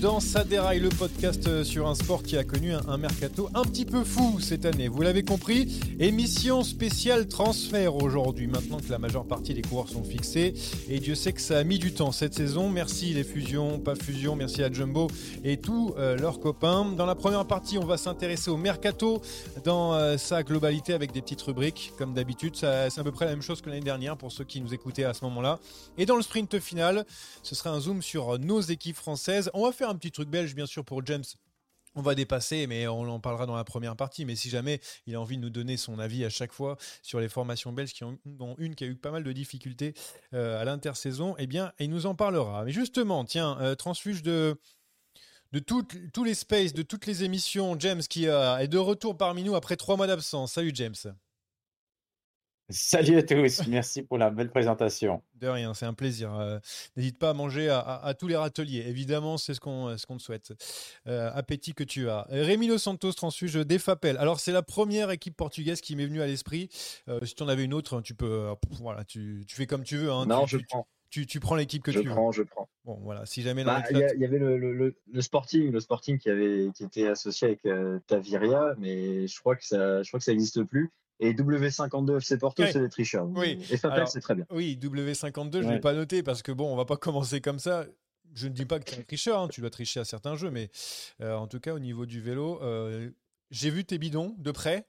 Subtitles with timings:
[0.00, 3.62] dans Ça déraille, le podcast euh, sur un sport qui a connu un, mercato un
[3.62, 4.88] petit peu fou cette année.
[4.88, 10.02] Vous l'avez compris, émission spéciale transfert aujourd'hui, maintenant que la majeure partie des coureurs sont
[10.02, 10.54] fixés.
[10.88, 12.70] Et Dieu sait que ça a mis du temps cette saison.
[12.70, 15.08] Merci les fusions, pas fusions, merci à Jumbo
[15.44, 16.84] et tous euh, leurs copains.
[16.84, 19.20] Dans la première partie, on va s'intéresser au mercato
[19.64, 22.56] dans euh, sa globalité avec des petites rubriques, comme d'habitude.
[22.56, 25.04] C'est à peu près la même chose que l'année dernière pour ceux qui nous écoutaient
[25.04, 25.58] à ce moment-là.
[25.98, 27.04] Et dans le sprint final,
[27.42, 30.54] ce sera un zoom sur nos équipes françaises on va faire un petit truc belge,
[30.54, 31.24] bien sûr, pour James.
[31.96, 34.24] On va dépasser, mais on en parlera dans la première partie.
[34.24, 37.18] Mais si jamais il a envie de nous donner son avis à chaque fois sur
[37.18, 39.94] les formations belges, qui ont, dont une qui a eu pas mal de difficultés
[40.32, 42.64] euh, à l'intersaison, eh bien, il nous en parlera.
[42.64, 44.56] Mais justement, tiens, euh, transfuge de,
[45.50, 49.56] de tous les spaces, de toutes les émissions, James qui est de retour parmi nous
[49.56, 50.52] après trois mois d'absence.
[50.52, 50.94] Salut James.
[52.70, 55.22] Salut à tous, merci pour la belle présentation.
[55.34, 56.32] De rien, c'est un plaisir.
[56.36, 56.60] Euh,
[56.96, 60.22] n'hésite pas à manger à, tous les râteliers, évidemment, c'est ce qu'on ce qu'on te
[60.22, 60.52] souhaite.
[61.08, 62.26] Euh, appétit que tu as.
[62.30, 64.16] Rémi Los Santos, transfuge d'Efapel.
[64.18, 66.68] Alors, c'est la première équipe portugaise qui m'est venue à l'esprit.
[67.08, 68.46] Euh, si tu en avais une autre, hein, tu peux.
[68.80, 70.12] voilà, tu, tu, fais comme tu veux.
[70.12, 70.86] Hein, non, je prends.
[71.10, 72.32] Tu, tu, prends l'équipe que je tu prends, veux.
[72.32, 73.26] Je prends, Bon, voilà.
[73.26, 73.64] Si jamais.
[73.64, 77.48] Bah, il y, avait le, le, le, Sporting, le Sporting qui avait qui était associé
[77.48, 80.92] avec Taviria, mais je crois que ça, je crois que ça n'existe plus.
[81.20, 83.28] Et W52 FC Porto, c'est des tricheurs.
[83.28, 83.62] Oui.
[83.70, 84.46] Et Fapel, c'est très bien.
[84.50, 87.58] Oui, W52, je ne l'ai pas noté parce que bon, on va pas commencer comme
[87.58, 87.84] ça.
[88.34, 90.36] Je ne dis pas que tu es un tricheur, hein, tu dois tricher à certains
[90.36, 90.70] jeux, mais
[91.20, 93.10] euh, en tout cas, au niveau du vélo, euh,
[93.50, 94.86] j'ai vu tes bidons de près.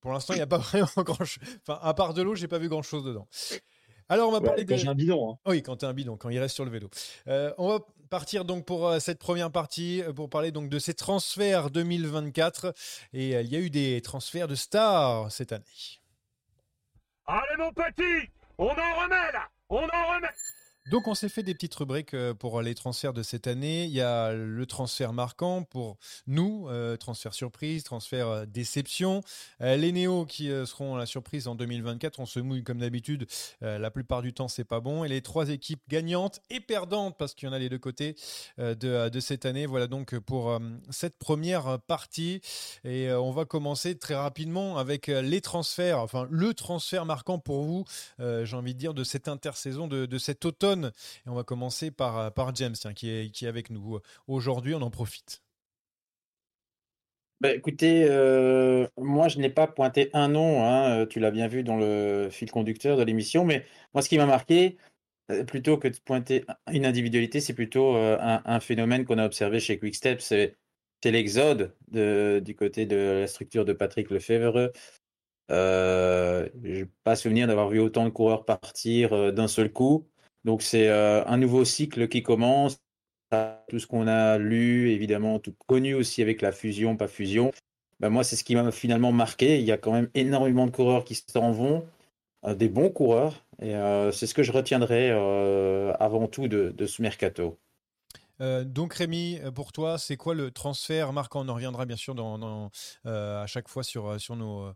[0.00, 1.42] Pour l'instant, il n'y a pas vraiment grand chose.
[1.66, 3.28] Enfin, à part de l'eau, j'ai pas vu grand chose dedans.
[4.12, 5.30] Alors, on va parler quand j'ai un bidon.
[5.30, 5.38] Hein.
[5.46, 6.90] Oui, quand tu as un bidon, quand il reste sur le vélo.
[7.28, 7.78] Euh, on va
[8.10, 12.74] partir donc pour euh, cette première partie euh, pour parler donc de ces transferts 2024
[13.14, 15.64] et il y a eu des transferts de stars cette année.
[17.24, 18.28] Allez mon petit,
[18.58, 18.70] on en
[19.00, 20.28] remet là, on en remet.
[20.90, 23.84] Donc on s'est fait des petites rubriques euh, pour les transferts de cette année.
[23.84, 29.20] Il y a le transfert marquant pour nous, euh, transfert surprise, transfert euh, déception.
[29.60, 33.26] les néos qui seront la surprise en 2024, on se mouille comme d'habitude.
[33.60, 35.04] la plupart du temps, c'est pas bon.
[35.04, 38.16] Et les trois équipes gagnantes et perdantes, parce qu'il y en a les deux côtés
[38.58, 39.66] de, de, cette année.
[39.66, 40.58] Voilà donc pour
[40.90, 42.40] cette première partie.
[42.84, 47.84] Et on va commencer très rapidement avec les transferts, enfin le transfert marquant pour vous,
[48.18, 51.90] j'ai envie de dire, de cette intersaison, de, de cet automne et on va commencer
[51.90, 54.74] par, par James, qui, est, avec nous aujourd'hui.
[54.74, 55.42] On en profite.
[57.42, 61.48] Bah, écoutez, euh, moi je n'ai pas pointé un nom, hein, euh, tu l'as bien
[61.48, 64.76] vu dans le fil conducteur de l'émission, mais moi ce qui m'a marqué,
[65.30, 69.76] euh, plutôt que de pointer une individualité, c'est plutôt un, phénomène qu'on a observé chez
[69.78, 70.56] Quickstep, c'est
[71.04, 74.70] l'exode du côté de la structure de Patrick Lefebvre.
[75.48, 80.08] je n'ai pas souvenir d'avoir vu autant de coureurs partir d'un seul coup.
[80.44, 82.78] Donc c'est euh, un nouveau cycle qui commence.
[83.68, 87.50] Tout ce qu'on a lu, évidemment, tout connu aussi avec la fusion, pas fusion.
[87.98, 89.58] ben moi, c'est ce qui m'a finalement marqué.
[89.58, 91.86] Il y a quand même énormément de coureurs qui s'en vont,
[92.46, 93.46] des bons coureurs.
[93.62, 93.72] Et
[94.12, 95.12] c'est ce que je retiendrai
[95.98, 97.58] avant tout de, ce mercato.
[98.38, 101.46] donc Rémi, pour toi, c'est quoi le transfert marquant?
[101.46, 102.14] On en reviendra bien sûr
[103.06, 104.74] à chaque fois sur, nos,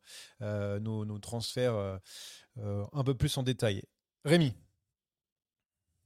[1.21, 1.99] transferts
[2.57, 3.83] un peu plus en détail.
[4.25, 4.55] Rémi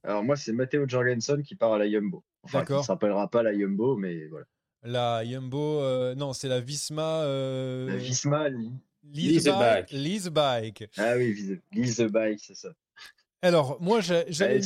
[0.03, 2.23] alors moi, c'est Matteo Jorgensen qui part à la Yumbo.
[2.43, 2.79] Enfin, D'accord.
[2.79, 4.45] ne s'appellera pas la Yumbo, mais voilà.
[4.83, 7.21] La Yumbo, euh, non, c'est la Visma.
[7.21, 7.87] Euh...
[7.87, 8.49] La Visma,
[9.03, 9.91] Lise Bike.
[9.91, 10.89] Lise Bike.
[10.97, 12.73] Ah oui, Lise Bike, c'est ça.
[13.43, 14.61] Alors, moi, j'avais.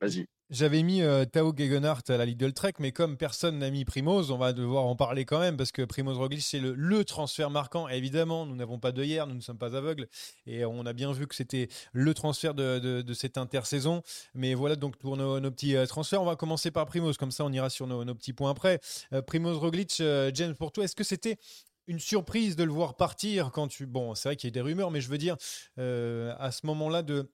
[0.00, 0.26] Vas-y.
[0.50, 4.30] J'avais mis euh, Tao Gegenhardt à la Lidl Trek, mais comme personne n'a mis Primoz,
[4.30, 7.88] on va devoir en parler quand même parce que Primoz Roglic c'est le, transfert marquant.
[7.88, 10.06] évidemment, nous n'avons pas de hier, nous ne sommes pas aveugles
[10.46, 14.02] et on a bien vu que c'était le transfert de, cette intersaison.
[14.34, 17.46] Mais voilà donc pour nos, petits euh, transferts, on va commencer par Primoz, comme ça
[17.46, 18.80] on ira sur nos, petits points après.
[19.14, 20.02] Euh, Primoz Roglic,
[20.34, 21.38] James, pour toi, est-ce que c'était
[21.86, 24.62] une surprise de le voir partir quand tu bon c'est vrai qu'il y a des
[24.62, 25.36] rumeurs mais je veux dire
[25.76, 27.30] à ce moment-là de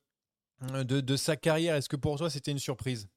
[0.60, 1.74] de, sa carrière.
[1.76, 3.08] Est-ce que pour toi, c'était une surprise?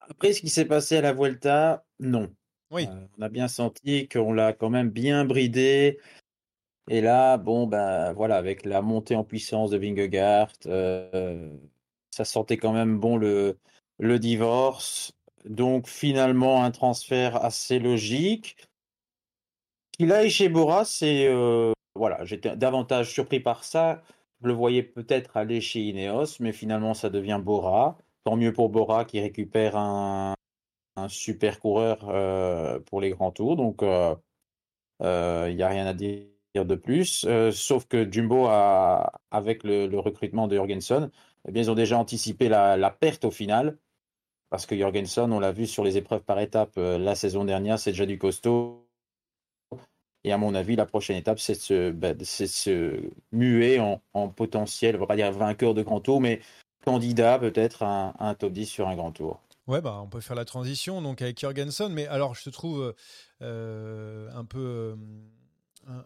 [0.00, 2.32] Après ce qui s'est passé à la Vuelta, non.
[2.70, 2.86] Oui.
[2.88, 5.98] Euh, on a bien senti qu'on l'a quand même bien bridé.
[6.88, 11.50] Et là, bon, ben voilà, avec la montée en puissance de Vingegaard, euh,
[12.10, 13.58] ça sentait quand même bon le,
[13.98, 15.12] le divorce.
[15.44, 18.56] Donc finalement, un transfert assez logique.
[19.92, 24.02] Qu'il aille chez Bora, c'est euh, voilà, j'étais davantage surpris par ça
[24.42, 27.98] le voyais peut-être aller chez Ineos, mais finalement ça devient Bora.
[28.24, 30.34] Tant mieux pour Bora qui récupère un,
[31.08, 33.56] super coureur euh, pour les grands tours.
[33.56, 37.26] Donc il euh, n'y euh, a rien à dire de plus.
[37.52, 41.10] sauf que Jumbo, avec le, recrutement de Jorgensen,
[41.46, 43.78] eh bien, ils ont déjà anticipé la, la perte au final.
[44.50, 47.92] Parce que Jorgensen, on l'a vu sur les épreuves par étapes la saison dernière, c'est
[47.92, 48.87] déjà du costaud.
[50.28, 53.00] Et à mon avis, la prochaine étape, c'est de bah, se,
[53.32, 56.40] muer en, potentiel, on va pas dire vainqueur de grand tour, mais
[56.84, 59.40] candidat peut-être à, un top 10 sur un grand tour.
[59.66, 62.94] Ouais, bah, on peut faire la transition donc avec Jorgensen, mais alors je te trouve
[63.40, 64.58] euh, un peu.
[64.58, 64.96] Euh,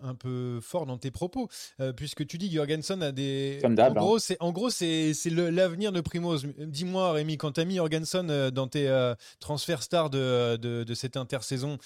[0.03, 1.49] un, peu fort dans tes propos,
[1.81, 3.61] euh, puisque tu dis que Jorgensen a des.
[3.65, 3.91] en, hein.
[3.93, 6.47] gros, c'est, en gros, c'est, l'avenir de Primoz.
[6.59, 10.95] Dis-moi, Rémi, quand tu as mis Jorgensen euh, dans tes euh, transferts stars de, de,
[10.95, 11.79] cette intersaison,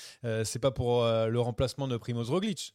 [0.44, 2.75] c'est pas pour le remplacement de Primoz Roglic?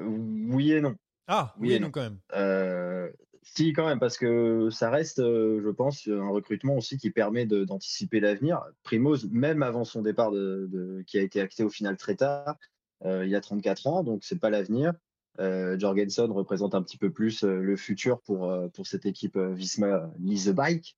[0.00, 0.94] Oui et non.
[1.26, 3.10] Ah, oui, et non, quand même.
[3.42, 8.20] Si, quand même, parce que ça reste, je pense, un recrutement aussi qui permet d'anticiper
[8.20, 8.62] l'avenir.
[8.84, 12.73] Primoz, même avant son départ de, qui a été acté au final très tard, euh,
[13.04, 14.92] il y a 34 ans, donc c'est pas l'avenir.
[15.40, 20.10] Euh, Jorgensen représente un petit peu plus euh, le futur pour, pour cette équipe Visma
[20.18, 20.96] Lise Bike.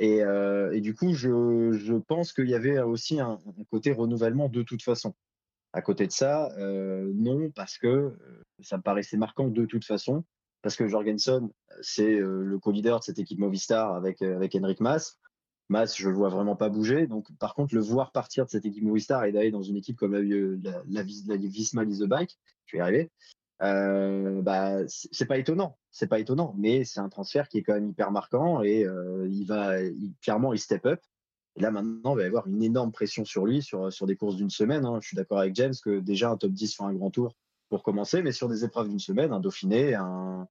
[0.00, 4.62] Et, et, du coup, je, je pense qu'il y avait aussi un, côté renouvellement de
[4.62, 5.12] toute façon.
[5.72, 8.16] À côté de ça, non, parce que
[8.60, 10.22] ça me paraissait marquant de toute façon,
[10.62, 11.48] parce que Jorgensen,
[11.82, 15.18] c'est le co-leader de cette équipe Movistar avec, avec Henrik Mas.
[15.68, 17.06] Mas, je le vois vraiment pas bouger.
[17.06, 19.96] Donc, par contre, le voir partir de cette équipe Movistar et d'aller dans une équipe
[19.96, 21.02] comme la, la, la,
[22.06, 23.10] Bike, je vais y arriver.
[23.60, 27.74] Euh, bah, c'est pas étonnant, c'est pas étonnant, mais c'est un transfert qui est quand
[27.74, 29.74] même hyper marquant et euh, il va
[30.22, 31.00] clairement il step up.
[31.56, 34.14] Et là maintenant, il va y avoir une énorme pression sur lui sur, sur des
[34.14, 34.84] courses d'une semaine.
[34.84, 34.98] Hein.
[35.02, 37.34] Je suis d'accord avec James que déjà un top 10 sur un grand tour
[37.68, 40.46] pour commencer, mais sur des épreuves d'une semaine, un Dauphiné, un,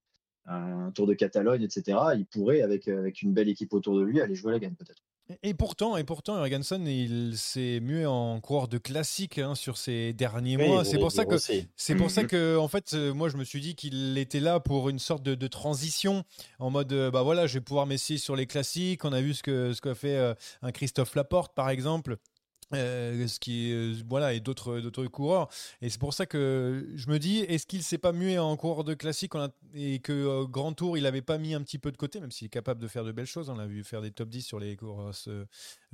[0.48, 4.22] un Tour de Catalogne, etc., il pourrait, avec, avec une belle équipe autour de lui,
[4.22, 5.04] aller jouer la gagne peut-être.
[5.44, 10.13] Et pourtant, et pourtant, Jorgensen, il s'est mué en coureur de classique hein, sur ces
[10.13, 10.86] derniers mois.
[10.86, 13.60] C'est pour ça que, c'est pour ça que, en fait, euh, moi, je me suis
[13.60, 16.24] dit qu'il était là pour une sorte de, transition,
[16.60, 19.04] en mode, euh, bah voilà, je vais pouvoir m'essayer sur les classiques.
[19.04, 22.18] On a vu ce que ce qu'a fait euh, un Christophe Laporte, par exemple.
[22.74, 25.47] Euh, ce qui euh, voilà et d'autres d'autres coureurs.
[25.81, 28.83] Et c'est pour ça que je me dis est-ce qu'il s'est pas mué en coureur
[28.83, 29.33] de classique
[29.74, 32.31] et que euh, Grand Tour il avait pas mis un petit peu de côté même
[32.31, 34.41] s'il est capable de faire de belles choses on l'a vu faire des top 10
[34.41, 35.29] sur les courses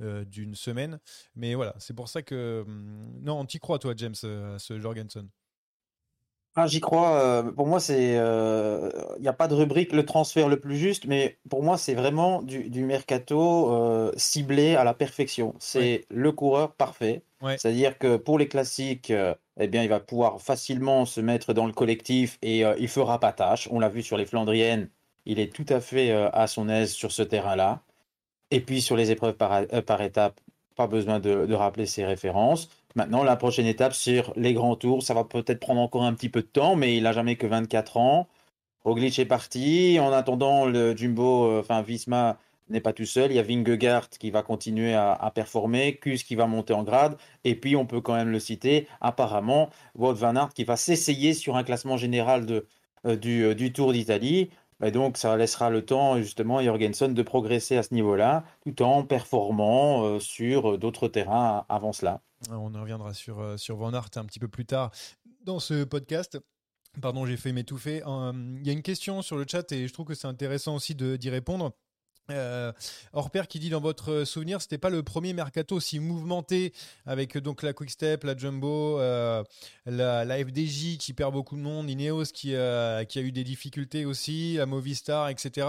[0.00, 0.98] d'une semaine.
[1.36, 5.28] Mais voilà c'est pour ça que hum, non tu crois toi James à ce Jorgensen
[6.56, 7.16] ah, j'y crois.
[7.16, 10.76] Euh, pour moi, c'est, il euh, n'y a pas de rubrique le transfert le plus
[10.76, 15.54] juste, mais pour moi, c'est vraiment du, du mercato euh, ciblé à la perfection.
[15.58, 17.22] C'est le coureur parfait.
[17.58, 19.12] C'est-à-dire que pour les classiques,
[19.60, 23.32] eh bien, il va pouvoir facilement se mettre dans le collectif et il fera pas
[23.32, 23.68] tâche.
[23.70, 24.88] On l'a vu sur les Flandriennes,
[25.26, 27.82] il est tout à fait à son aise sur ce terrain-là.
[28.50, 30.40] Et puis sur les épreuves par, par étapes,
[30.76, 32.68] pas besoin de, rappeler ses références.
[32.94, 36.28] Maintenant, la prochaine étape sur les grands tours, ça va peut-être prendre encore un petit
[36.28, 38.28] peu de temps, mais il n'a jamais que 24 ans.
[38.84, 39.98] Roglic est parti.
[40.00, 42.38] En attendant, le Jumbo, euh, enfin Visma,
[42.68, 43.30] n'est pas tout seul.
[43.30, 47.16] Il y a Vingegaard qui va continuer à, performer, Kus qui va monter en grade,
[47.44, 51.34] et puis on peut quand même le citer, apparemment, Wout van Aert qui va s'essayer
[51.34, 52.60] sur un classement général euh,
[53.06, 54.50] euh, du, Tour d'Italie.
[54.84, 58.82] Et donc ça laissera le temps justement à Jorgensen de progresser à ce niveau-là, tout
[58.82, 62.20] en performant euh, sur d'autres terrains avant cela.
[62.50, 64.90] On reviendra sur, sur Van un petit peu plus tard
[65.44, 66.38] dans ce podcast.
[67.00, 68.02] Pardon, j'ai fait m'étouffer.
[68.06, 70.94] Il y a une question sur le chat et je trouve que c'est intéressant aussi
[70.94, 71.72] d'y répondre.
[72.30, 72.72] Euh,
[73.48, 76.72] qui dit dans votre souvenir, c'était pas le premier mercato si mouvementé
[77.04, 79.42] avec donc la Quick Step, la Jumbo, euh,
[79.86, 84.04] la, FDJ qui perd beaucoup de monde, Ineos qui, euh, qui a eu des difficultés
[84.06, 85.66] aussi, la Movistar, etc.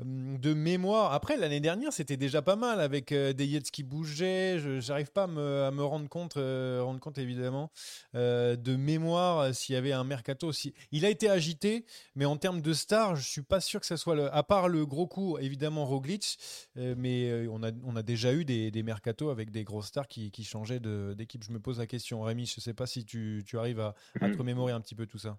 [0.00, 3.82] Hum, de mémoire, après l'année dernière c'était déjà pas mal avec euh, des Yates qui
[3.82, 4.80] bougeaient.
[4.80, 7.70] J'arrive pas à me, rendre compte, rendre compte évidemment
[8.14, 10.74] de mémoire s'il y avait un mercato aussi.
[10.92, 13.96] Il a été agité, mais en termes de stars, je suis pas sûr que ça
[13.96, 14.34] soit le.
[14.34, 16.36] À part le gros coup évidemment glitch
[16.76, 19.86] euh, mais euh, on a, on a déjà eu des, des mercatos avec des grosses
[19.86, 21.44] stars qui, qui changeaient d'équipe.
[21.44, 23.94] Je me pose la question, Rémi, je ne sais pas si tu, tu arrives à,
[24.20, 25.38] à, te remémorer un petit peu tout ça.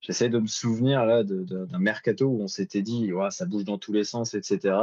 [0.00, 3.78] J'essaie de me souvenir là d'un mercato où on s'était dit, ouais, ça bouge dans
[3.78, 4.76] tous les sens, etc.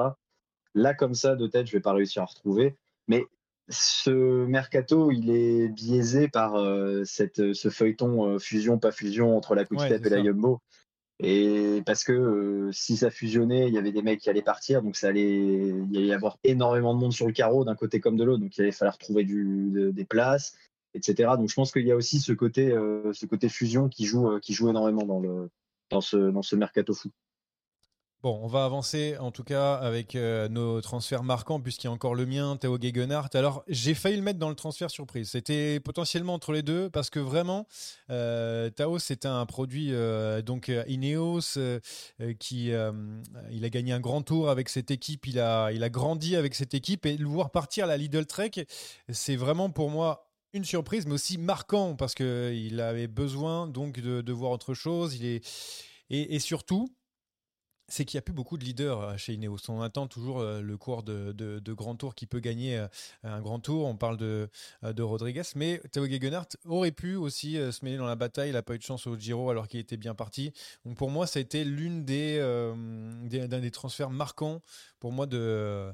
[0.76, 2.76] Là, comme ça, de tête, je vais pas réussir à retrouver.
[3.08, 3.24] Mais
[3.70, 9.66] ce mercato, il est biaisé par euh, cette, ce feuilleton fusion, pas fusion entre la
[9.66, 10.62] Quickstep et la Yumbo.
[11.26, 14.82] Et parce que euh, si ça fusionnait, il y avait des mecs qui allaient partir,
[14.82, 18.02] donc ça allait, il y allait avoir énormément de monde sur le carreau d'un côté
[18.02, 20.54] comme de l'autre, donc il allait falloir trouver des places,
[20.94, 21.32] etc.
[21.38, 23.14] Donc je pense qu'il y a aussi ce côté, euh,
[23.48, 25.50] fusion qui joue, euh, qui joue énormément
[25.90, 27.10] dans ce mercato fou.
[28.24, 31.92] Bon, on va avancer en tout cas avec euh, nos transferts marquants, puisqu'il y a
[31.92, 33.28] encore le mien, Théo Gegenhardt.
[33.34, 35.32] Alors, j'ai failli le mettre dans le transfert surprise.
[35.32, 37.68] C'était potentiellement entre les deux, parce que vraiment,
[38.12, 41.60] euh, Tao, c'est un produit, euh, donc Ineos,
[42.40, 46.38] qui il a gagné un grand tour avec cette équipe, il a, il a grandi
[46.38, 48.52] avec cette équipe, et le voir partir à la Lidl Trek,
[49.10, 54.32] c'est vraiment pour moi une surprise, mais aussi marquant, parce qu'il avait besoin donc de,
[54.32, 55.18] voir autre chose.
[55.18, 55.46] Il est,
[56.10, 56.88] et surtout,
[57.94, 59.70] c'est qu'il n'y a plus beaucoup de leaders euh, chez Ineos.
[59.70, 62.88] On attend toujours euh, le cours de, grand tour qui peut gagner euh,
[63.24, 63.86] un grand tour.
[63.86, 64.50] On parle de,
[65.00, 68.50] Rodriguez, mais Théo Gegenhardt aurait pu aussi se mêler dans la bataille.
[68.50, 70.54] Il n'a pas eu de chance au Giro alors qu'il était bien parti.
[70.96, 72.40] Pour moi, ça a été l'une des
[73.72, 74.62] transferts marquants
[75.04, 75.94] pour moi de,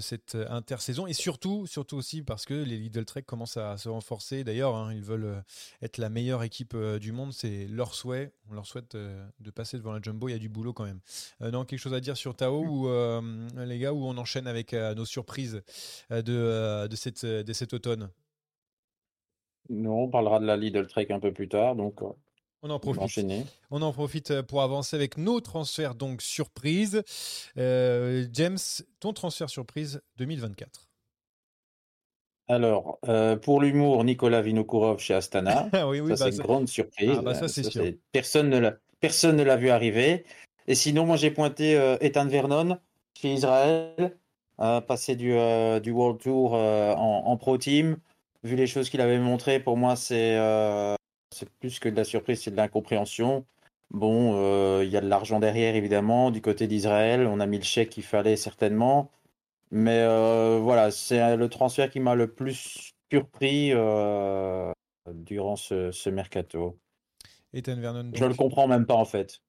[0.00, 4.42] cette intersaison et surtout, surtout aussi parce que les Lidl Trek commencent à se renforcer.
[4.42, 5.44] D'ailleurs, hein, ils veulent
[5.80, 7.32] être la meilleure équipe du monde.
[7.32, 8.32] C'est leur souhait.
[8.50, 10.28] On leur souhaite de passer devant la Jumbo.
[10.28, 10.98] Il y a du boulot quand même.
[11.52, 12.88] non, quelque chose à dire sur Tao ou
[13.60, 15.62] les gars, où on enchaîne avec nos surprises
[16.10, 18.10] de, de, cette, de cet automne?
[19.68, 21.76] Non, on parlera de la Lidl Trek un peu plus tard.
[21.76, 22.00] Donc,
[22.62, 23.26] on en profite.
[23.70, 27.02] On en profite euh, pour avancer avec nos transferts donc surprise.
[27.58, 28.58] Euh, James,
[29.00, 30.88] ton transfert surprise 2024.
[32.48, 35.68] Alors, euh, pour l'humour, Nicolas Vinokourov chez Astana.
[35.86, 37.16] Oui, oui, ça, bah, c'est une grande surprise.
[37.18, 37.84] Ah, bah, ça, c'est sûr.
[38.12, 40.24] Personne ne l'a, personne ne l'a vu arriver.
[40.68, 42.78] Et sinon, moi, j'ai pointé Ethan Vernon
[43.20, 44.16] chez Israël,
[44.58, 45.34] passé du,
[45.82, 47.96] du World Tour en, en, Pro Team.
[48.44, 50.36] Vu les choses qu'il avait montrées, pour moi, c'est
[51.32, 53.44] c'est plus que de la surprise, c'est de l'incompréhension.
[53.90, 56.30] Bon, euh, il y a de l'argent derrière, évidemment.
[56.30, 59.10] Du côté d'Israël, on a mis le chèque qu'il fallait certainement.
[59.70, 64.72] Mais euh, voilà, c'est le transfert qui m'a le plus surpris euh,
[65.08, 66.78] durant ce, mercato.
[67.52, 68.10] Ethan Vernon.
[68.14, 69.40] Je le comprends même pas en fait.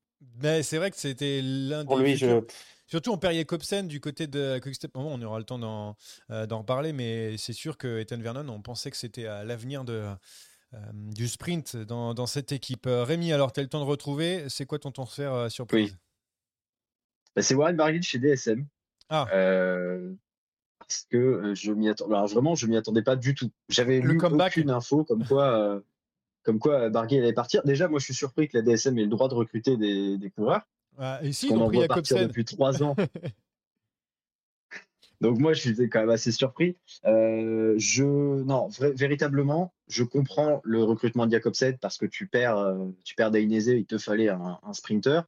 [0.41, 1.95] Mais c'est vrai que c'était l'un des.
[1.95, 2.41] Lui, je...
[2.87, 4.95] Surtout en Perrier Copsen du côté de Quickstep.
[4.95, 5.95] on aura le temps d'en
[6.29, 10.13] reparler, mais c'est sûr que Ethan Vernon, on pensait que c'était à l'avenir de, euh,
[10.93, 12.87] du sprint dans, cette équipe.
[12.87, 14.45] Euh, Rémi, alors tu as le temps de retrouver.
[14.49, 15.97] C'est quoi ton transfert euh, surprise oui.
[17.35, 18.65] Bah, c'est Warren Barguil chez DSM.
[19.09, 19.27] Ah.
[20.79, 22.15] parce que je m'y attendais.
[22.15, 23.51] Alors vraiment, je m'y attendais pas du tout.
[23.69, 25.81] J'avais lu aucune info comme quoi,
[26.43, 27.63] comme quoi Barguil allait partir.
[27.63, 30.61] Déjà, moi, je suis surpris que la DSM ait le droit de recruter des, coureurs.
[30.97, 32.95] Ah, et si, depuis trois ans.
[35.23, 36.75] Donc moi, je suis quand même assez surpris.
[37.05, 42.89] Euh, je non, véritablement, je comprends le recrutement de Jacobsen parce que tu perds, euh,
[43.05, 45.21] tu perds Dainese, il te fallait un, sprinter.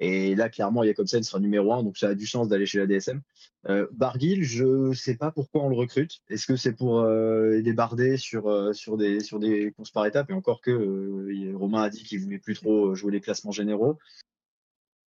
[0.00, 2.86] Et là, clairement, Jacobsen sera numéro un, donc ça a du sens d'aller chez la
[2.86, 3.20] DSM.
[3.68, 6.22] Euh, Barguil, je ne sais pas pourquoi on le recrute.
[6.30, 10.30] Est-ce que c'est pour euh, débarder sur, sur, des, sur des courses par étapes?
[10.30, 13.98] Et encore que Romain a dit qu'il voulait plus trop jouer les classements généraux.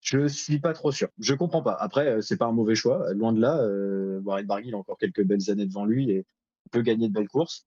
[0.02, 1.10] Je suis pas trop sûr.
[1.20, 1.74] Je comprends pas.
[1.74, 3.14] Après, euh, c'est pas un mauvais choix.
[3.14, 6.26] Loin de là, euh, Warren Barguil a encore quelques belles années devant lui et
[6.72, 7.66] peut gagner de belles courses.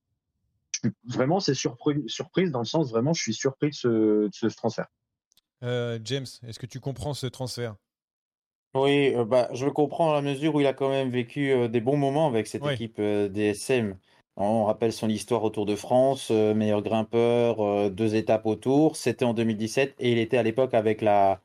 [1.05, 4.87] vraiment, c'est surprise dans le sens vraiment, je suis surpris de ce, transfert.
[5.63, 7.77] Euh, James, est-ce que tu comprends ce transfert?
[8.75, 11.53] Oui, euh, bah, je le comprends dans la mesure où il a quand même vécu
[11.53, 13.99] euh, des bons moments avec cette équipe euh, DSM.
[14.37, 18.57] On rappelle son histoire au Tour de France, euh, meilleur grimpeur, euh, deux étapes au
[18.57, 18.97] Tour.
[18.97, 21.43] C'était en 2017 et il était à l'époque avec la,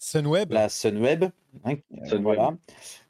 [0.00, 0.50] Sunweb.
[0.52, 1.24] la Sunweb.
[1.64, 2.22] hein, euh, Sunweb.
[2.22, 2.54] voilà.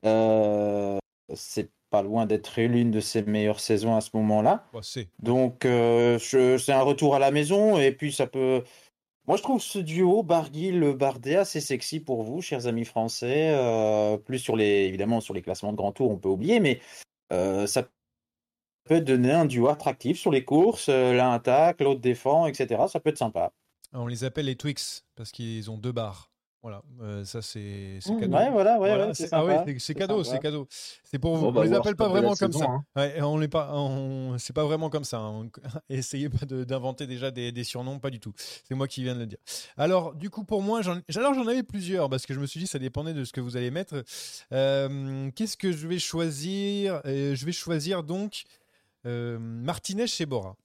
[0.04, 0.99] Euh,
[1.35, 4.64] c'est pas loin d'être l'une de ses meilleures saisons à ce moment-là.
[4.82, 5.09] C'est.
[5.20, 8.62] Donc, euh, c'est un retour à la maison et puis ça peut.
[9.26, 13.50] Moi, je trouve ce duo Barguil-Bardet assez sexy pour vous, chers amis français.
[13.54, 16.80] Euh, plus sur les, évidemment, sur les classements de grand tour, on peut oublier, mais
[17.30, 17.87] ça
[18.85, 20.88] peut donner un duo attractif sur les courses.
[20.88, 22.82] L'un attaque, l'autre défend, etc.
[22.88, 23.52] Ça peut être sympa.
[23.92, 26.30] On les appelle les Twix parce qu'ils ont deux barres.
[26.62, 28.35] Voilà, euh, ça c'est Mmh, cadeau.
[28.35, 30.67] ouais, voilà, ouais, Voilà, ouais, c'est c'est ah ouais, c'est- cadeau, c'est cadeau.
[31.05, 31.45] C'est pour vous.
[31.45, 33.02] Bon, on bah, les appelle pas vraiment comme saison, ça.
[33.07, 33.11] hein.
[33.23, 35.21] On les pas, on- c'est pas vraiment comme ça.
[35.21, 35.49] hein.
[35.88, 38.35] Essayez pas de- d'inventer déjà des, des surnoms, pas du tout.
[38.37, 39.38] C'est moi qui viens de le dire.
[39.79, 42.61] Alors, du coup, pour moi, j'en, alors j'en avais plusieurs parce que je me suis
[42.61, 44.05] dit ça dépendait de ce que vous allez mettre.
[44.52, 47.00] Euh, qu'est-ce que je vais choisir?
[47.07, 48.43] Euh, Je vais choisir donc
[49.07, 50.57] euh, Martinez chez Bora.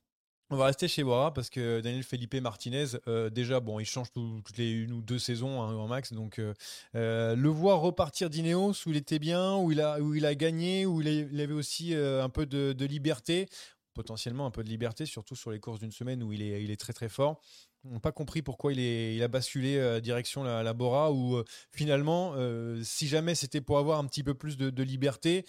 [0.52, 4.12] On va rester chez Bora parce que Daniel Felipe Martinez, euh, déjà, bon, il change
[4.12, 6.14] tout- toutes les une ou deux saisons hein, en max.
[6.14, 6.54] Donc, euh,
[6.94, 10.36] euh, le voir repartir d'Ineos où il était bien, où il a, où il a
[10.36, 13.48] gagné, où il, avait aussi un peu de, liberté,
[13.96, 16.70] potentiellement un peu de liberté, surtout sur les courses d'une semaine où il est, il
[16.70, 17.42] est très très fort.
[17.84, 22.36] On n'a pas compris pourquoi il, est, il a basculé direction la, Bora où finalement,
[22.84, 25.46] si jamais c'était pour avoir un petit peu plus de, liberté,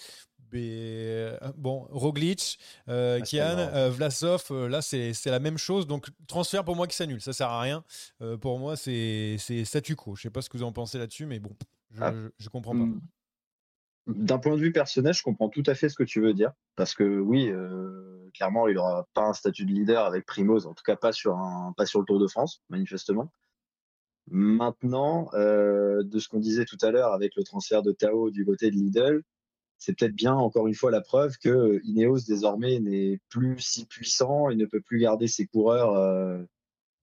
[0.52, 5.86] bon, Roglic, euh, Ah, Kian, euh, Vlasov, euh, là c'est c'est la même chose.
[5.86, 7.84] Donc transfert pour moi qui s'annule, ça sert à rien.
[8.22, 10.14] Euh, pour moi c'est c'est statu quo.
[10.16, 11.50] Je sais pas ce que vous en pensez là-dessus, mais bon,
[11.92, 12.12] je, Ah.
[12.12, 12.78] je, je comprends pas.
[12.84, 13.00] Mm.
[14.08, 16.52] D'un point de vue personnel, je comprends tout à fait ce que tu veux dire.
[16.76, 20.74] Parce que oui, euh, clairement, il n'aura pas un statut de leader avec Primoz, en
[20.74, 23.32] tout cas pas sur, un, pas sur le Tour de France, manifestement.
[24.28, 28.44] Maintenant, euh, de ce qu'on disait tout à l'heure avec le transfert de Tao du
[28.44, 29.22] côté de Lidl,
[29.86, 34.50] c'est peut-être bien, encore une fois, la preuve que Ineos, désormais, n'est plus si puissant
[34.50, 36.42] et ne peut plus garder ses coureurs, euh,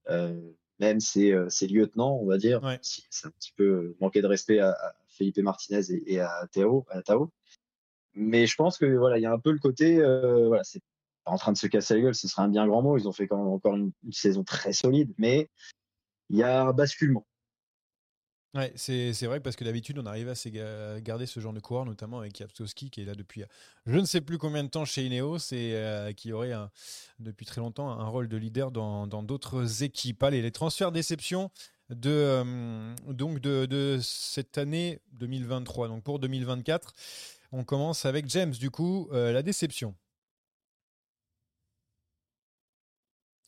[0.09, 2.61] euh, même ses, euh, ses lieutenants, on va dire.
[2.61, 2.79] Ouais.
[2.81, 6.45] Si C'est un petit peu manquer de respect à, à Felipe Martinez et, et à
[6.51, 7.31] Tao, à Tao.
[8.15, 10.81] Mais je pense que voilà, il y a un peu le côté, euh, voilà, c'est
[11.23, 12.97] pas en train de se casser la gueule, ce serait un bien grand mot.
[12.97, 15.49] Ils ont fait quand même encore une, une saison très solide, mais
[16.29, 17.25] il y a un basculement.
[18.55, 22.19] Ouais, c'est vrai parce que d'habitude on arrive à garder ce genre de coureur, notamment
[22.19, 23.47] avec Japsowski qui est là depuis euh,
[23.87, 26.51] je ne sais plus combien de temps chez Ineos et euh, qui aurait
[27.19, 30.21] depuis très longtemps un rôle de leader dans d'autres équipes.
[30.21, 31.49] Allez, les transferts déception
[31.89, 35.87] de euh, donc de, cette année 2023.
[35.87, 36.93] Donc pour 2024,
[37.53, 38.51] on commence avec James.
[38.51, 39.95] Du coup, la déception.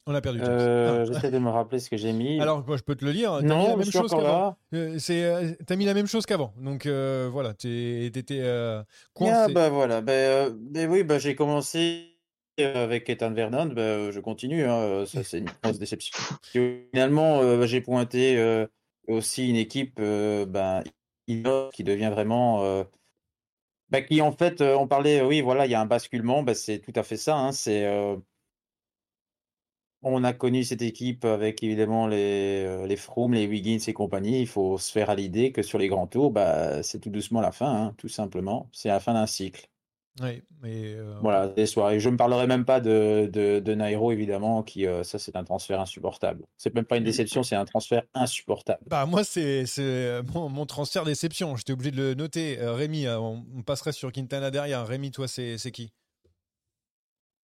[0.07, 0.39] On a perdu.
[0.43, 1.05] Euh, Ah.
[1.11, 2.39] J'essaie de me rappeler ce que j'ai mis.
[2.39, 3.31] Alors, moi, je peux te le lire.
[3.37, 4.55] T'as mis la non, même chose qu'avant.
[4.73, 6.53] Euh, c'est, euh, t'as mis la même chose qu'avant.
[6.61, 9.53] Donc euh, voilà, t'étais euh, Ah coincé.
[9.53, 12.11] bah voilà, bah, bah oui, bah, j'ai commencé
[12.57, 16.15] avec Ethan Vernon, bah, je continue, hein, ça c'est une grosse déception.
[16.43, 18.37] Finalement, euh, j'ai pointé
[19.07, 19.99] aussi une équipe
[21.27, 22.85] Ineos qui devient vraiment...
[23.89, 26.79] bah, qui en fait, on parlait, oui, voilà, il y a un basculement, bah, c'est
[26.79, 27.85] tout à fait ça, hein, c'est...
[30.13, 34.39] on a connu cette équipe avec évidemment les, euh, les Froome, les Wiggins et compagnie.
[34.41, 37.41] Il faut se faire à l'idée que sur les grands tours, bah, c'est tout doucement
[37.41, 38.69] la fin, hein, tout simplement.
[38.71, 39.67] C'est la fin d'un cycle.
[40.21, 41.99] Mais, euh, Voilà, des soirées.
[41.99, 45.43] Je ne parlerai même pas de, de, de Nairo, évidemment, qui, euh, ça, c'est un
[45.43, 46.45] transfert insupportable.
[46.57, 48.79] C'est même pas une déception, c'est un transfert insupportable.
[48.87, 49.65] Bah moi c'est,
[50.33, 51.57] mon, mon transfert déception.
[51.57, 52.59] J'étais obligé de le noter.
[52.61, 54.87] Euh, Rémi, on, on passerait sur Quintana derrière.
[54.87, 55.91] Rémi, toi c'est, c'est qui?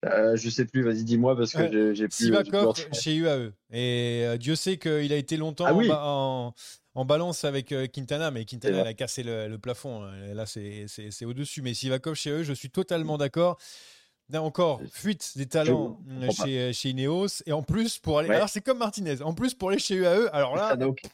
[0.06, 1.70] Euh, je sais plus, vas-y, dis-moi parce que Ouais.
[1.72, 2.26] j'ai j'ai plus.
[2.26, 3.52] Sivakov chez UAE.
[3.72, 5.90] Et euh, Dieu sait qu'il a été longtemps Ah en oui.
[5.92, 6.54] en,
[6.96, 10.04] en balance avec euh, Quintana, mais Quintana C'est il a cassé le, le plafond.
[10.04, 10.34] hein.
[10.34, 10.86] Là, c'est
[11.26, 11.62] au-dessus.
[11.62, 13.60] Mais Sivakov chez eux, je suis totalement d'accord.
[14.30, 17.44] Là encore, fuite des talents euh, chez, chez Ineos.
[17.46, 18.30] Et en plus, pour aller.
[18.30, 18.36] Ouais.
[18.38, 19.22] Alors, c'est comme Martinez.
[19.22, 21.10] En plus, pour aller chez UAE, alors là, Ça n'a aucun-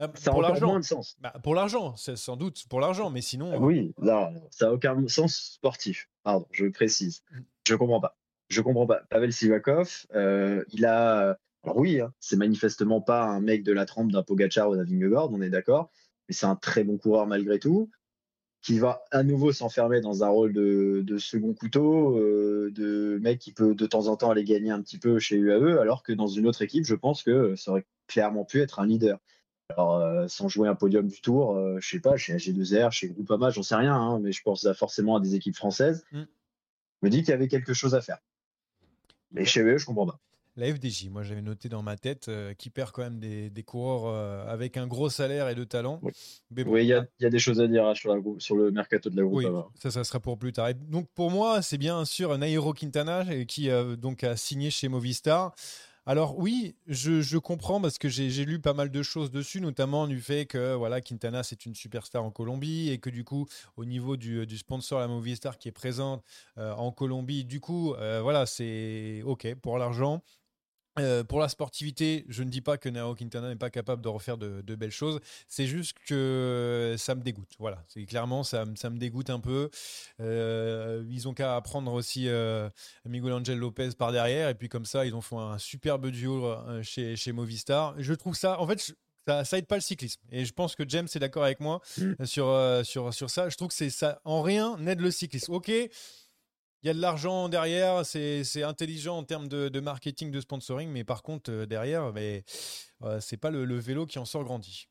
[0.00, 0.80] euh, ça a pour l'argent.
[0.82, 1.16] sens.
[1.20, 3.52] Bah, pour l'argent, sans doute pour l'argent, mais sinon.
[3.52, 6.08] euh, Oui, non, ça n'a aucun sens sportif.
[6.22, 7.22] Pardon, je précise.
[7.68, 8.16] Je comprends pas.
[8.52, 9.02] Je comprends pas.
[9.08, 11.38] Pavel Sivakov, euh, il a.
[11.64, 14.84] Alors oui, hein, c'est manifestement pas un mec de la trempe d'un Pogacar ou d'un
[14.84, 15.90] Vingegaard, on est d'accord,
[16.28, 17.88] mais c'est un très bon coureur malgré tout,
[18.60, 23.38] qui va à nouveau s'enfermer dans un rôle de, de second couteau, euh, de mec
[23.38, 26.12] qui peut de temps en temps aller gagner un petit peu chez UAE, alors que
[26.12, 29.18] dans une autre équipe, je pense que ça aurait clairement pu être un leader.
[29.70, 33.08] Alors, euh, sans jouer un podium du tour, euh, je sais pas, chez AG2R, chez
[33.08, 36.04] Groupama, j'en sais rien, hein, mais je pense forcément à des équipes françaises.
[36.12, 36.22] Mm.
[36.22, 38.18] Je me dis qu'il y avait quelque chose à faire.
[39.32, 40.18] Mais chez eux, je comprends pas.
[40.56, 43.62] La FDJ, moi j'avais noté dans ma tête, euh, qui perd quand même des, des
[43.62, 45.98] coureurs euh, avec un gros salaire et de talent.
[46.02, 46.12] Oui.
[46.50, 48.20] Bon, Oui, il y, a- il y a des choses à dire hein, sur, la,
[48.20, 49.68] grou- sur le mercato de la Oui, Groupama.
[49.80, 50.68] ça, ça sera pour plus tard.
[50.68, 54.68] Et donc pour moi, c'est bien sûr Nairo Quintana euh, qui euh, donc a signé
[54.70, 55.54] chez Movistar.
[56.04, 60.20] Alors oui, je, comprends parce que j'ai lu pas mal de choses dessus, notamment du
[60.20, 64.16] fait que voilà Quintana c'est une superstar en Colombie et que du coup au niveau
[64.16, 66.24] du, du sponsor la Movistar qui est présente
[66.58, 70.22] euh, en Colombie, du coup euh, voilà c'est ok pour l'argent.
[70.98, 74.08] Euh, pour la sportivité, je ne dis pas que Nairo Quintana n'est pas capable de
[74.08, 75.20] refaire de, de belles choses.
[75.48, 77.52] C'est juste que ça me dégoûte.
[77.58, 79.70] Voilà, c'est clairement ça, me- ça me dégoûte un peu.
[80.20, 82.68] Euh, ils ont qu'à prendre aussi euh,
[83.06, 86.54] Miguel Angel Lopez par derrière et puis comme ça ils ont fait un superbe duo
[86.82, 87.94] chez, chez Movistar.
[87.98, 88.92] Je trouve ça, en fait, je-
[89.26, 90.20] ça, ça aide pas le cyclisme.
[90.32, 92.24] Et je pense que James est d'accord avec moi Mm.
[92.24, 93.48] sur, sur, sur ça.
[93.48, 95.52] Je trouve que c'est ça, en rien n'aide le cyclisme.
[95.54, 95.70] Ok.
[96.82, 101.04] Il y a de l'argent derrière, c'est intelligent en termes de, marketing, de sponsoring, mais
[101.04, 102.44] par contre, euh, derrière, mais,
[103.02, 104.88] euh, c'est pas le, le vélo qui en sort grandi.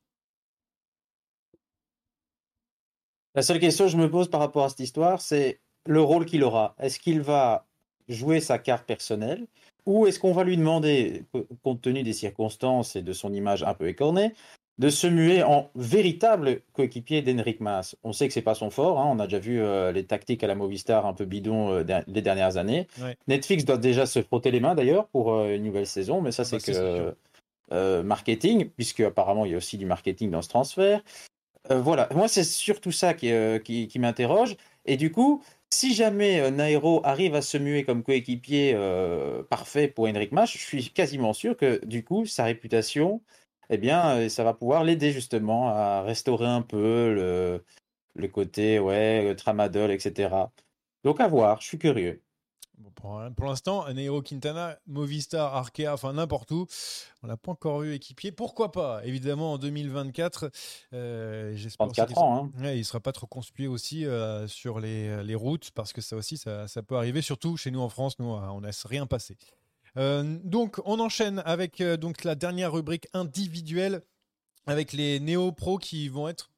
[3.36, 6.26] La seule question que je me pose par rapport à cette histoire, c'est le rôle
[6.26, 6.76] qu'il aura.
[6.80, 7.66] Est-ce qu'il va
[8.08, 9.48] jouer sa carte personnelle
[9.86, 13.64] ou est-ce qu'on va lui demander, co- compte tenu des circonstances et de son image
[13.64, 14.34] un peu écornée,
[14.82, 19.00] de se muer en véritable coéquipier d'Henrik Maas On sait que c'est pas son fort.
[19.00, 22.02] hein, On a déjà vu euh, les tactiques à la Movistar un peu bidon euh,
[22.08, 22.88] les dernières années.
[23.00, 23.16] Ouais.
[23.28, 26.44] Netflix doit déjà se frotter les mains d'ailleurs pour euh, une nouvelle saison, mais ça
[26.52, 31.02] bah, c'est que marketing, puisque apparemment il y a aussi du marketing dans ce transfert.
[31.70, 33.32] Voilà, moi c'est surtout ça qui,
[33.64, 34.58] qui, qui m'interroge.
[34.86, 38.76] Et du coup, si jamais Nairo arrive à se muer comme coéquipier
[39.50, 43.22] parfait pour Henrik Mas, je suis quasiment sûr que du coup, sa réputation,
[43.72, 47.66] eh bien, euh, ça va pouvoir l'aider justement à restaurer un peu le,
[48.16, 50.52] le côté, ouais, le tramadol, etc.
[51.04, 52.22] Donc à voir, je suis curieux.
[52.78, 56.66] Bon, pour pour l'instant, Nairo Quintana, Movistar, Arkea, enfin n'importe où,
[57.24, 58.32] on l'a pas encore eu équipier.
[58.32, 59.06] Pourquoi pas?
[59.06, 60.52] Évidemment, en 2024,
[60.94, 62.64] euh, j'espère aussi 34 qu'il ans, hein.
[62.64, 66.16] Ouais, il sera pas trop conspué aussi euh, sur les, les routes, parce que ça
[66.16, 69.38] aussi, ça, ça peut arriver, surtout chez nous en France, nous, on laisse rien passer.
[69.98, 74.02] Euh, donc, on enchaîne avec euh, donc la dernière rubrique individuelle,
[74.68, 76.52] avec les néo-pros qui vont être,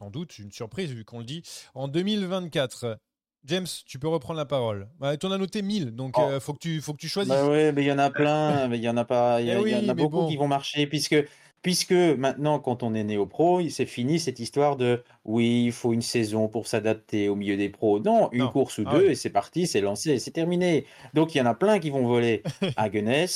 [0.00, 1.42] sans doute, une surprise, vu qu'on le dit,
[1.74, 2.98] en 2024.
[3.46, 4.88] James, tu peux reprendre la parole.
[5.00, 6.22] Ouais, tu en as noté 1000, donc Oh.
[6.22, 7.32] euh, faut, que tu, faut que tu choisisses.
[7.32, 9.46] Bah ouais, mais il y en a plein, mais il y en a pas, il
[9.48, 10.28] y, a- Eh y en oui, a beaucoup bon.
[10.28, 11.16] qui vont marcher puisque
[11.64, 16.02] puisque maintenant quand on est néo-pro, c'est fini cette histoire de oui, il faut une
[16.02, 17.98] saison pour s'adapter au milieu des pros.
[17.98, 18.50] Non, une Non.
[18.52, 20.84] course ou Ah deux et c'est parti, c'est lancé, c'est terminé.
[21.14, 22.42] Donc il y en a plein qui vont voler.
[22.76, 23.26] Hagenes,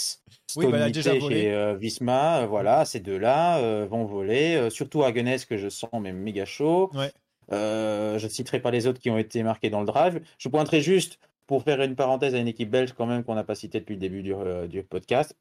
[0.57, 1.41] Oui, bah, déjà Stone volé.
[1.41, 4.57] chez euh, Visma, euh, voilà, ces deux-là euh, vont voler.
[4.57, 6.91] Euh, surtout Hagenes que je sens même méga chaud.
[6.95, 7.11] Ouais.
[7.51, 10.21] Je ne citerai pas les autres qui ont été marqués dans le drive.
[10.37, 13.43] Je pointerai juste, pour faire une parenthèse à une équipe belge quand même qu'on n'a
[13.45, 14.35] pas cité depuis le début du,
[14.69, 15.35] du podcast,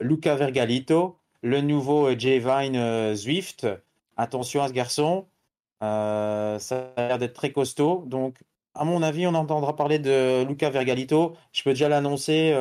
[0.00, 2.40] Luca Vergalito, le nouveau euh, J.
[2.40, 3.68] Vine euh, Zwift.
[4.16, 5.26] Attention à ce garçon,
[5.82, 8.04] Euh, ça a l'air d'être très costaud.
[8.06, 8.38] Donc,
[8.74, 11.36] à mon avis, on entendra parler de Luca Vergalito.
[11.52, 12.54] Je peux déjà l'annoncer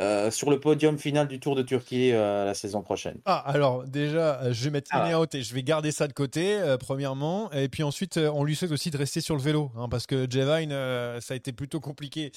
[0.00, 3.18] euh, sur le podium final du Tour de Turquie euh, la saison prochaine.
[3.26, 5.20] Ah, alors déjà, euh, je vais mettre Ah.
[5.20, 7.50] out et je vais garder ça de côté, euh, premièrement.
[7.52, 10.26] Et puis ensuite, on lui souhaite aussi de rester sur le vélo, hein, parce que
[10.28, 12.32] Javine, euh, ça a été plutôt compliqué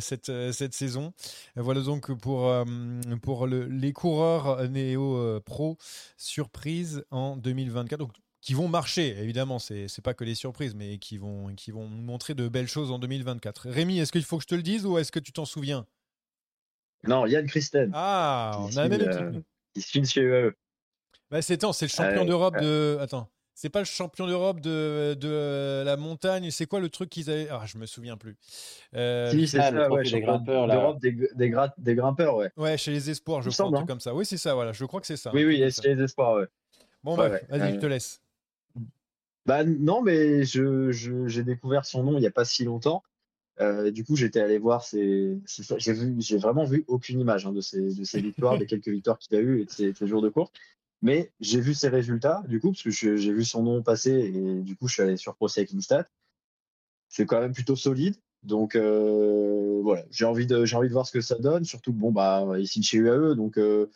[0.00, 1.12] cette, cette saison.
[1.56, 2.52] Voilà donc pour,
[3.22, 5.78] pour le- les coureurs néo-pro
[6.16, 7.98] surprises en 2024.
[7.98, 11.86] Donc, qui vont marcher, évidemment, c'est pas que les surprises, mais qui vont, qui vont
[11.86, 13.68] montrer de belles choses en 2024.
[13.68, 15.86] Rémi, est-ce qu'il faut que je te le dise ou est-ce que tu t'en souviens?
[17.06, 19.20] Non, Yann Christen, Ah, on a la même équipe.
[19.20, 19.40] euh,
[19.74, 20.52] qui signe chez UAE.
[21.30, 22.98] Bah, c'est c'est le champion Ouais, d'Europe de.
[23.00, 26.50] Attends, c'est pas le champion d'Europe de, de la montagne.
[26.50, 28.36] C'est quoi le truc qu'ils avaient Ah, je me souviens plus.
[28.96, 30.74] Euh, Si, c'est le ça, trophée ouais, des grimpeurs, là.
[30.74, 32.50] d'Europe des, des, gra- des grimpeurs, ouais.
[32.56, 33.92] Ouais, chez les espoirs, je Il crois, un semble, truc hein.
[33.92, 34.14] comme ça.
[34.14, 34.54] Oui, c'est ça.
[34.54, 35.30] Voilà, je crois que c'est ça.
[35.32, 35.82] Oui, oui, ça.
[35.84, 36.46] les espoirs, ouais.
[37.04, 37.58] Bon, Ouais, bref, ouais.
[37.58, 38.20] vas-y, je Euh, te laisse.
[39.46, 43.02] Bah non, mais je, je- j'ai découvert son nom il n'y a pas si longtemps.
[43.60, 45.38] Euh, du coup, j'étais allé voir ses,
[45.76, 49.60] j'ai vraiment vu aucune image hein, de ses, victoires, des quelques victoires qu'il a eues
[49.60, 50.50] et de ses, jours de course.
[51.02, 54.60] Mais j'ai vu ses résultats, du coup, parce que j'ai vu son nom passer et
[54.60, 56.08] du coup, je suis allé sur Cycling Stats.
[57.08, 58.16] C'est quand même plutôt solide.
[58.42, 61.64] Donc euh, voilà, j'ai envie de, voir ce que ça donne.
[61.64, 63.86] Surtout que bon, bah, chez UAE, donc euh,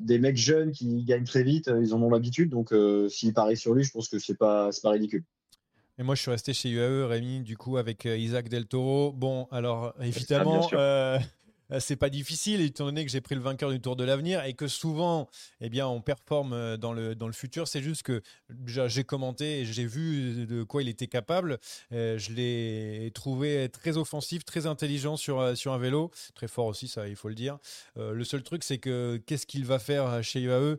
[0.00, 2.50] des mecs jeunes qui gagnent très vite, ils en ont l'habitude.
[2.50, 5.24] Donc euh, s'ils parient sur lui, je pense que c'est pas, pas ridicule.
[5.98, 9.12] Et moi, je suis resté chez UAE, Rémi, du coup, avec euh, Isaac Del Toro.
[9.12, 10.78] Bon, alors, évidemment, sûr.
[11.72, 14.44] Euh, c'est pas difficile étant donné que j'ai pris le vainqueur du Tour de l'avenir
[14.44, 15.28] et que souvent,
[15.60, 17.66] eh bien, on performe euh, dans le, dans le futur.
[17.66, 18.22] C'est juste que
[18.66, 21.58] j'ai commenté et j'ai vu de quoi il était capable.
[21.92, 26.88] Euh, je l'ai trouvé très offensif, très intelligent sur, sur un vélo, très fort aussi,
[26.88, 27.58] ça, il faut le dire.
[27.96, 30.76] le seul truc, c'est que qu'est-ce qu'il va faire chez UAE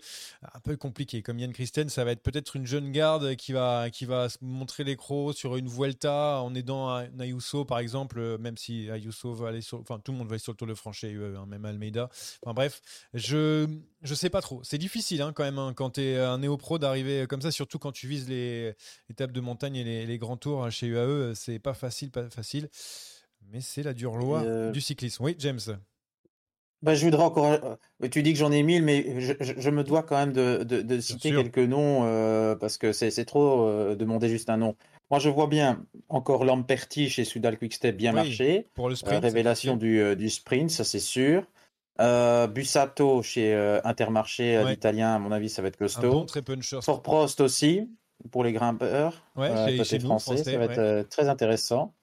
[0.53, 1.21] Un peu compliqué.
[1.21, 4.84] Comme Yann Christen, ça va être peut-être une jeune garde qui va, qui va montrer
[4.84, 9.49] les crocs sur une Vuelta en aidant un Ayuso, par exemple, même si Ayuso va
[9.49, 11.36] aller sur, enfin, tout le monde va aller sur le Tour de France chez eux,
[11.38, 12.10] hein, même Almeida.
[12.43, 12.82] Enfin bref,
[13.13, 13.67] je
[14.02, 14.62] je sais pas trop.
[14.63, 17.80] C'est difficile hein, quand même hein, quand tu es un néo-pro d'arriver comme ça, surtout
[17.80, 18.76] quand tu vises les
[19.10, 21.34] étapes de montagne et les, grands tours chez UAE.
[21.36, 22.69] C'est pas facile, pas facile.
[23.52, 25.24] Mais c'est la dure loi euh, du cyclisme.
[25.24, 25.60] Oui, James.
[26.82, 27.46] Bah, je voudrais encore.
[27.46, 31.00] Euh, tu dis que j'en ai mille, mais je, me dois quand même de, de,
[31.00, 34.76] citer quelques noms euh, parce que c'est trop demander juste un nom.
[35.12, 38.68] Moi, je vois bien encore Lamperti chez Soudal Quickstep bien marché.
[38.74, 39.22] Pour le sprint.
[39.22, 41.46] révélation du, du, sprint, ça c'est sûr.
[42.00, 46.12] Euh, Bussato chez euh, Intermarché, euh, l'italien, à mon avis, ça va être costaud.
[46.12, 46.80] Bon, très puncher.
[46.82, 47.88] Fort Prost aussi,
[48.32, 49.24] pour les grimpeurs.
[49.36, 51.94] Ouais, chez, français, ça va être très intéressant.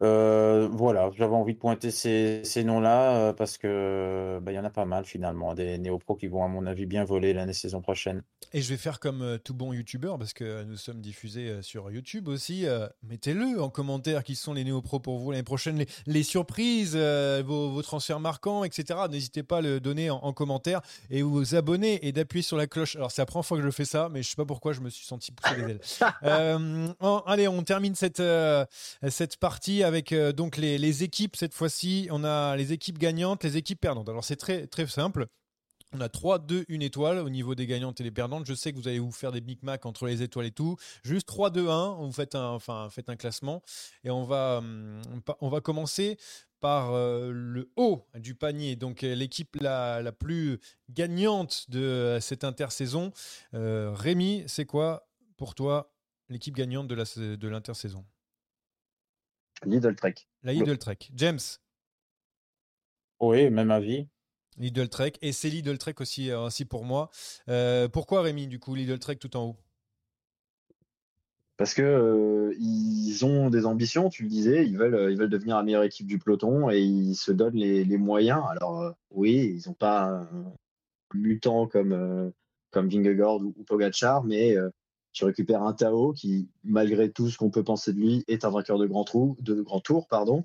[0.00, 4.58] Euh, voilà, j'avais envie de pointer ces, ces noms-là euh, parce que bah, il y
[4.58, 7.52] en a pas mal finalement, des néo-pros qui vont à mon avis bien voler l'année
[7.52, 8.22] saison prochaine.
[8.52, 11.90] Et je vais faire comme euh, tout bon youtubeur parce que nous sommes diffusés sur
[11.90, 12.66] YouTube aussi.
[13.02, 17.70] Mettez-le en commentaire qui sont les néo-pros pour vous l'année prochaine, les, les surprises, vos,
[17.70, 19.00] vos, transferts marquants, etc.
[19.10, 20.80] N'hésitez pas à le donner en, commentaire
[21.10, 22.94] et vous abonner et d'appuyer sur la cloche.
[22.96, 24.80] Alors c'est la première fois que je fais ça, mais je sais pas pourquoi je
[24.80, 25.80] me suis senti pousser les ailes.
[27.26, 28.22] allez, on termine cette
[29.08, 32.08] cette partie avec euh, donc les, équipes cette fois-ci.
[32.12, 34.08] On a les équipes gagnantes, les équipes perdantes.
[34.08, 35.26] Alors c'est très très simple.
[35.92, 38.44] On a 3, 2, 1 étoile au niveau des gagnantes et des perdantes.
[38.46, 40.76] Je sais que vous allez vous faire des Big Mac entre les étoiles et tout.
[41.02, 41.94] Juste 3, 2, 1.
[42.02, 43.62] Vous faites un, enfin, faites un classement.
[44.04, 45.00] Et on va, hum,
[45.62, 46.18] commencer
[46.60, 48.76] par euh, le haut du panier.
[48.76, 53.12] Donc euh, l'équipe la, la, plus gagnante de cette intersaison.
[53.52, 55.90] Rémi, c'est quoi pour toi
[56.28, 58.04] l'équipe gagnante de l'intersaison?
[59.64, 60.14] Lidl Trek.
[60.42, 60.98] La Lidl Trek.
[61.14, 61.38] James
[63.20, 64.06] Oui, même avis.
[64.56, 65.12] Lidl Trek.
[65.22, 67.10] Et c'est Lidl Trek aussi, euh, aussi pour moi.
[67.48, 69.56] Euh, pourquoi Rémi, du coup, Lidl Trek tout en haut?
[71.56, 75.56] Parce que euh, ils ont des ambitions, tu le disais, ils veulent, ils veulent devenir
[75.56, 78.42] la meilleure équipe du peloton et ils se donnent les, moyens.
[78.48, 80.52] Alors oui, ils n'ont pas un
[81.14, 82.32] mutant comme,
[82.70, 84.54] comme Vingegaard ou, ou Pogachar, mais
[85.18, 88.50] tu récupères un Tao qui, malgré tout ce qu'on peut penser de lui, est un
[88.50, 90.06] vainqueur de grand, trou, de grand tour.
[90.06, 90.44] Pardon.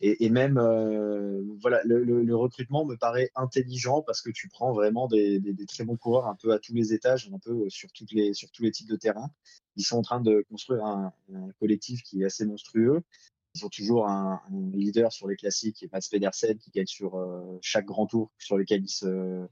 [0.00, 5.42] Et, même, euh, voilà, le, recrutement me paraît intelligent parce que tu prends vraiment des,
[5.68, 8.50] très bons coureurs un peu à tous les étages, un peu sur, toutes les, sur
[8.50, 9.30] tous les types de terrain.
[9.76, 11.12] Ils sont en train de construire un,
[11.60, 13.02] collectif qui est assez monstrueux.
[13.54, 14.40] Ils ont toujours un,
[14.72, 18.84] leader sur les classiques, Mats Pedersen, qui gagne sur euh, chaque grand tour sur lequel
[18.84, 19.46] il se,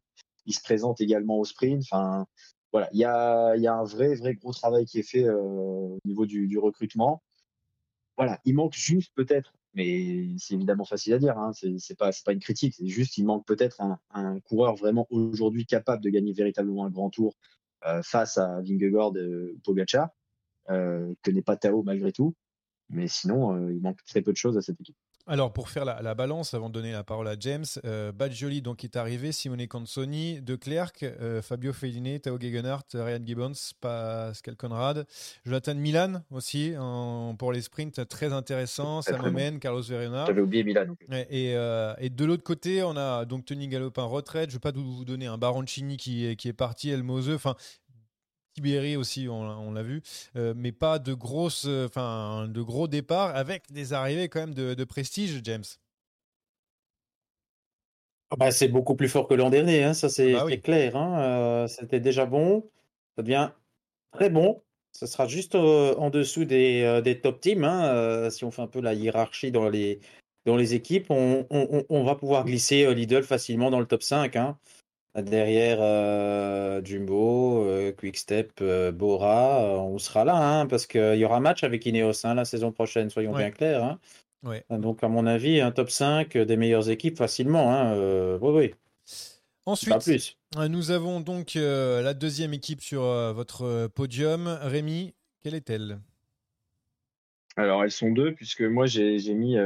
[0.46, 1.82] il se présente également au sprint.
[1.82, 2.26] Enfin,
[2.72, 6.26] voilà, il y a, un vrai, vrai gros travail qui est fait euh, au niveau
[6.26, 7.22] du, recrutement.
[8.16, 12.32] Voilà, il manque juste peut-être, mais c'est évidemment facile à dire, hein, c'est pas, pas
[12.32, 16.32] une critique, c'est juste il manque peut-être un, un, coureur vraiment aujourd'hui capable de gagner
[16.32, 17.36] véritablement un grand tour
[17.86, 20.10] euh, face à Vingegaard ou Pogacar,
[20.70, 22.34] euh, que n'est pas Tao malgré tout.
[22.90, 24.96] Mais sinon, euh, il manque très peu de choses à cette équipe.
[25.28, 28.82] Alors, pour faire la, balance, avant de donner la parole à James, euh, Badgioli donc,
[28.82, 35.06] est arrivé, Simone Consoni, De Klerk, euh, Fabio Fellini, Tao Gegenhardt, Ryan Gibbons, Pascal Conrad,
[35.46, 36.74] Jonathan Milan aussi,
[37.38, 40.24] pour les sprints très intéressants, Sam Omen, Carlos Verena.
[40.26, 40.96] J'avais oublié Milan.
[41.30, 44.50] Et, euh, et, de l'autre côté, on a donc Tony Galopin retraite.
[44.50, 47.36] Je ne vais pas vous donner un Baroncini qui, qui est parti, El Moseux.
[47.36, 47.54] Enfin,
[48.54, 50.02] Tibéri aussi, on, l'a vu,
[50.36, 54.54] euh, mais pas de grosses, euh, enfin de gros départs avec des arrivées quand même
[54.54, 55.64] de, prestige, James.
[58.30, 60.96] Ah bah, c'est beaucoup plus fort que l'an dernier, hein, ça c'est bah clair.
[60.96, 62.70] Hein, euh, c'était déjà bon,
[63.16, 63.50] ça devient
[64.12, 64.62] très bon.
[64.92, 67.64] Ce sera juste en dessous des, des top teams.
[67.64, 70.00] Hein, si on fait un peu la hiérarchie dans les,
[70.44, 74.36] dans les équipes, on, on va pouvoir glisser Lidl facilement dans le top 5.
[74.36, 74.58] Hein.
[75.14, 81.38] Derrière euh, Jumbo, euh, Quickstep, euh, Bora, on sera là, hein, parce qu'il y aura
[81.38, 83.84] match avec Ineos hein, la saison prochaine, soyons bien clairs.
[83.84, 83.98] Hein.
[84.70, 87.92] Donc, à mon avis, un top 5 des meilleures équipes facilement.
[88.40, 88.74] oui, oui.
[89.66, 94.58] Ensuite, nous avons donc la deuxième équipe sur votre podium.
[94.62, 95.98] Rémi, quelle est-elle?
[97.56, 99.56] Alors, elles sont deux, puisque moi, j'ai mis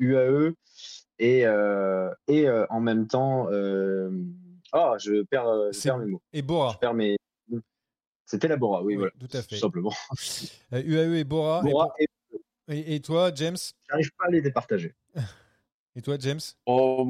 [0.00, 0.54] UAE
[1.18, 1.44] et,
[2.28, 3.46] et en même temps
[4.76, 6.22] ah, je perds, euh, je perds mes mots.
[6.32, 6.72] Et Bora.
[6.74, 7.16] Je perds mes...
[8.24, 9.12] C'était la Bora, oui, voilà.
[9.18, 9.56] Tout à fait.
[9.56, 9.92] Tout simplement.
[10.72, 11.62] UAE et Bora.
[11.62, 12.06] Bora et,
[12.68, 12.94] et...
[12.96, 13.56] et, toi, James?
[13.88, 14.94] J'arrive pas à les départager.
[15.98, 16.40] Et toi, James?
[16.66, 17.06] Oh,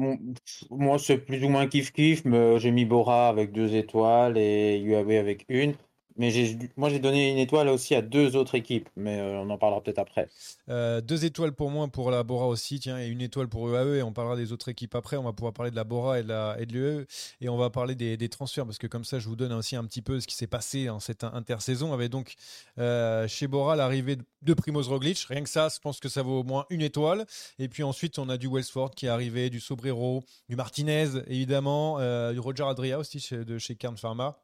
[0.69, 5.11] moi, c'est plus ou moins kiff-kiff, mais j'ai mis Bora avec deux étoiles et UAV
[5.11, 5.75] avec une.
[6.17, 6.31] Mais
[6.77, 9.81] moi, j'ai donné une étoile aussi à deux autres équipes, mais euh, on en parlera
[9.81, 10.27] peut-être après.
[10.67, 13.97] Euh, deux étoiles pour moi pour la Bora aussi, tiens, et une étoile pour UAE,
[13.97, 15.17] et on parlera des autres équipes après.
[15.17, 17.05] On va pouvoir parler de la Bora et de, de l'UAE,
[17.41, 19.83] et on va parler des, transferts, parce que comme ça, je vous donne aussi un
[19.85, 22.33] petit peu ce qui s'est passé en cette intersaison, avec donc
[22.79, 25.19] euh, chez Bora l'arrivée de Primoz Roglic.
[25.29, 27.25] Rien que ça, je pense que ça vaut au moins une étoile.
[27.59, 31.99] Et puis ensuite, on a du Wellsford qui est arrivé, du Sobrero, du Martinez, évidemment,
[32.31, 34.39] du Roger Adria aussi de chez Kern Pharma.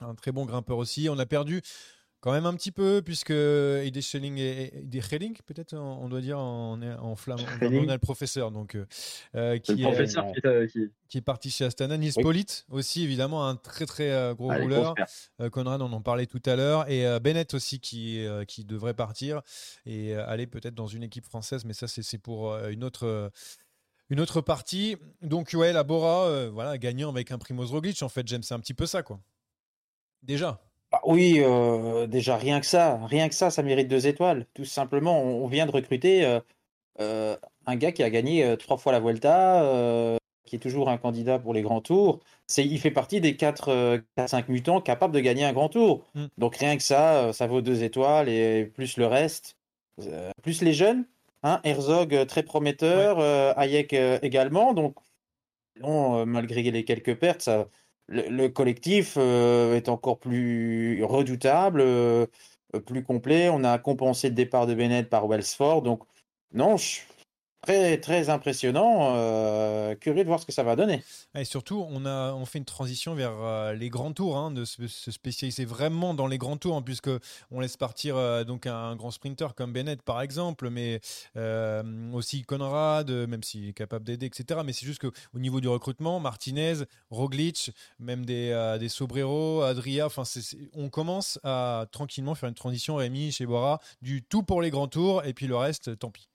[0.00, 1.08] Un très bon grimpeur aussi.
[1.10, 1.62] On a perdu
[2.20, 6.80] quand même un petit peu, puisque Ide Schelling et Schelling, peut-être on doit dire en,
[6.82, 7.44] en flamand.
[7.62, 8.86] On a le professeur, donc euh,
[9.36, 10.90] euh, qui, le est, professeur qui, t'a- qui...
[11.08, 11.96] qui est parti chez Astana.
[11.96, 12.22] Nils Oui.
[12.24, 14.94] Pollitt aussi, évidemment, un très très euh, gros les rouleur.
[15.40, 16.90] Euh, Conrad, on en parlait tout à l'heure.
[16.90, 19.42] Et euh, Bennett aussi qui, euh, qui devrait partir
[19.86, 21.64] et euh, aller peut-être dans une équipe française.
[21.64, 23.06] Mais ça, c'est pour euh, une autre.
[23.06, 23.30] euh,
[24.10, 24.96] une autre partie.
[25.22, 28.54] Donc, ouais, la Bora, euh, voilà, gagnant avec un Primoz Roglic, en fait, j'aime, c'est
[28.54, 29.20] un petit peu ça, quoi.
[30.22, 30.60] Déjà.
[30.90, 34.46] Bah oui, euh, déjà rien que ça, rien que ça, ça mérite deux étoiles.
[34.54, 36.40] Tout simplement, on, vient de recruter euh,
[37.00, 41.38] euh, un gars qui a gagné trois fois la Vuelta, qui est toujours un candidat
[41.38, 42.20] pour les grands tours.
[42.46, 46.06] C'est, il fait partie des 4 5 mutants capables de gagner un grand tour.
[46.14, 46.26] Mm.
[46.38, 49.56] Donc rien que ça, ça vaut deux étoiles et plus le reste,
[50.42, 51.04] plus les jeunes.
[51.42, 53.20] Hein, Herzog très prometteur,
[53.58, 54.72] Hayek également.
[54.72, 54.96] Donc
[55.82, 57.68] non, malgré les quelques pertes, ça,
[58.08, 62.26] le, le collectif euh, est encore plus redoutable, euh,
[62.86, 63.48] plus complet.
[63.50, 65.82] On a compensé le départ de Bennett par Wellsford.
[65.82, 66.02] Donc,
[66.52, 67.00] non, je-
[67.62, 69.14] très, impressionnant.
[69.16, 71.02] euh, curieux de voir ce que ça va donner.
[71.34, 74.86] Et surtout, on, a, fait une transition vers euh, les grands tours, hein, de se,
[74.86, 77.10] se spécialiser vraiment dans les grands tours, hein, puisque
[77.50, 81.00] on laisse partir euh, donc un, grand sprinter comme Bennett par exemple, mais
[82.12, 84.60] aussi Conrad, même s'il est capable d'aider, etc.
[84.64, 86.74] Mais c'est juste qu'au niveau du recrutement, Martinez,
[87.10, 90.22] Roglic, même des, Sobrero, Adria, enfin,
[90.74, 94.88] on commence à tranquillement faire une transition, Rémi, chez Bora, du tout pour les grands
[94.88, 96.28] tours, et puis le reste, tant pis.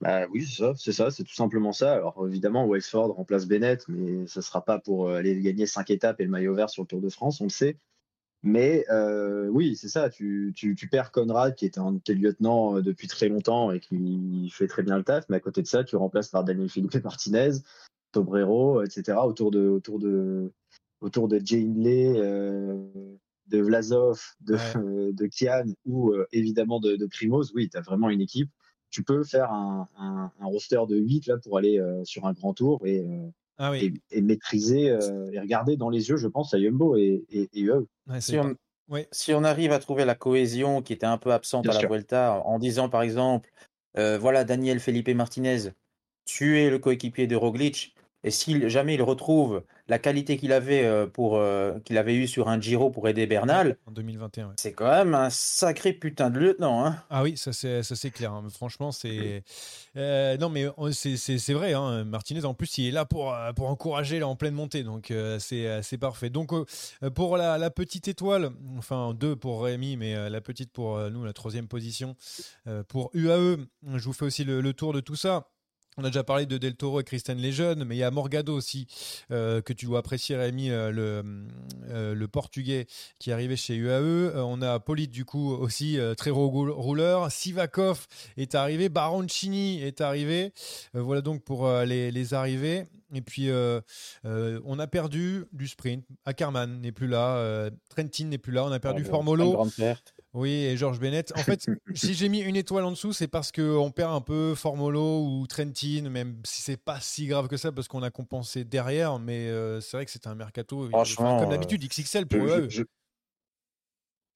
[0.00, 1.92] Bah oui, c'est ça, c'est ça, c'est tout simplement ça.
[1.92, 6.20] Alors évidemment, Wexford remplace Bennett, mais ce sera pas pour euh, aller gagner cinq étapes
[6.20, 7.78] et le maillot vert sur le Tour de France, on le sait.
[8.42, 10.08] Mais euh, oui, c'est ça.
[10.08, 13.80] Tu, tu, tu perds Conrad, qui est un est lieutenant euh, depuis très longtemps et
[13.80, 15.28] qui fait très bien le taf.
[15.28, 17.58] Mais à côté de ça, tu remplaces par Daniel Felipe Martinez,
[18.12, 19.18] Tobrero, etc.
[19.22, 20.50] Autour de autour de
[21.02, 22.82] autour de Jay Hindley, euh,
[23.48, 24.60] de Vlasov, de, Ouais.
[24.76, 27.52] euh, de Kian ou évidemment de, de Primoz.
[27.54, 28.50] Oui, tu as vraiment une équipe.
[28.90, 32.32] Tu peux faire un, un, un roster de 8 là pour aller euh, sur un
[32.32, 36.16] grand tour et, euh, Ah oui, et, et maîtriser euh, et regarder dans les yeux,
[36.16, 37.86] je pense, à Yumbo et, et, et eux.
[38.08, 38.56] Ouais, c'est Si on,
[38.88, 39.06] ouais.
[39.12, 41.80] si on arrive à trouver la cohésion qui était un peu absente Bien à la
[41.80, 41.88] sûr.
[41.88, 43.50] Vuelta, en disant par exemple,
[43.96, 45.70] euh, voilà, Daniel Felipe Martinez,
[46.24, 50.84] tu es le coéquipier de Roglic, et si jamais il retrouve la qualité qu'il avait
[50.84, 54.48] euh, pour euh, qu'il avait eu sur un Giro pour aider Bernal, en 2021.
[54.48, 54.54] ouais.
[54.58, 57.02] c'est quand même un sacré putain de lieutenant, hein.
[57.10, 58.32] Ah oui, ça c'est ça c'est clair.
[58.32, 58.46] hein.
[58.52, 59.42] Franchement, c'est
[59.96, 61.72] euh, non mais on- c'est c'est c'est vrai.
[61.74, 62.04] Hein.
[62.04, 65.38] Martinez en plus il est là pour pour encourager là en pleine montée, donc euh,
[65.38, 66.30] c'est c'est parfait.
[66.30, 70.98] Donc euh, pour la, la petite étoile, enfin deux pour Rémi, mais la petite pour
[71.10, 72.16] nous la troisième position
[72.88, 73.56] pour UAE.
[73.96, 75.48] Je vous fais aussi le, le tour de tout ça.
[76.00, 78.54] On a déjà parlé de Del Toro et Christian Lejeune, mais il y a Morgado
[78.56, 78.86] aussi,
[79.30, 81.22] euh, que tu dois apprécier, Rémi, euh, le,
[81.90, 82.86] euh, le portugais
[83.18, 84.32] qui est arrivé chez UAE.
[84.36, 87.30] On a Polite, du coup, aussi, très rouleur.
[87.30, 88.06] Sivakov
[88.38, 88.88] est arrivé.
[88.88, 90.54] Baroncini est arrivé.
[90.94, 92.86] Voilà donc pour les, les arrivées.
[93.12, 93.50] Et puis,
[94.24, 96.06] on a perdu du sprint.
[96.24, 97.68] Ackerman n'est plus là.
[97.90, 98.64] Trentin n'est plus là.
[98.64, 99.52] On a perdu Une Formolo.
[99.52, 100.14] grande perte.
[100.32, 101.32] Oui, et Georges Bennett.
[101.36, 104.54] En fait, si j'ai mis une étoile en dessous, c'est parce qu'on perd un peu
[104.54, 108.64] Formolo ou Trentin, même si c'est pas si grave que ça, parce qu'on a compensé
[108.64, 109.18] derrière.
[109.18, 112.38] Mais euh, c'est vrai que c'était un mercato, enfin, Franchement, comme euh, d'habitude, XXL pour
[112.40, 112.66] Je, eux.
[112.68, 112.84] je, je-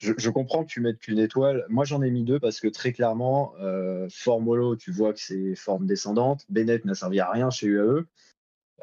[0.01, 1.65] je- je comprends que tu mettes qu'une étoile.
[1.69, 5.55] Moi, j'en ai mis deux parce que très clairement, euh, Formolo, tu vois que c'est
[5.55, 6.45] forme descendante.
[6.49, 8.05] Bennett n'a servi à rien chez UAE.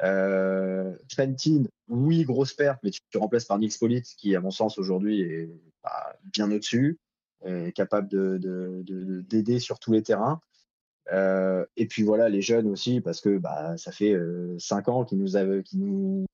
[0.02, 4.50] Euh, Trentin, oui, grosse perte, mais tu te remplaces par Nils Pollitt, qui, à mon
[4.50, 5.50] sens, aujourd'hui est
[5.84, 6.98] bah, bien au-dessus,
[7.44, 10.40] est capable de- de- de- d'aider sur tous les terrains.
[11.12, 15.04] Euh, et puis voilà, les jeunes aussi, parce que bah, ça fait euh, cinq ans
[15.04, 16.24] qu'ils nous, avaient- nous,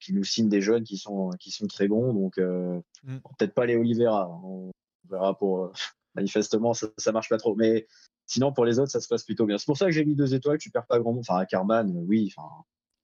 [0.00, 2.12] qu'ils nous signent des jeunes qui sont, qui sont très bons.
[2.12, 3.18] Donc, euh, Mm.
[3.38, 4.28] peut-être pas les Oliveira.
[4.44, 4.70] On
[5.08, 5.64] verra pour.
[5.64, 5.72] euh,
[6.14, 7.54] manifestement, ça, ça marche pas trop.
[7.56, 7.86] Mais
[8.26, 9.58] sinon, pour les autres, ça se passe plutôt bien.
[9.58, 10.58] C'est pour ça que j'ai mis deux étoiles.
[10.58, 11.24] Tu perds pas grand monde.
[11.26, 12.32] Enfin, à Carman, euh, oui.
[12.36, 12.48] Enfin,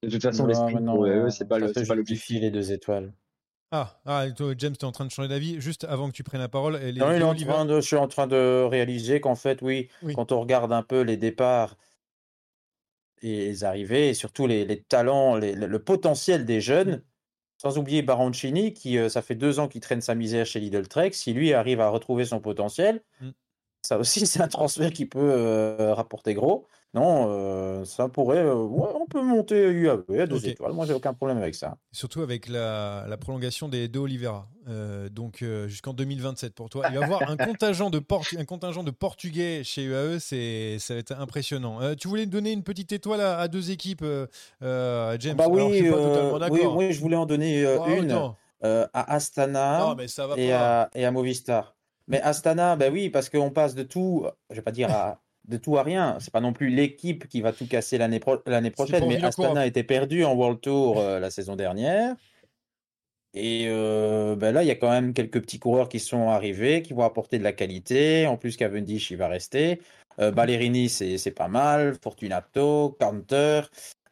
[0.03, 2.41] de toute façon, pour eux, c'est pas l'objectif.
[2.41, 3.13] les deux étoiles.
[3.71, 5.61] Ah, ah toi, James, tu es en train de changer d'avis.
[5.61, 7.65] Juste avant que tu prennes la parole, et les Non, il est en Oliver- train
[7.67, 10.15] de, je suis en train de réaliser qu'en fait, oui, Oui.
[10.15, 11.77] quand on regarde un peu les départs,
[13.23, 17.03] les arrivées et surtout les, les talents, les- le le potentiel des jeunes.
[17.61, 20.87] Sans oublier Baroncini, qui euh, ça fait deux ans qu'il traîne sa misère chez Lidl
[20.87, 21.11] Trek.
[21.13, 23.31] Si lui arrive à retrouver son potentiel, Mm.
[23.83, 26.67] Ça aussi c'est un transfert qui peut euh, rapporter gros.
[26.95, 28.39] Non, euh, ça pourrait.
[28.39, 30.73] euh, ouais, on peut monter UAE à deux étoiles.
[30.73, 31.77] Moi, j'ai aucun problème avec ça.
[31.93, 34.49] Surtout avec la, la prolongation des De Oliveira,
[35.11, 36.85] donc jusqu'en 2027 pour toi.
[36.87, 40.79] Il va y avoir un contingent de, Portu- un contingent de Portugais chez UAE, c'est,
[40.79, 41.81] ça va être impressionnant.
[41.95, 44.05] Tu voulais donner une petite étoile à, à deux équipes,
[44.61, 45.37] James?
[45.37, 46.39] Bah Alors, je oui, suis pas totalement
[46.77, 48.13] oui, je voulais en donner Oh, une
[48.93, 49.79] à Astana.
[49.81, 50.83] Non, mais ça va et pas.
[50.83, 51.75] à, et à Movistar.
[52.09, 55.57] Mais Astana, ben oui, parce qu'on passe de tout, je vais pas dire à, de
[55.59, 56.17] tout à rien.
[56.21, 59.17] C'est pas non plus l'équipe qui va tout casser l'année pro- l'année prochaine, mais.
[59.47, 62.17] Astana était perdu en World Tour euh, la saison dernière.
[63.35, 66.81] Et euh, ben là, il y a quand même quelques petits coureurs qui sont arrivés,
[66.81, 68.27] qui vont apporter de la qualité.
[68.27, 69.81] En plus, Cavendish, il va rester.
[70.19, 71.95] Euh, Ballerini, c'est c'est pas mal.
[72.03, 73.61] Fortunato, Canter,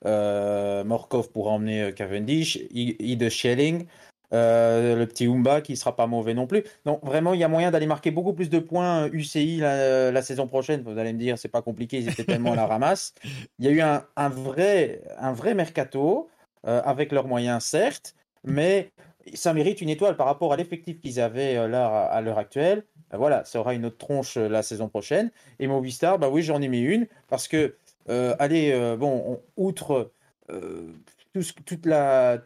[0.04, 3.86] euh, Morkov pour emmener Cavendish, I- Ide Schelling.
[4.32, 6.64] Euh, le petit Umba qui sera pas mauvais non plus.
[6.84, 10.10] Donc vraiment, il y a moyen d'aller marquer beaucoup plus de points euh, UCI la,
[10.10, 10.82] la saison prochaine.
[10.82, 13.14] Vous allez me dire, c'est pas compliqué, ils étaient tellement à la ramasse.
[13.58, 16.28] Il y a eu un, un vrai, un vrai mercato
[16.66, 18.14] euh, avec leurs moyens, certes,
[18.44, 18.90] mais
[19.34, 22.84] ça mérite une étoile par rapport à l'effectif qu'ils avaient euh, là à l'heure actuelle.
[23.10, 25.30] Ben voilà, ça aura une autre tronche euh, la saison prochaine.
[25.60, 27.76] Et Movistar, bah oui, j'en ai mis une parce que,
[28.08, 30.10] euh, allez, euh, bon, on- outre
[30.50, 30.92] euh,
[31.32, 32.38] tout ce- toute la,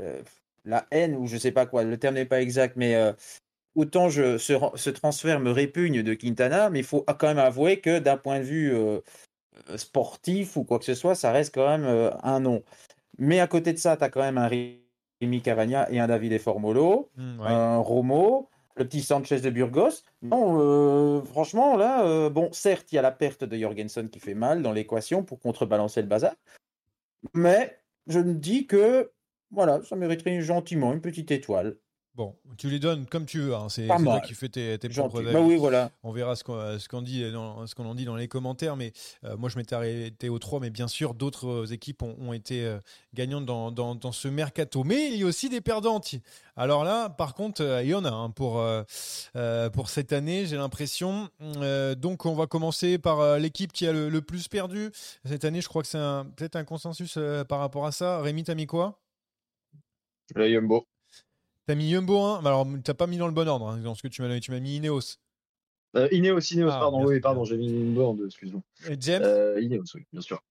[0.00, 0.20] euh,
[0.64, 3.12] la haine ou je sais pas quoi, le terme n'est pas exact, mais euh,
[3.74, 7.80] autant je, ce, ce transfert me répugne de Quintana, mais il faut quand même avouer
[7.80, 9.00] que d'un point de vue euh,
[9.76, 12.62] sportif ou quoi que ce soit, ça reste quand même euh, un nom.
[13.18, 16.38] Mais à côté de ça, tu as quand même un Rémi Cavagna et un Davide
[16.38, 17.46] Formolo, ouais.
[17.46, 20.02] un Romo, le petit Sanchez de Burgos.
[20.22, 24.62] Non, franchement, là, bon, certes, il y a la perte de Jorgensen qui fait mal
[24.62, 26.34] dans l'équation pour contrebalancer le bazar,
[27.34, 29.12] mais je me dis que,
[29.50, 31.76] voilà, ça mériterait gentiment une petite étoile.
[32.16, 33.56] Bon, tu les donnes comme tu veux.
[33.56, 33.66] hein.
[33.68, 35.90] C'est toi qui fais tes, tes propres Bah oui, voilà.
[36.04, 38.92] On verra ce qu'on dit dans, ce qu'on en dit dans les commentaires, mais
[39.24, 42.32] euh, moi je m'étais arrêté aux 3, mais bien sûr d'autres euh, équipes ont, ont
[42.32, 42.78] été euh,
[43.14, 44.84] gagnantes dans, dans, dans ce mercato.
[44.84, 46.14] Mais il y a aussi des perdantes.
[46.54, 48.62] Alors là, par contre, euh, il y en a hein, pour,
[49.72, 51.28] pour cette année, j'ai l'impression.
[51.98, 54.92] Donc on va commencer par l'équipe qui a le, le plus perdu.
[55.24, 55.98] Cette année, je crois que c'est
[56.36, 57.18] peut-être un consensus
[57.48, 58.20] par rapport à ça.
[58.20, 59.00] Rémi, t'as mis quoi?
[60.34, 60.86] Le Yumbo.
[61.66, 63.94] T'as mis Yumbo 1, mais alors t'as pas mis dans le bon ordre, hein, dans
[63.94, 65.18] ce que tu m'as donné, tu m'as mis Ineos.
[65.96, 68.62] Euh, Ineos, Ineos, Ah, pardon, oui, pardon, j'ai mis Yumbo en deux, excuse-moi.
[68.90, 70.42] Et James, Euh, Ineos, oui, bien sûr.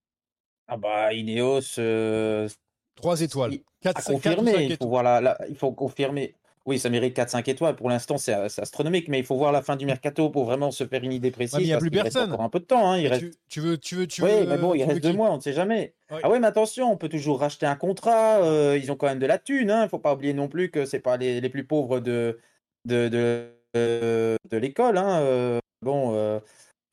[0.68, 2.48] Ah bah, Ineos, euh,
[2.96, 3.54] 3 étoiles.
[3.56, 6.36] il- 4, à 5 confirmer, il faut la, la- il faut confirmer.
[6.66, 7.76] Oui, ça mérite 4-5 étoiles.
[7.76, 10.72] Pour l'instant, c'est c'est astronomique, mais il faut voir la fin du mercato pour vraiment
[10.72, 11.56] se faire une idée précise.
[11.58, 12.32] Ouais, il y a plus qu'il reste personne.
[12.32, 12.90] encore un peu de temps.
[12.90, 13.22] hein, il reste...
[13.22, 14.46] tu, tu veux, tu veux, tu Oui, veux.
[14.46, 15.94] mais bon, il reste deux qui mois, on ne sait jamais.
[16.10, 16.20] Ouais.
[16.24, 18.42] Ah ouais, mais attention, on peut toujours racheter un contrat.
[18.44, 19.70] euh, ils ont quand même de la thune.
[19.70, 22.40] Il ne faut pas oublier non plus que c'est pas les, les plus pauvres de,
[22.86, 24.98] de, de, de, de l'école.
[24.98, 26.40] hein, euh, bon, euh,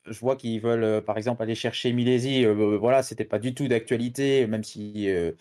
[0.05, 2.45] je vois qu'ils veulent, euh, par exemple, aller chercher Milesi.
[2.45, 5.31] euh, voilà, c'était pas du tout d'actualité, même si euh,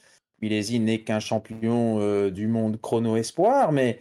[0.43, 3.73] Milesi n'est qu'un champion euh, du monde chrono espoir.
[3.73, 4.01] Mais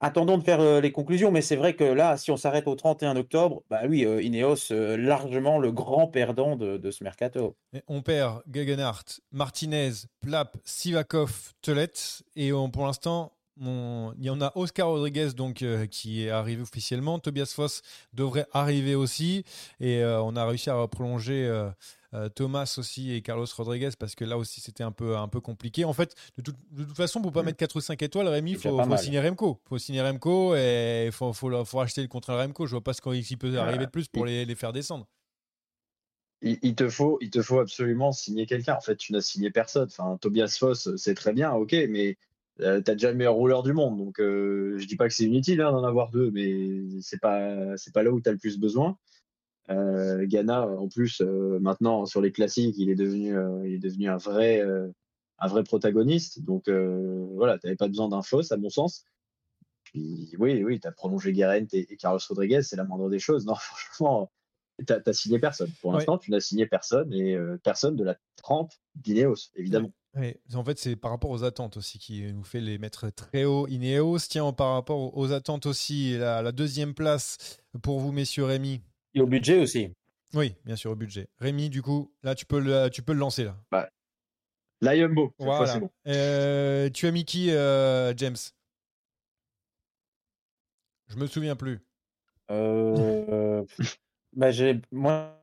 [0.00, 1.30] attendons de faire euh, les conclusions.
[1.30, 4.72] Mais c'est vrai que là, si on s'arrête au 31 octobre, bah oui, euh, Ineos,
[4.72, 7.56] euh, largement le grand perdant de, ce mercato.
[7.86, 11.92] On perd Gegenhardt, Martinez, Plap, Sivakov, Telet.
[12.34, 17.18] Et pour l'instant, il y en a Oscar Rodriguez donc, qui est arrivé officiellement.
[17.18, 17.82] Tobias Foss
[18.12, 19.44] devrait arriver aussi.
[19.78, 21.70] Et on a réussi à prolonger
[22.34, 25.84] Thomas aussi et Carlos Rodriguez parce que là aussi c'était un peu, un peu compliqué.
[25.84, 27.46] En fait, de, toute- de toute façon, pour pas Mm.
[27.46, 29.60] mettre 4 ou 5 étoiles, Rémi, il faut, signer Remco.
[29.68, 32.66] faut signer Remco et il faut, faut, faut acheter le contrat de Remco.
[32.66, 35.06] Je vois pas ce qu'il peut arriver de plus pour les, les faire descendre.
[36.42, 38.74] Il, il te faut, il te faut absolument signer quelqu'un.
[38.74, 39.88] En fait, tu n'as signé personne.
[39.90, 42.16] Enfin, Tobias Foss, c'est très bien, ok, mais
[42.58, 43.98] tu as déjà le meilleur rouleur du monde.
[43.98, 47.76] Donc, euh, je dis pas que c'est inutile hein, d'en avoir deux, mais c'est pas,
[47.76, 48.96] c'est pas là où tu as le plus besoin.
[49.70, 53.78] Euh, Ghana, en plus, euh, maintenant sur les classiques, il est devenu, euh, il est
[53.78, 54.62] devenu un vrai,
[55.38, 56.42] un vrai protagoniste.
[56.42, 59.04] Donc voilà, tu n'avais pas besoin d'un Foss, à mon sens.
[59.84, 63.18] Puis oui, oui, tu as prolongé Guerrero et, et Carlos Rodriguez, c'est la moindre des
[63.18, 63.46] choses.
[63.46, 64.30] Non, franchement,
[64.78, 65.70] tu n'as signé personne.
[65.80, 65.96] Pour Ouais.
[65.98, 69.92] l'instant, tu n'as signé personne et personne de la trempe d'Ineos, évidemment.
[70.16, 73.44] Oui, en fait, c'est par rapport aux attentes aussi qui nous fait les mettre très
[73.44, 73.68] haut.
[73.68, 78.82] Ineos, tiens, par rapport aux attentes aussi, la, la deuxième place pour vous, messieurs Rémi?
[79.14, 79.92] Et au budget aussi.
[80.34, 81.26] Oui, bien sûr, au budget.
[81.38, 83.44] Rémi, du coup, là, tu peux le, tu peux le lancer.
[83.44, 84.94] Là.
[84.94, 85.72] Yumbo, fois, Voilà.
[85.72, 85.90] c'est bon.
[86.06, 88.36] Euh, tu as mis qui, euh, James?
[91.08, 91.80] Je me souviens plus.
[92.50, 93.64] Euh,
[94.32, 95.36] bah, j'ai, moi,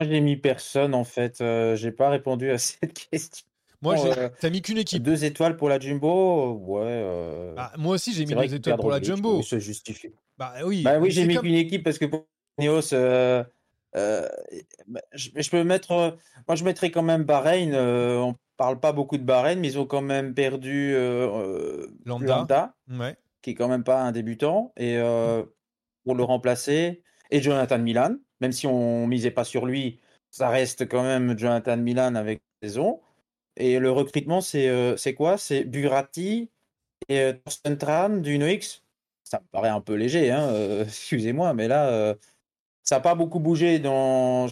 [0.00, 1.40] J'ai mis personne en fait.
[1.40, 3.46] Euh, j'ai pas répondu à cette question.
[3.80, 5.02] Moi, euh, t'as mis qu'une équipe.
[5.02, 6.80] Deux étoiles pour la Jumbo, ouais.
[6.84, 9.38] euh, Bah, moi aussi, j'ai mis deux étoiles pour la Jumbo.
[9.38, 10.08] oui, se justifie.
[10.36, 10.82] Bah oui.
[10.82, 12.26] Bah oui, j'ai mis qu'une équipe parce que pour
[12.58, 13.44] Ineos, euh,
[13.96, 14.28] euh,
[15.12, 15.92] je, je peux mettre.
[15.92, 16.10] euh,
[16.46, 17.74] moi, je mettrais quand même Bahreïn.
[17.74, 20.94] on parle pas beaucoup de Bahreïn, mais ils ont quand même perdu
[22.04, 22.74] Landa.
[22.88, 23.16] Ouais.
[23.42, 24.98] qui est quand même pas un débutant, et
[26.04, 30.00] pour le remplacer, et Jonathan Milan, même si on misait pas sur lui,
[30.30, 33.00] ça reste quand même Jonathan Milan avec saison.
[33.56, 35.38] Et le recrutement, c'est quoi?
[35.38, 36.50] C'est Burati
[37.08, 38.84] et Torsten Tran du NOX.
[39.24, 42.14] Ça me paraît un peu léger, hein, euh, excusez-moi, mais là, euh,
[42.88, 44.46] ça n'a pas beaucoup bougé dans.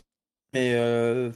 [0.53, 1.33] Mais euh,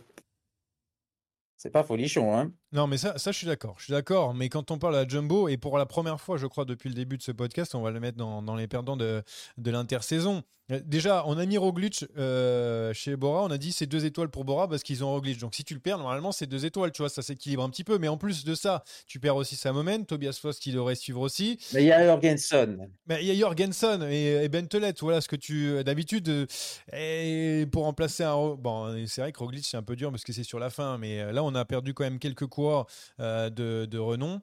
[1.56, 2.52] c'est pas folichon, hein.
[2.72, 3.76] Non, mais ça, ça, je suis d'accord.
[3.78, 4.34] Je suis d'accord.
[4.34, 6.94] Mais quand on parle à Jumbo, et pour la première fois, je crois, depuis le
[6.94, 9.22] début de ce podcast, on va le mettre dans, dans les perdants de,
[9.56, 10.42] de l'intersaison.
[10.70, 13.44] Euh, Déjà, on a mis Roglic euh, chez Bora.
[13.44, 15.38] On a dit c'est deux étoiles pour Bora parce qu'ils ont Roglic.
[15.38, 16.92] Donc si tu le perds, normalement, c'est deux étoiles.
[16.92, 17.98] Tu vois, ça s'équilibre un petit peu.
[17.98, 20.02] Mais en plus de ça, tu perds aussi sa moment.
[20.04, 21.58] Tobias Foss qui devrait suivre aussi.
[21.74, 22.88] Mais il y a Jorgensen.
[23.06, 26.46] Mais il y a Jorgensen et, et Bentelet, voilà ce que tu d'habitude euh,
[26.92, 30.32] et pour remplacer un bon c'est vrai que Roglic c'est un peu dur parce que
[30.32, 32.86] c'est sur la fin mais là on a perdu quand même quelques coureurs
[33.20, 34.40] euh, de, de renom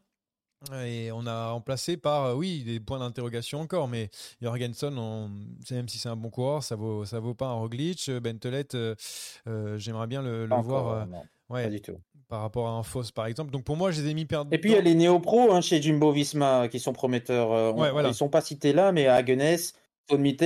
[0.83, 4.09] et on a remplacé par euh, oui des points d'interrogation encore mais
[4.41, 5.29] Jorgensen on,
[5.71, 8.95] même si c'est un bon coureur ça vaut ça vaut pas un Roglic Bentelet euh,
[9.47, 11.97] euh, j'aimerais bien le, le voir encore, euh, non, ouais, pas du tout.
[12.27, 14.49] par rapport à un Foss par exemple donc pour moi je les ai mis perdants
[14.51, 17.51] Et puis il y a les néo-pros hein, chez Jumbo Visma qui sont prometteurs.
[17.51, 18.09] euh, on- Ouais, voilà.
[18.09, 19.57] Ils sont pas cités là, mais Hagenes,
[20.07, 20.43] Tomite.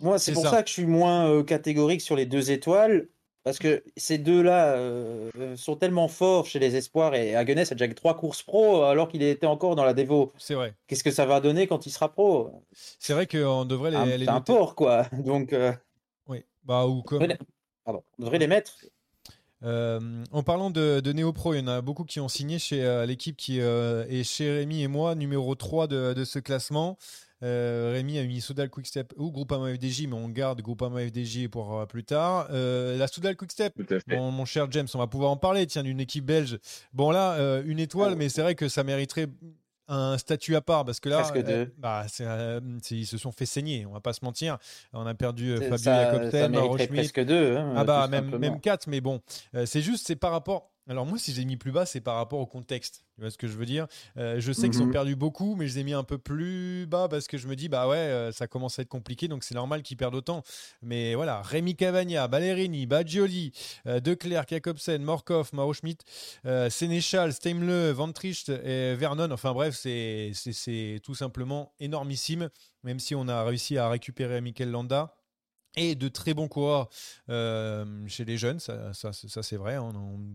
[0.00, 0.50] Moi, c'est C'est pour ça.
[0.50, 0.62] ça.
[0.62, 3.08] que je suis moins euh, catégorique sur les deux étoiles.
[3.44, 7.14] Parce que ces deux-là euh, sont tellement forts chez les espoirs.
[7.14, 10.32] Et Hagenes a déjà trois courses pro alors qu'il était encore dans la Devo.
[10.38, 12.62] c'est vrai Qu'est-ce que ça va donner quand il sera pro?
[12.72, 14.52] C'est vrai qu'on devrait les, Un, les c'est un noter.
[14.52, 15.06] porc, quoi.
[15.12, 15.72] Donc, euh,
[16.28, 17.26] oui bah ou comme
[17.84, 18.72] pardon, on devrait les mettre.
[19.64, 22.84] Euh, en parlant de, de Néo-Pro, il y en a beaucoup qui ont signé chez
[22.84, 26.98] euh, l'équipe qui euh, est chez Rémi et moi, numéro 3 de, de ce classement.
[27.42, 31.78] Euh, Rémi a mis Soudal Quickstep ou Groupama FDJ, mais on garde Groupama FDJ pour
[31.78, 32.48] euh, plus tard.
[32.50, 33.74] Euh, la Soudal Quickstep,
[34.08, 36.58] mon, mon cher James, on va pouvoir en parler, tiens, d'une équipe belge.
[36.92, 39.28] Bon là, une étoile, mais c'est vrai que ça mériterait
[39.88, 43.84] un statut à part parce que là, euh, bah, euh, ils se sont fait saigner,
[43.86, 44.58] on va pas se mentir.
[44.92, 47.56] On a perdu Fabio Mauro mériterait Schmidt, presque deux.
[47.56, 49.20] hein, ah bah même, même 4, mais bon,
[49.54, 50.71] euh, c'est juste, c'est par rapport...
[50.88, 53.04] Alors moi, si j'ai mis plus bas, c'est par rapport au contexte.
[53.14, 53.86] Tu vois ce que je veux dire?
[54.16, 54.92] Euh, Je sais qu'ils ont Mhm.
[54.92, 57.54] perdu beaucoup, mais je les ai mis un peu plus bas parce que je me
[57.54, 60.42] dis, bah ouais, euh, ça commence à être compliqué, donc c'est normal qu'ils perdent autant.
[60.82, 63.52] Mais voilà, Rémi Cavagna, Ballerini, Baggioli,
[63.86, 66.04] euh, De Klerk, Jacobsen, Morkov, Schmidt,
[66.46, 69.30] euh, Sénéchal, Steimle, Van Tricht et Vernon.
[69.30, 72.48] Enfin bref, c'est c'est- c'est tout simplement énormissime,
[72.82, 75.14] même si on a réussi à récupérer Mikel Landa
[75.76, 76.88] et de très bons coureurs
[77.30, 79.74] euh, chez les jeunes, ça, ça, ça, c'est vrai.
[79.76, 79.92] hein.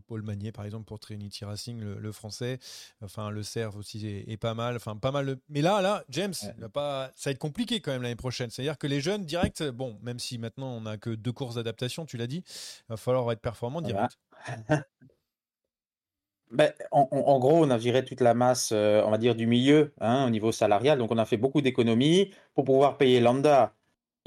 [0.08, 2.60] Paul Magnier, par exemple, pour Trinity Racing, le, le français.
[3.02, 4.76] Enfin, le Serve aussi est, est pas mal.
[4.76, 5.26] Enfin, pas mal.
[5.26, 6.70] de- Mais là, là, James, Ouais.
[6.70, 7.12] pas...
[7.16, 8.50] ça va être compliqué quand même l'année prochaine.
[8.50, 12.06] C'est-à-dire que les jeunes, direct, bon, même si maintenant on n'a que deux courses d'adaptation,
[12.06, 14.08] tu l'as dit, il va falloir être performant Voilà.
[14.08, 14.18] direct.
[16.52, 19.36] Ben, en, en- en gros, on a viré toute la masse, euh, on va dire,
[19.36, 20.98] du milieu hein, au niveau salarial.
[20.98, 23.76] Donc, on a fait beaucoup d'économies pour pouvoir payer Landa,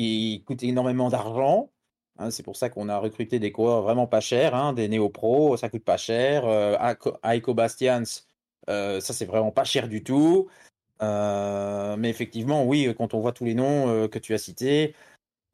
[0.00, 1.70] qui coûte énormément d'argent.
[2.18, 5.56] Hein, c'est pour ça qu'on a recruté des coureurs vraiment pas chers, hein, des néo-pros,
[5.56, 6.46] ça coûte pas cher.
[6.46, 6.94] Euh,
[7.24, 8.02] Aiko Bastians,
[8.68, 10.48] euh, ça, c'est vraiment pas cher du tout.
[11.02, 14.94] Euh, mais effectivement, oui, quand on voit tous les noms que tu as cités,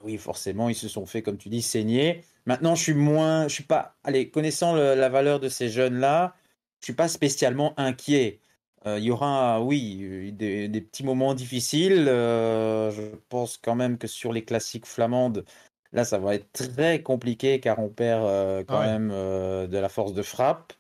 [0.05, 2.25] oui, forcément, ils se sont fait, comme tu dis, saigner.
[2.47, 6.37] Maintenant, je suis moins, je suis pas, allez, connaissant la valeur de ces jeunes-là,
[6.81, 8.41] je suis pas spécialement inquiet.
[8.87, 12.07] Euh, il y aura, oui, des, des petits moments difficiles.
[12.09, 15.45] Euh, je pense quand même que sur les classiques flamandes,
[15.93, 18.87] là, ça va être très compliqué car on perd euh, quand ouais.
[18.87, 20.73] même de la force de frappe.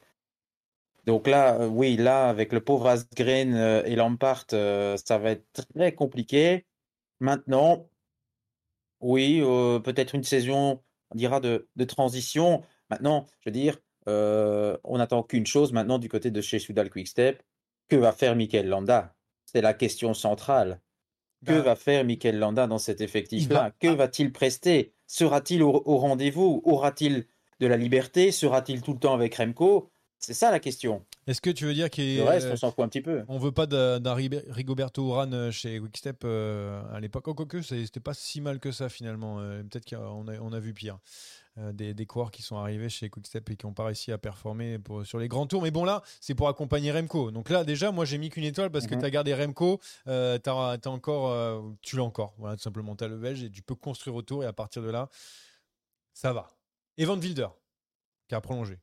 [1.07, 3.55] Donc là, oui, là, avec le pauvre Asgreen
[3.85, 6.67] et Lampart, ça va être très compliqué.
[7.21, 7.89] Maintenant,
[9.01, 12.63] oui, euh, peut-être une saison, on dira, de, de transition.
[12.91, 13.79] Maintenant, je veux dire,
[14.09, 17.43] euh, on n'attend qu'une chose maintenant du côté de chez Soudal Quickstep.
[17.89, 19.15] Que va faire Mikel Landa?
[19.45, 20.81] C'est la question centrale.
[21.45, 23.61] Que Bah, va faire Mikel Landa dans cet effectif-là?
[23.63, 24.93] va- Que va-t-il prester?
[25.07, 26.63] Sera-t-il au, au rendez-vous?
[26.65, 27.27] Aura-t-il
[27.61, 28.33] de la liberté?
[28.33, 29.91] Sera-t-il tout le temps avec Remco?
[30.19, 31.05] C'est ça la question.
[31.27, 33.23] Est-ce que tu veux dire qu'il Le reste, on s'en fout un petit peu.
[33.29, 37.29] On veut pas d'un Rigoberto Urán euh, chez Quickstep euh, à l'époque.
[37.29, 39.39] Oh, quoique, c'était pas si mal que ça finalement.
[39.41, 40.99] Euh, Peut-être qu'on a, on a vu pire.
[41.59, 44.19] Euh, des, des coureurs qui sont arrivés chez Quickstep et qui n'ont pas réussi à
[44.19, 45.63] performer pour, sur les grands tours.
[45.63, 47.31] Mais bon, là, c'est pour accompagner Remco.
[47.31, 49.01] Donc là, déjà, moi, j'ai mis qu'une étoile parce que Mhm.
[49.01, 49.81] tu as gardé Remco.
[50.07, 50.39] euh,
[50.85, 52.35] encore, euh, tu l'as encore.
[52.37, 54.45] Voilà, tout simplement, tu as le Belge et tu peux construire autour.
[54.45, 55.09] Et à partir de là,
[56.13, 56.49] ça va.
[56.99, 57.49] Et Van Wilder,
[58.29, 58.79] qui a prolongé.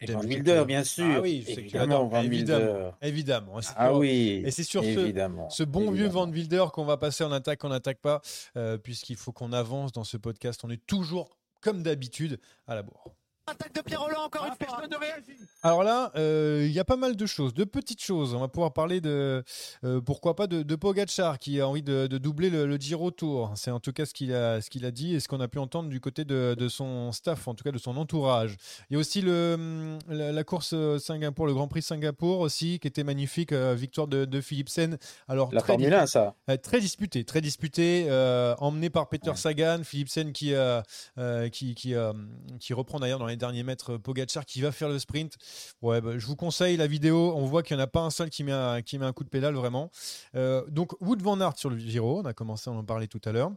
[0.00, 1.04] Et Van Wilder, bien sûr.
[1.16, 2.90] Ah oui, c'est évidemment, Van évidemment, Wilder.
[3.02, 3.60] évidemment.
[3.60, 4.42] C'est Ah pour- oui.
[4.46, 5.48] Et c'est sur ce, évidemment.
[5.50, 6.24] ce bon vieux évidemment.
[6.26, 8.20] Van Wilder qu'on va passer en attaque, en attaque pas,
[8.56, 10.62] euh, puisqu'il faut qu'on avance dans ce podcast.
[10.64, 13.16] On est toujours, comme d'habitude, à la bourre.
[13.46, 15.36] Attaque de Pierre Roland, encore une personne ne réagit.
[15.64, 18.34] Alors là, euh, il y a pas mal de choses, de petites choses.
[18.34, 19.42] On va pouvoir parler de,
[19.84, 23.10] euh, pourquoi pas, de, de Pogacar qui a envie de, de doubler le, le Giro
[23.10, 23.52] Tour.
[23.56, 25.48] C'est en tout cas ce qu'il a, ce qu'il a dit et ce qu'on a
[25.48, 28.56] pu entendre du côté de, de son staff, en tout cas de son entourage.
[28.90, 32.38] Il y a aussi le, hum, la, la course euh, Singapour, le Grand Prix Singapour
[32.40, 34.98] aussi, qui était magnifique, euh, victoire de, de Philipsen.
[35.26, 36.34] Alors La très Formule 1, ça.
[36.48, 39.36] euh, très disputé, très disputé, euh, emmené par Peter Ouais.
[39.36, 40.80] Sagan, Philipsen qui, euh,
[41.18, 42.12] euh, qui, qui, euh,
[42.60, 45.36] qui reprend d'ailleurs dans les derniers mètres euh, qui va faire le sprint.
[45.80, 48.10] Ouais, bah, je vous conseille la vidéo, on voit qu'il n'y en a pas un
[48.10, 49.90] seul qui met un, coup de pédale vraiment.
[50.34, 53.20] Euh, donc Wood Van Aert sur le Giro, on a commencé à en parler tout
[53.24, 53.52] à l'heure.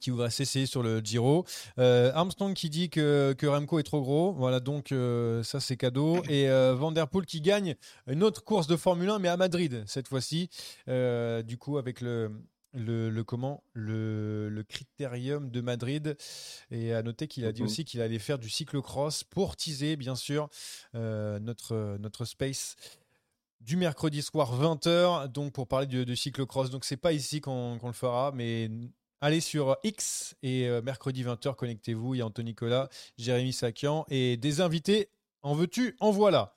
[0.00, 1.44] Qui va s'essayer sur le Giro.
[1.78, 4.32] Euh, Armstrong qui dit que, Remco est trop gros.
[4.32, 4.92] Voilà, donc
[5.44, 6.24] ça c'est cadeau.
[6.28, 7.76] Et euh, Van Der Poel qui gagne
[8.08, 10.50] une autre course de Formule 1, mais à Madrid cette fois-ci.
[10.88, 12.32] Du coup, avec le,
[12.76, 16.16] le, le comment le, le critérium de Madrid.
[16.70, 17.66] Et à noter qu'il a dit Mhm.
[17.66, 20.48] aussi qu'il allait faire du cyclocross pour teaser, bien sûr,
[20.94, 22.76] euh, notre, notre space
[23.60, 26.70] du mercredi soir 20h, donc pour parler de, de cyclocross.
[26.70, 28.70] Donc c'est pas ici qu'on qu'on le fera, mais
[29.20, 32.14] allez sur X et euh, mercredi 20h, connectez-vous.
[32.14, 35.08] Il y a Anthony Nicolas, Jérémy Sakian et des invités.
[35.42, 36.52] En veux-tu En voilà.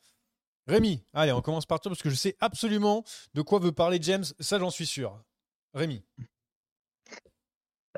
[0.68, 3.04] Rémi, allez, on commence par toi parce que je sais absolument
[3.34, 4.26] de quoi veut parler James.
[4.40, 5.20] Ça, j'en suis sûr.
[5.74, 6.04] Rémi.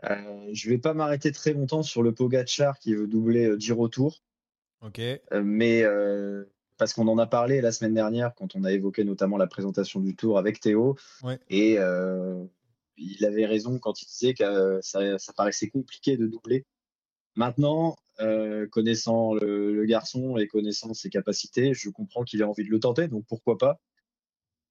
[0.03, 3.87] Euh, je vais pas m'arrêter très longtemps sur le Pogachar qui veut doubler euh, Giro
[3.87, 4.23] Tour,
[4.81, 4.99] Ok.
[4.99, 6.45] euh, mais euh,
[6.77, 9.99] parce qu'on en a parlé la semaine dernière quand on a évoqué notamment la présentation
[9.99, 11.39] du Tour avec Théo, Ouais.
[11.49, 11.77] et
[12.97, 16.65] il avait raison quand il disait que ça, ça paraissait compliqué de doubler.
[17.35, 22.65] Maintenant, euh, connaissant le, le garçon et connaissant ses capacités, je comprends qu'il ait envie
[22.65, 23.79] de le tenter, donc pourquoi pas.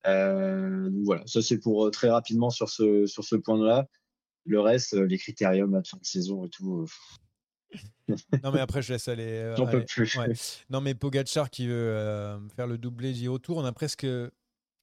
[0.07, 3.86] Euh, donc voilà, ça c'est pour euh, très rapidement sur ce, sur ce point-là.
[4.46, 6.86] Le reste, euh, les critériums de fin de saison et tout,
[8.42, 9.55] Non, mais après, je laisse aller.
[9.57, 10.16] j'en peux plus.
[10.16, 10.32] Ouais.
[10.70, 14.07] Non, mais Pogachar qui veut faire le doublé Giro Tour, on a presque.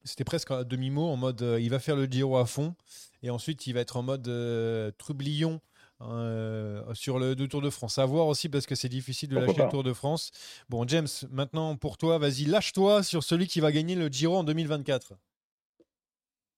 [0.07, 2.75] C'était presque à demi-mot en mode euh, il va faire le Giro à fond
[3.23, 5.59] et ensuite il va être en mode euh, trublion
[6.01, 7.97] euh, sur le Tour de France.
[7.97, 9.69] À voir aussi parce que c'est difficile de Pourquoi lâcher le.
[9.69, 10.31] Tour de France.
[10.69, 14.43] Bon, James, maintenant pour toi, vas-y, lâche-toi sur celui qui va gagner le Giro en
[14.43, 15.13] 2024.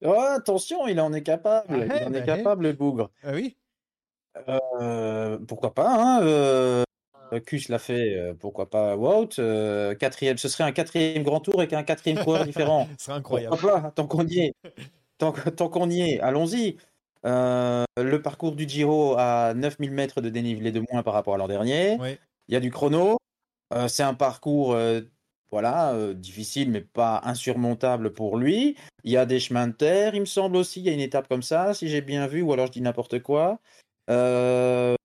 [0.03, 1.67] Oh, attention, il en est capable.
[1.69, 3.11] Ah, il en bah, est capable, le bougre.
[3.23, 3.57] Ah oui
[4.47, 6.83] Euh, pourquoi pas, hein, euh,
[7.69, 9.35] l'a fait, euh, pourquoi pas Wout.
[9.99, 12.87] quatrième, ce serait un quatrième grand tour avec un quatrième coureur différent.
[12.97, 13.57] Ce serait incroyable.
[13.57, 14.53] Pourquoi pas, tant qu'on y est.
[15.17, 16.77] Tant qu'on y est, allons-y.
[17.25, 21.37] Euh, le parcours du Giro à 9000 mètres de dénivelé de moins par rapport à
[21.37, 21.97] l'an dernier.
[22.47, 23.17] Il y a du chrono.
[23.73, 25.01] Euh, c'est un parcours euh,
[25.51, 28.77] voilà, difficile, mais pas insurmontable pour lui.
[29.03, 30.79] Il y a des chemins de terre, il me semble aussi.
[30.79, 32.81] Il y a une étape comme ça, si j'ai bien vu, ou alors je dis
[32.81, 33.59] n'importe quoi.
[34.07, 34.95] Des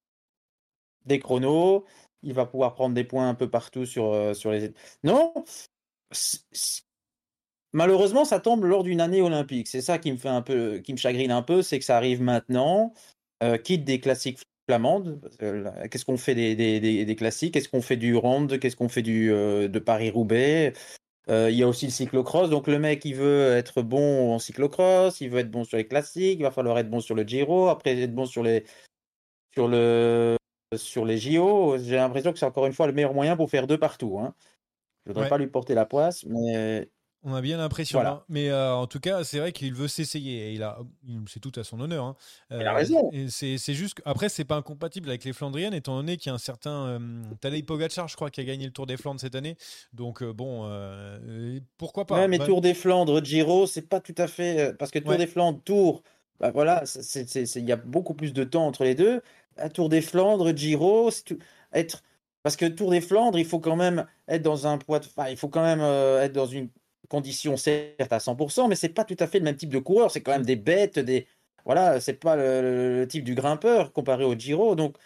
[1.18, 1.84] chronos.
[2.22, 4.72] Il va pouvoir prendre des points un peu partout sur, sur les.
[5.02, 5.34] Non!
[7.74, 9.66] Malheureusement, ça tombe lors d'une année olympique.
[9.68, 11.96] C'est ça qui me fait un peu, qui me chagrine un peu, c'est que ça
[11.96, 12.92] arrive maintenant,
[13.42, 15.20] euh, quitte des classiques flamandes.
[15.90, 17.52] Qu'est-ce qu'on fait des, des, des- des classiques?
[17.54, 20.72] Qu'est-ce qu'on fait du Ronde Qu'est-ce qu'on fait du, euh, de Paris-Roubaix?
[21.28, 22.48] Euh, Il y a aussi le cyclocross.
[22.48, 25.86] Donc le mec, il veut être bon en cyclocross, il veut être bon sur les
[25.88, 28.64] classiques, il va falloir être bon sur le Giro, après être bon sur les,
[29.52, 30.36] sur le,
[30.76, 31.76] sur les JO.
[31.78, 34.18] J'ai l'impression que c'est encore une fois le meilleur moyen pour faire deux partout.
[34.20, 34.32] Hein.
[35.06, 35.28] Je voudrais Ouais.
[35.30, 36.88] pas lui porter la poisse, mais
[37.26, 37.98] On a bien l'impression.
[37.98, 38.10] Voilà.
[38.16, 38.22] hein.
[38.28, 40.50] Mais euh, en tout cas, c'est vrai qu'il veut s'essayer.
[40.50, 40.78] Et il a,
[41.26, 42.04] c'est tout à son honneur.
[42.04, 42.16] hein.
[42.50, 43.10] Il a Euh, raison.
[43.28, 44.02] c'est, juste.
[44.04, 47.22] Après, c'est pas incompatible avec les Flandriennes, étant donné qu'il y a un certain euh,
[47.40, 49.56] Tadej Pogacar, je crois, qui a gagné le Tour des Flandres cette année.
[49.94, 50.68] Donc euh, bon,
[51.78, 54.76] pourquoi pas Ouais, mais Bah, Tour des Flandres, Giro, c'est pas tout à fait.
[54.78, 55.16] Parce que Tour Ouais.
[55.18, 56.02] des Flandres, Tour,
[56.40, 56.84] bah voilà,
[57.56, 59.22] il y a beaucoup plus de temps entre les deux.
[59.56, 61.38] À Tour des Flandres, Giro, tout-
[61.72, 62.02] être.
[62.42, 64.98] Parce que Tour des Flandres, il faut quand même être dans un poids.
[64.98, 66.68] de- Enfin, il faut quand même être dans une
[67.08, 70.10] condition, certes, à 100%, mais c'est pas tout à fait le même type de coureur.
[70.10, 71.26] C'est quand même des bêtes, des.
[71.64, 74.74] Voilà, c'est pas le, type du grimpeur comparé au Giro.
[74.74, 74.96] Donc,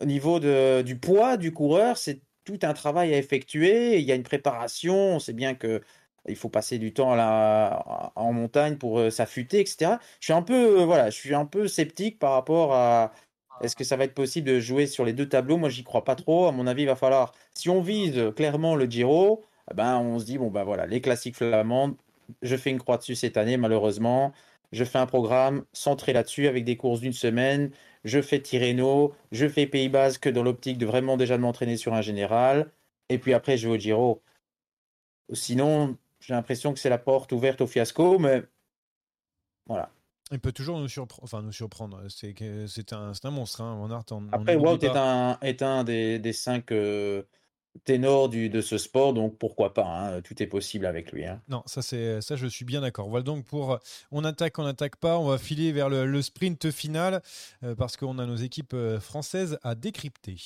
[0.00, 3.98] au niveau de, du poids du coureur, c'est tout un travail à effectuer.
[3.98, 5.16] Il y a une préparation.
[5.16, 5.82] On sait bien que
[6.28, 9.98] il faut passer du temps à la- en montagne pour euh, s'affûter, etc.
[10.20, 13.12] Je suis un peu, euh, voilà, je suis un peu sceptique par rapport à
[13.62, 15.56] est-ce que ça va être possible de jouer sur les deux tableaux?
[15.56, 16.46] Moi, j'y crois pas trop.
[16.46, 19.44] À mon avis, il va falloir, si on vise clairement le Giro,
[19.74, 21.96] ben, on se dit bon ben voilà, les classiques flamandes.
[22.42, 24.32] Je fais une croix dessus cette année, malheureusement.
[24.72, 27.70] Je fais un programme centré là-dessus avec des courses d'une semaine,
[28.04, 31.94] je fais Tirreno, je fais Pays Basque dans l'optique de vraiment déjà de m'entraîner sur
[31.94, 32.72] un général,
[33.08, 34.22] et puis après je vais au Giro.
[35.32, 38.42] Sinon, j'ai l'impression que c'est la porte ouverte au fiasco, mais
[39.66, 39.90] voilà.
[40.32, 41.22] Il peut toujours nous, surprendre.
[41.22, 42.02] Enfin, nous surprendre.
[42.08, 42.34] C'est
[42.66, 43.60] c'est un, un, monstre.
[43.60, 43.88] Hein.
[44.32, 47.22] Après, Wout est un, est un des, des cinq euh,
[47.84, 50.20] ténors du, de ce sport, donc pourquoi pas hein.
[50.22, 51.24] Tout est possible avec lui.
[51.24, 51.40] Hein.
[51.48, 53.08] Non, ça, c'est ça, je suis bien d'accord.
[53.08, 53.78] Voilà donc pour
[54.12, 55.18] on attaque, on n'attaque pas.
[55.18, 57.22] On va filer vers le, sprint final
[57.62, 60.36] euh, parce qu'on a nos équipes euh, françaises à décrypter.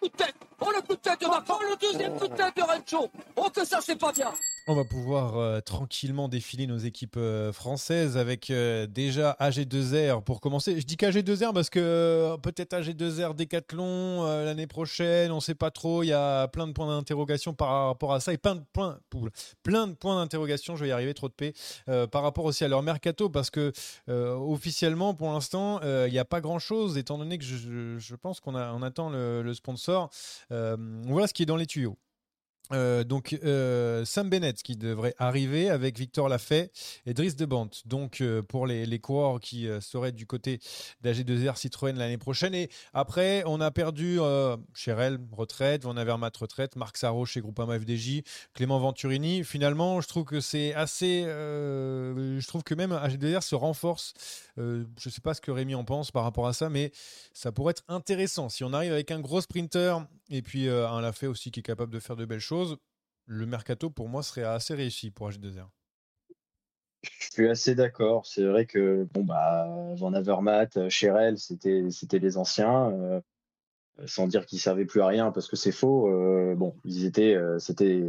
[0.00, 2.56] Coup de tête Oh le coup de tête de Macron, le deuxième coup de tête
[2.56, 4.32] de Rencho Oh que ça c'est pas bien
[4.68, 10.40] on va pouvoir euh, tranquillement défiler nos équipes euh, françaises avec euh, déjà AG2R pour
[10.40, 10.80] commencer.
[10.80, 16.02] Je dis qu'AG2R parce que peut-être AG2R Décathlon l'année prochaine, on ne sait pas trop.
[16.02, 18.98] Il y a plein de points d'interrogation par rapport à ça et plein de points,
[19.62, 20.74] plein de points d'interrogation.
[20.74, 21.52] Je vais y arriver trop de paix
[22.10, 23.72] par rapport aussi à leur mercato parce que
[24.08, 28.82] officiellement pour l'instant il n'y a pas grand-chose étant donné que je, pense qu'on on
[28.82, 30.10] attend le, le sponsor.
[30.50, 31.96] voilà ce qui est dans les tuyaux.
[32.72, 36.70] Euh, donc euh, Sam Bennett qui devrait arriver avec Victor Lafay
[37.06, 37.70] et Driss de Bant.
[37.84, 40.58] Donc euh, pour les, les, coureurs qui seraient du côté
[41.04, 42.54] d'AG2R Citroën l'année prochaine.
[42.54, 44.18] Et après, on a perdu
[44.74, 48.22] Cherel, retraite, Van Avermaet, retraite, Marc Sarro chez Groupama FDJ,
[48.54, 49.44] Clément Venturini.
[49.44, 51.22] Finalement, je trouve que c'est assez.
[51.26, 54.14] je trouve que même AG2R se renforce.
[54.56, 56.90] je ne sais pas ce que Rémi en pense par rapport à ça, mais
[57.32, 58.48] ça pourrait être intéressant.
[58.48, 59.98] Si on arrive avec un gros sprinter
[60.30, 62.78] et puis un Lafay aussi qui est capable de faire de belles choses
[63.26, 65.68] le mercato pour moi serait assez réussi pour H2R.
[67.02, 68.26] Je suis assez d'accord.
[68.26, 73.20] C'est vrai que bon bah Van Avermaet, Cherel, c'était les anciens, euh,
[74.06, 76.08] sans dire qu'ils servaient plus à rien parce que c'est faux.
[76.08, 78.02] Euh, bon, ils étaient euh, c'était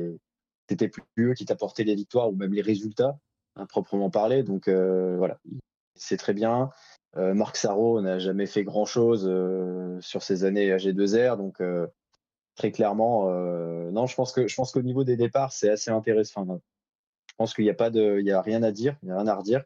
[0.70, 3.20] c'était plus eux qui t'apportaient les victoires ou même les résultats
[3.56, 4.44] à proprement parler.
[4.44, 5.40] Donc voilà,
[5.96, 6.70] c'est très bien.
[7.16, 9.24] Marc Sarro n'a jamais fait grand chose
[10.02, 11.62] sur ces années AG2R, donc
[12.58, 15.92] très clairement, euh, non, je pense que je pense qu'au niveau des départs, c'est assez
[15.92, 16.46] intéressant.
[17.28, 19.12] je pense qu'il n'y a pas de, il y a rien à dire, il y
[19.12, 19.64] a rien à redire.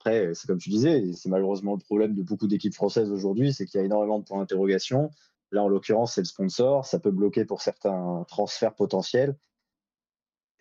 [0.00, 3.66] Après, c'est comme tu disais, c'est malheureusement le problème de beaucoup d'équipes françaises aujourd'hui, c'est
[3.66, 5.10] qu'il y a énormément de points d'interrogation.
[5.52, 9.36] Là, en l'occurrence, c'est le sponsor, ça peut bloquer pour certains transferts potentiels.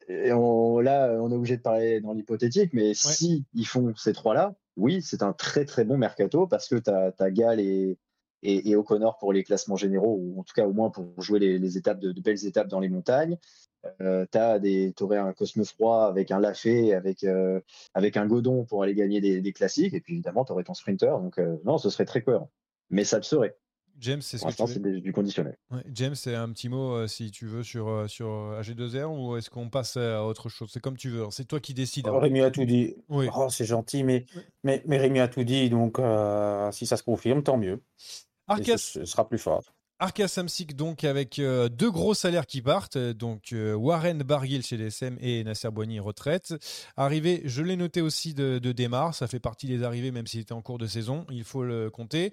[0.09, 4.13] Et on, là, on est obligé de parler dans l'hypothétique, mais si ils font ces
[4.13, 7.97] trois-là, oui, c'est un très très bon mercato parce que tu as, as Gall et,
[8.43, 11.39] et, et O'Connor pour les classements généraux, ou en tout cas au moins pour jouer
[11.39, 13.37] les, étapes de, belles étapes dans les montagnes.
[14.01, 17.59] Euh, tu aurais un Cosme Froid avec un Lafay, avec, euh,
[17.93, 21.19] avec un Godon pour aller gagner des, classiques, et puis évidemment, tu aurais ton sprinter.
[21.19, 22.51] Donc euh, non, ce serait très cohérent.
[22.89, 23.57] Mais ça le serait.
[23.99, 25.55] James, c'est ce que c'est du conditionnel.
[25.93, 28.27] James, c'est un petit mot euh, si tu veux sur, sur
[28.59, 30.69] AG2R ou est-ce qu'on passe à autre chose?
[30.73, 31.25] C'est comme tu veux.
[31.29, 32.07] C'est toi qui décides.
[32.09, 32.95] Oh, Rémi a tout dit.
[33.07, 33.27] Oui.
[33.35, 34.25] Oh, c'est gentil, mais,
[34.63, 35.69] mais, mais, Rémi a tout dit.
[35.69, 35.99] Donc,
[36.71, 37.81] si ça se confirme, tant mieux.
[38.47, 38.77] Arcas...
[38.77, 39.63] Ce sera plus fort.
[39.99, 44.75] Arca Samsic donc avec euh, deux gros salaires qui partent, donc euh, Warren Barguil chez
[44.75, 46.53] DSM et Nasser Boigny retraite.
[46.97, 50.41] Arrivé, je l'ai noté aussi de, de démarre, ça fait partie des arrivées même s'il
[50.41, 52.31] était en cours de saison, il faut le compter.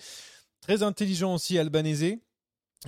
[0.60, 2.16] Très intelligent aussi Albanese,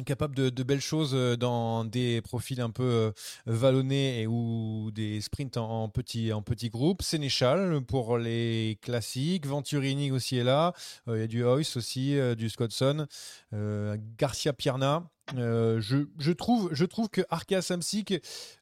[0.07, 3.13] capable de, belles choses euh, dans des profils un peu euh,
[3.45, 7.03] vallonnés et, ou des sprints en, petits en petit groupe.
[7.03, 9.47] Sénéchal pour les classiques.
[9.47, 10.73] Venturini aussi est là.
[11.09, 13.07] Euh, il y a du Hoyce aussi, du Scottson.
[14.19, 15.11] Garcia Pierna.
[15.35, 18.15] je, trouve, que Arkea Samsic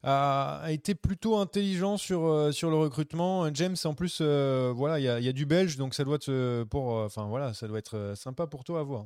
[0.03, 3.53] a, été plutôt intelligent sur, sur le recrutement.
[3.53, 6.63] James, en plus, voilà, il y a, y a, du belge, donc ça doit être
[6.65, 9.05] pour, enfin voilà, ça doit être sympa pour toi à voir.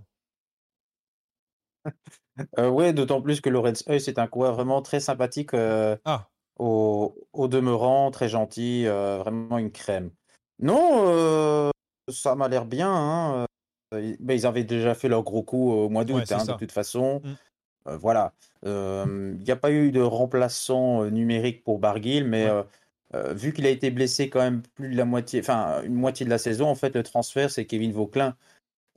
[2.60, 6.28] Euh, ouais, d'autant plus que Lorenz Heu, c'est un coureur vraiment très sympathique, euh, ah.
[6.58, 10.12] au au demeurant, très gentil, euh, vraiment une crème.
[10.60, 11.72] Non,
[12.12, 13.46] ça m'a l'air bien, hein,
[13.92, 17.22] ben, ils avaient déjà fait leur gros coup au mois d'août, hein, de toute façon.
[17.24, 17.96] Mmh.
[17.96, 18.34] voilà,
[18.64, 22.50] il n'y a pas eu de remplaçant, numérique pour Barguil, mais
[23.14, 26.32] vu qu'il a été blessé quand même plus de la moitié enfin, une moitié de
[26.32, 28.36] la saison, en fait, le transfert, c'est Kevin Vauquelin.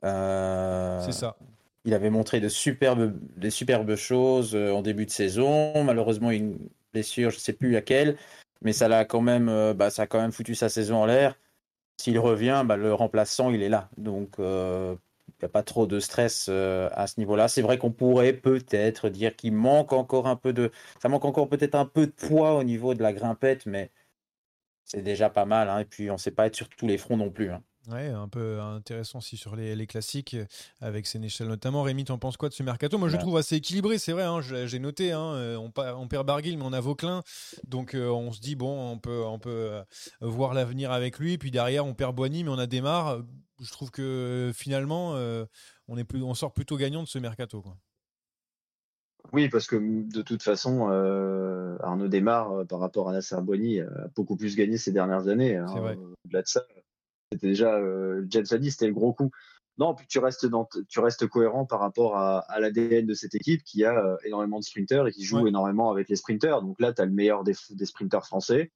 [0.01, 1.37] C'est ça.
[1.85, 5.83] Il avait montré de superbes, des superbes choses euh, en début de saison.
[5.83, 6.57] Malheureusement, une
[6.93, 8.17] blessure, je ne sais plus laquelle,
[8.61, 11.05] mais ça l'a quand même, euh, bah, ça a quand même foutu sa saison en
[11.05, 11.37] l'air.
[11.97, 13.89] S'il revient, bah, le remplaçant, il est là.
[13.97, 14.95] Donc, euh,
[15.27, 17.47] il n'y a pas trop de stress à ce niveau-là.
[17.47, 20.71] C'est vrai qu'on pourrait peut-être dire qu'il manque encore un peu de,
[21.01, 23.91] ça manque encore peut-être un peu de poids au niveau de la grimpette, mais
[24.89, 25.69] c'est déjà pas mal.
[25.69, 25.79] Hein.
[25.79, 27.51] Et puis, on ne sait pas être sur tous les fronts non plus.
[27.51, 27.63] Hein.
[27.89, 30.35] Ouais, un peu intéressant aussi sur les, classiques,
[30.79, 31.81] avec Sénéchal notamment.
[31.81, 32.99] Rémi, t'en penses quoi de ce mercato?
[32.99, 36.27] Moi, je trouve assez équilibré, c'est vrai, hein, j'ai noté, hein, euh, on, on, perd
[36.27, 37.23] Barguil, mais on a Vauclin,
[37.67, 39.83] donc euh, on se dit, bon, on peut, on peut euh,
[40.21, 43.23] voir l'avenir avec lui, puis derrière, on perd Boigny, mais on a Démarre.
[43.59, 45.45] je trouve que finalement, euh,
[45.87, 47.61] on, est plus, on sort plutôt gagnant de ce mercato.
[47.61, 47.75] Quoi.
[49.31, 54.07] Oui, parce que de toute façon, euh, Arnaud euh, par rapport à la Bonny, a
[54.15, 55.57] beaucoup plus gagné ces dernières années.
[55.57, 55.67] Hein.
[56.25, 56.65] Au-delà de ça,
[57.31, 57.79] c'était déjà,
[58.29, 59.31] James a dit, c'était le gros coup.
[59.77, 63.63] Non, puis tu restes, dans, tu restes cohérent par rapport à, l'ADN de cette équipe
[63.63, 66.61] qui a énormément de sprinters et qui joue énormément avec les sprinters.
[66.61, 68.71] Donc là, tu as le meilleur des, des sprinters français.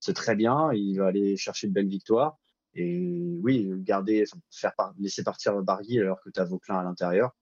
[0.00, 0.72] C'est très bien.
[0.72, 2.38] Il va aller chercher de belles victoires.
[2.76, 7.34] Et oui, garder, faire laisser partir Barguil alors que tu as Vauclin à l'intérieur,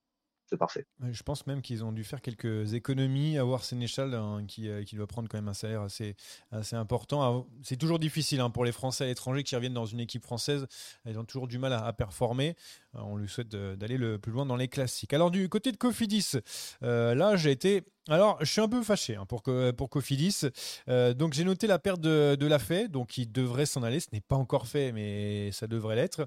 [0.47, 0.86] c'est parfait.
[1.11, 4.97] Je pense même qu'ils ont dû faire quelques économies, avoir Sénéchal hein, qui, euh, qui,
[4.97, 6.16] doit prendre quand même un salaire assez,
[6.51, 7.47] assez important.
[7.62, 10.66] C'est toujours difficile hein, pour les Français à l'étranger qui reviennent dans une équipe française.
[11.07, 12.57] Ils ont toujours du mal à, performer.
[12.95, 15.12] Euh, on lui souhaite d'aller le plus loin dans les classiques.
[15.14, 16.32] Alors du côté de Cofidis,
[16.82, 20.42] euh, là j'ai été alors, je suis un peu fâché hein, pour, pour Cofidis.
[20.86, 23.99] donc, j'ai noté la perte de, la fait, donc il devrait s'en aller.
[23.99, 26.26] Ce n'est pas encore fait, mais ça devrait l'être.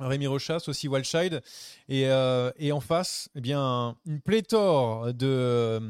[0.00, 1.40] Rémi Rochas, aussi Wildchild.
[1.88, 5.80] Et, euh, et, en face, eh bien, une pléthore de,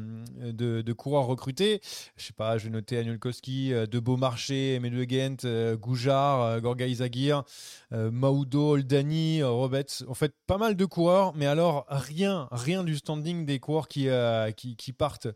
[0.51, 1.81] de, coureurs recrutés.
[2.15, 6.85] Je sais pas, je vais noter Anulkowski, euh, De Beaumarchais, Emile Gent, euh, Goujard, Gorga
[6.85, 7.43] Izagir,
[7.91, 10.03] Maudo, Oldani, Roberts.
[10.07, 14.07] En fait, pas mal de coureurs, mais alors rien, rien du standing des coureurs qui,
[14.57, 15.27] qui, qui, partent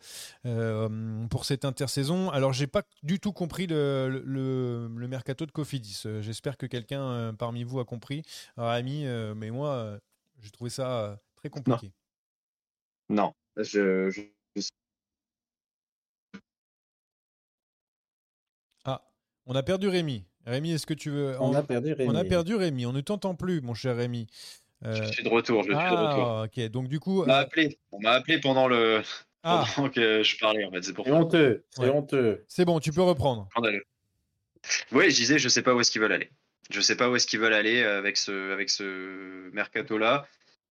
[1.29, 2.29] pour cette intersaison.
[2.29, 6.03] Alors, j'ai pas du tout compris le, le, le mercato de Cofidis.
[6.21, 8.23] J'espère que quelqu'un parmi vous a compris.
[8.67, 9.99] Ami, euh, mais moi, euh,
[10.41, 11.91] j'ai trouvé ça euh, très compliqué.
[13.09, 14.29] Non, je,
[18.85, 19.01] Ah,
[19.45, 20.25] on a perdu Rémi.
[20.45, 21.39] Rémi, est-ce que tu veux.
[21.39, 22.09] On, a perdu Rémi.
[22.11, 22.85] On a perdu Rémi.
[22.85, 24.27] On ne t'entend plus, mon cher Rémi.
[24.81, 25.63] Je suis de retour.
[25.63, 26.27] Je suis de retour.
[26.27, 26.59] Ah, ok.
[26.69, 27.23] Donc, du coup.
[27.23, 27.79] On m'a appelé.
[27.91, 29.01] On m'a appelé pendant le.
[29.43, 29.65] Ah.
[29.75, 30.83] Pendant que je parlais, en fait.
[30.83, 31.65] C'est pour C'est honteux.
[31.69, 32.45] C'est honteux.
[32.47, 33.47] C'est bon, tu peux reprendre.
[34.91, 36.29] Oui, je disais, je sais pas où est-ce qu'ils veulent aller.
[36.69, 40.27] Je sais pas où est-ce qu'ils veulent aller euh, avec ce, mercato-là.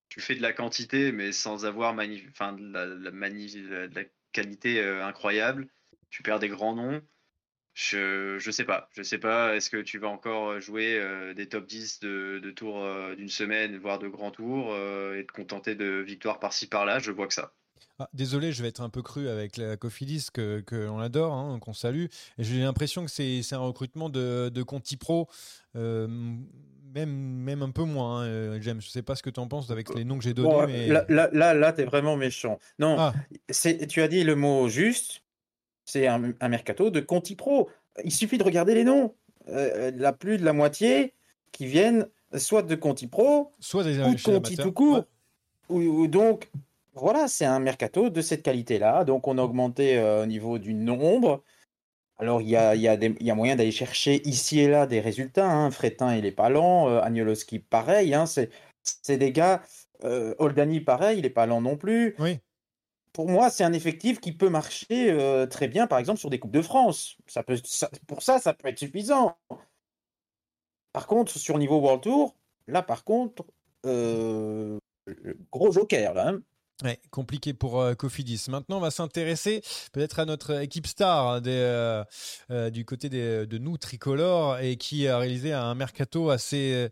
[0.08, 5.68] Tu fais de la quantité, mais sans avoir de, la, qualité euh, incroyable.
[6.10, 7.02] Tu perds des grands noms.
[7.74, 8.88] Je, je sais pas.
[8.92, 9.56] Je sais pas.
[9.56, 12.86] Est-ce que tu vas encore jouer euh, des top 10 de, de tours
[13.16, 14.74] d'une semaine, voire de grands tours,
[15.14, 17.00] et te contenter de victoires par-ci par-là?
[17.00, 17.54] Je vois que ça.
[18.00, 21.58] Ah, désolé, je vais être un peu cru avec la Cofidis que, que adore, hein,
[21.60, 22.06] qu'on salue.
[22.38, 25.28] J'ai l'impression que c'est un recrutement de, de Conti Pro,
[25.74, 26.06] euh,
[26.94, 28.80] même, même un peu moins, hein, euh, James.
[28.80, 30.66] Je sais pas ce que tu en penses avec les noms que j'ai donnés.
[30.68, 30.86] mais...
[30.86, 32.60] Là, là, là, tu es vraiment méchant.
[32.78, 33.14] Non, ah.
[33.50, 35.22] tu as dit le mot juste.
[35.84, 37.68] C'est un, mercato de Conti Pro.
[38.04, 39.14] Il suffit de regarder les noms.
[39.48, 41.14] Euh, la plus de la moitié
[41.50, 45.04] qui viennent soit de Conti Pro, soit des ou de Conti tout court.
[45.70, 46.50] ou, donc,
[46.98, 49.04] voilà, c'est un mercato de cette qualité-là.
[49.04, 51.42] Donc, on a augmenté euh, au niveau du nombre.
[52.18, 55.00] Alors, il y a, y, a y a, moyen d'aller chercher ici et là des
[55.00, 55.50] résultats.
[55.50, 55.70] Hein.
[55.70, 56.88] Frétin, il est pas lent.
[56.88, 58.14] Euh, Agnoloski, pareil.
[58.14, 58.26] Hein.
[58.26, 59.62] C'est des gars.
[60.04, 62.14] Euh, Oldani, pareil, il est pas lent non plus.
[62.18, 62.38] Oui.
[63.12, 65.16] Pour moi, c'est un effectif qui peut marcher
[65.50, 67.16] très bien, par exemple, sur des Coupes de France.
[67.26, 67.58] Ça peut,
[68.06, 69.36] pour ça, ça peut être suffisant.
[70.92, 72.36] Par contre, sur niveau World Tour,
[72.68, 73.44] là, par contre,
[75.50, 76.28] gros joker, là.
[76.28, 76.42] Hein.
[77.10, 78.44] Compliqué pour euh, Cofidis.
[78.48, 79.62] Maintenant, on va s'intéresser
[79.92, 82.04] peut-être à notre équipe star hein, euh,
[82.50, 86.88] euh, du côté de nous tricolores et qui a réalisé un mercato assez,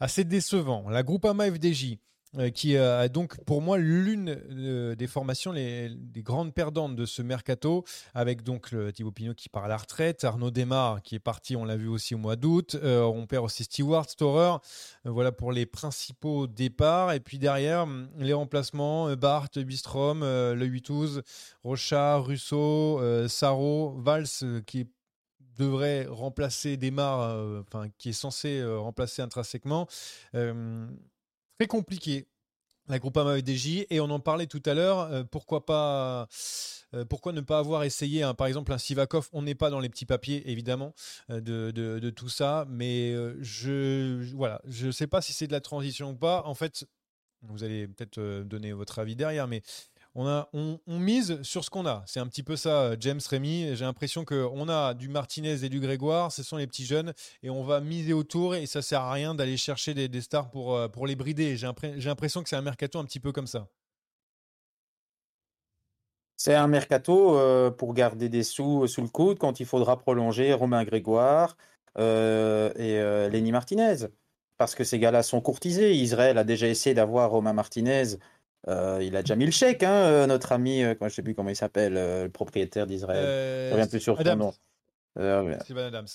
[0.00, 0.88] assez décevant.
[0.88, 1.98] La Groupama FDJ
[2.38, 7.22] euh, qui a donc pour moi l'une euh, des formations les, grandes perdantes de ce
[7.22, 11.20] mercato, avec donc le Thibaut Pinot qui part à la retraite, Arnaud Desmar qui est
[11.20, 14.56] parti, on l'a vu aussi au mois d'août, euh, on perd aussi Stewart, Storer,
[15.04, 17.86] voilà pour les principaux départs, et puis derrière
[18.18, 21.22] les remplacements, Bart, Bistrom, le 8-12,
[21.62, 24.86] Rochard, Russo, Saro, Valls qui
[25.56, 29.86] devrait remplacer Desmar, enfin qui est censé remplacer intrinsèquement
[31.58, 32.26] très compliqué
[32.88, 35.00] la Groupama EDJ et on en parlait tout à l'heure.
[35.00, 36.28] Euh, pourquoi pas
[36.94, 39.88] euh, Pourquoi ne pas avoir essayé, par exemple, un Sivakov On n'est pas dans les
[39.88, 40.94] petits papiers, évidemment,
[41.30, 46.10] euh, de, tout ça, mais je voilà, je sais pas si c'est de la transition
[46.10, 46.42] ou pas.
[46.44, 46.86] En fait,
[47.42, 49.62] vous allez peut-être donner votre avis derrière, mais
[50.14, 52.02] on, a, on, mise sur ce qu'on a.
[52.06, 53.74] C'est un petit peu ça, James Rémy.
[53.74, 57.12] J'ai l'impression qu'on a du Martinez et du Grégoire, ce sont les petits jeunes,
[57.42, 60.76] et on va miser autour, et ça sert à rien d'aller chercher des, stars pour,
[60.76, 61.56] euh, pour les brider.
[61.56, 63.68] J'ai l'impression que c'est un mercato un petit peu comme ça.
[66.36, 70.52] C'est un mercato euh, pour garder des sous sous le coude quand il faudra prolonger
[70.52, 71.56] Romain Grégoire
[71.98, 74.08] euh, et Lenny Martinez.
[74.56, 75.94] Parce que ces gars-là sont courtisés.
[75.94, 78.16] Israël a déjà essayé d'avoir Romain Martinez
[78.68, 81.22] euh, il a déjà mis le chèque, hein, euh, notre ami, euh, je ne sais
[81.22, 83.24] plus comment il s'appelle, le propriétaire d'Israël.
[83.68, 84.52] je reviens plus sur son nom.
[85.64, 86.06] Sylvain Adams.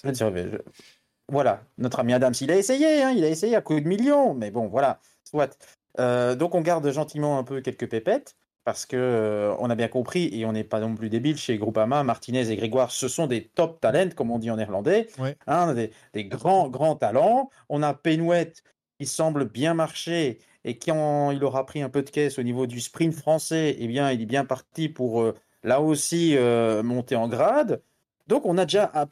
[1.30, 4.34] voilà, notre ami Adams, il a essayé, hein, il a essayé à coup de millions,
[4.34, 5.58] mais bon, voilà, soit.
[6.00, 9.88] Euh, donc on garde gentiment un peu quelques pépettes parce que euh, on a bien
[9.88, 13.26] compris et on n'est pas non plus débile chez Groupama, Martinez et Grégoire, ce sont
[13.26, 15.36] des top talents comme on dit en néerlandais, Ouais.
[15.48, 17.50] hein, des, des grands grands talents.
[17.70, 18.64] On a Penouette
[19.00, 22.68] qui semble bien marcher et quand il aura pris un peu de caisse au niveau
[22.68, 25.34] du sprint français, eh bien il est bien parti pour euh,
[25.64, 27.82] là aussi euh, monter en grade.
[28.28, 29.08] Donc on a déjà a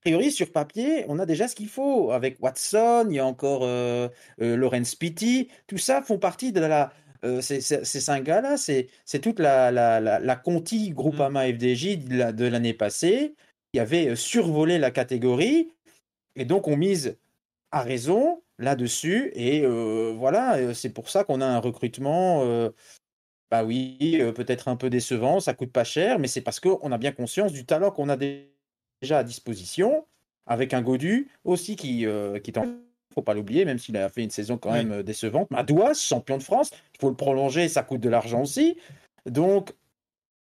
[0.00, 3.62] priori sur papier, on a déjà ce qu'il faut avec Watson, il y a encore
[3.64, 4.08] euh,
[4.42, 6.92] euh, Lorenz Pitti, tout ça font partie de la
[7.40, 8.88] ces, cinq gars-là, c'est
[9.22, 13.34] toute la, la, la, la Conti Groupama FDJ de la- de l'année passée
[13.72, 15.72] qui avait survolé la catégorie.
[16.36, 17.16] Et donc on mise
[17.74, 22.70] à raison là-dessus et euh, voilà, euh, c'est pour ça qu'on a un recrutement euh,
[23.50, 26.92] bah oui, euh, peut-être un peu décevant, ça coûte pas cher, mais c'est parce qu'on
[26.92, 28.50] a bien conscience du talent qu'on a dé-
[29.02, 30.06] déjà à disposition,
[30.46, 32.64] avec un Godu aussi qui, euh, qui est en...
[33.12, 34.84] faut pas l'oublier, même s'il a fait une saison quand Oui.
[34.84, 35.50] même décevante.
[35.50, 38.76] Madouas, champion de France, il faut le prolonger, ça coûte de l'argent aussi.
[39.26, 39.72] Donc,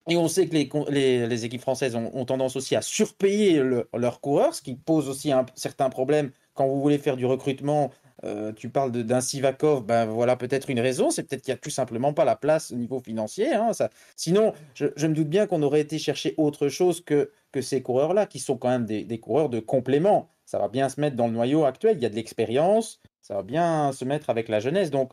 [0.08, 3.60] et on sait que les, les, les équipes françaises ont, ont tendance aussi à surpayer
[3.62, 7.24] le- leurs coureurs, ce qui pose aussi un certain problème quand vous voulez faire du
[7.24, 7.90] recrutement.
[8.24, 11.60] euh, tu parles d'un Sivakov, ben voilà peut-être une raison, c'est peut-être qu'il n'y a
[11.60, 13.54] tout simplement pas la place au niveau financier.
[13.54, 13.90] hein, ça.
[14.16, 17.80] Sinon, je, je me doute bien qu'on aurait été chercher autre chose que, que ces
[17.80, 20.28] coureurs-là, qui sont quand même des, des coureurs de complément.
[20.46, 23.34] Ça va bien se mettre dans le noyau actuel, il y a de l'expérience, ça
[23.34, 24.90] va bien se mettre avec la jeunesse.
[24.90, 25.12] Donc,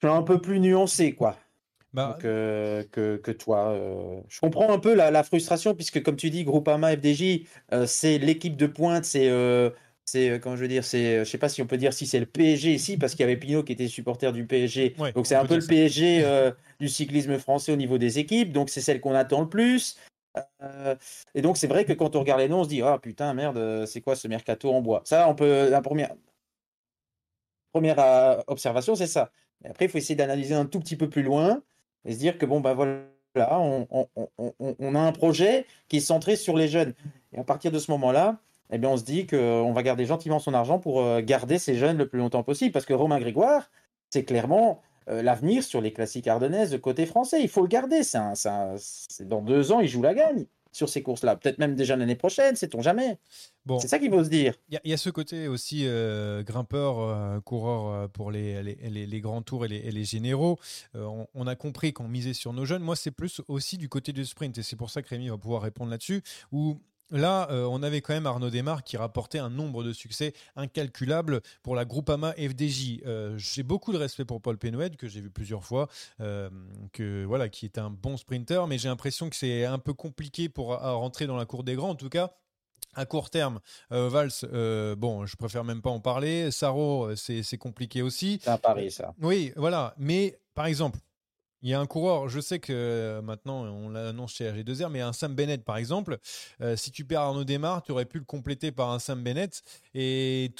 [0.00, 1.36] je suis un peu plus nuancé, quoi.
[1.92, 3.70] Bah, Donc, euh, que, que toi.
[3.70, 7.86] euh, je comprends un peu la, la frustration, puisque comme tu dis, Groupama FDJ, euh,
[7.86, 9.30] c'est l'équipe de pointe, c'est.
[10.04, 12.20] c'est, comment je veux dire, c'est, je sais pas si on peut dire si c'est
[12.20, 14.94] le PSG ici, parce qu'il y avait Pinot qui était supporter du PSG.
[14.98, 15.66] Ouais, donc c'est un peu le ça.
[15.68, 19.98] PSG du cyclisme français au niveau des équipes, donc c'est celle qu'on attend le plus.
[21.34, 23.34] Et donc c'est vrai que quand on regarde les noms, on se dit ah putain
[23.34, 25.02] merde, c'est quoi ce mercato en bois?
[25.04, 26.14] Ça, on peut la première
[27.72, 29.30] première observation, c'est ça.
[29.64, 31.62] Et après, il faut essayer d'analyser un tout petit peu plus loin
[32.08, 35.98] et se dire que bon, bah voilà, on, on- on- on- a un projet qui
[35.98, 36.94] est centré sur les jeunes.
[37.32, 38.38] Et à partir de ce moment-là,
[38.72, 41.74] eh bien, on se dit qu'on va garder gentiment son argent pour euh, garder ces
[41.76, 42.72] jeunes le plus longtemps possible.
[42.72, 43.70] Parce que Romain Grégoire,
[44.10, 47.40] c'est clairement euh, l'avenir sur les classiques ardennaises de côté français.
[47.42, 48.00] Il faut le garder.
[48.14, 48.76] Un- un-
[49.24, 51.36] dans deux ans, il joue la gagne sur ces courses-là.
[51.36, 53.18] Peut-être même déjà l'année prochaine, sait-on jamais.
[53.66, 54.54] bon, C'est ça qu'il faut se dire.
[54.68, 58.30] Il y, a- il y a ce côté aussi euh, grimpeur, euh, coureur euh, pour
[58.30, 60.58] les, les, les- les grands tours et les, et généraux.
[60.94, 62.82] Euh, on, on a compris qu'on misait sur nos jeunes.
[62.82, 65.38] Moi, c'est plus aussi du côté du sprint et c'est pour ça que Rémi va
[65.38, 66.22] pouvoir répondre là-dessus.
[66.52, 66.78] Où
[67.10, 71.40] là, euh, on avait quand même Arnaud Desmar qui rapportait un nombre de succès incalculable
[71.62, 73.00] pour la Groupama FDJ.
[73.06, 75.88] Euh, j'ai beaucoup de respect pour Paul Penoued que j'ai vu plusieurs fois,
[76.20, 76.50] euh,
[76.92, 80.48] que voilà, qui est un bon sprinter, mais j'ai l'impression que c'est un peu compliqué
[80.48, 81.90] pour à- à rentrer dans la cour des grands.
[81.90, 82.32] En tout cas.
[82.94, 83.60] À court terme,
[83.92, 86.50] euh, Valls, euh, bon, je préfère même pas en parler.
[86.50, 88.40] Saro, c'est c'est compliqué aussi.
[88.42, 89.14] C'est un pari, ça.
[89.20, 89.94] Oui, voilà.
[89.98, 90.98] Mais par exemple,
[91.62, 95.00] il y a un coureur, je sais que euh, maintenant on l'annonce chez AG2R, mais
[95.00, 96.18] un Sam Bennett par exemple,
[96.60, 99.62] euh, si tu perds Arnaud Desmar, tu aurais pu le compléter par un Sam Bennett.
[99.94, 100.52] Et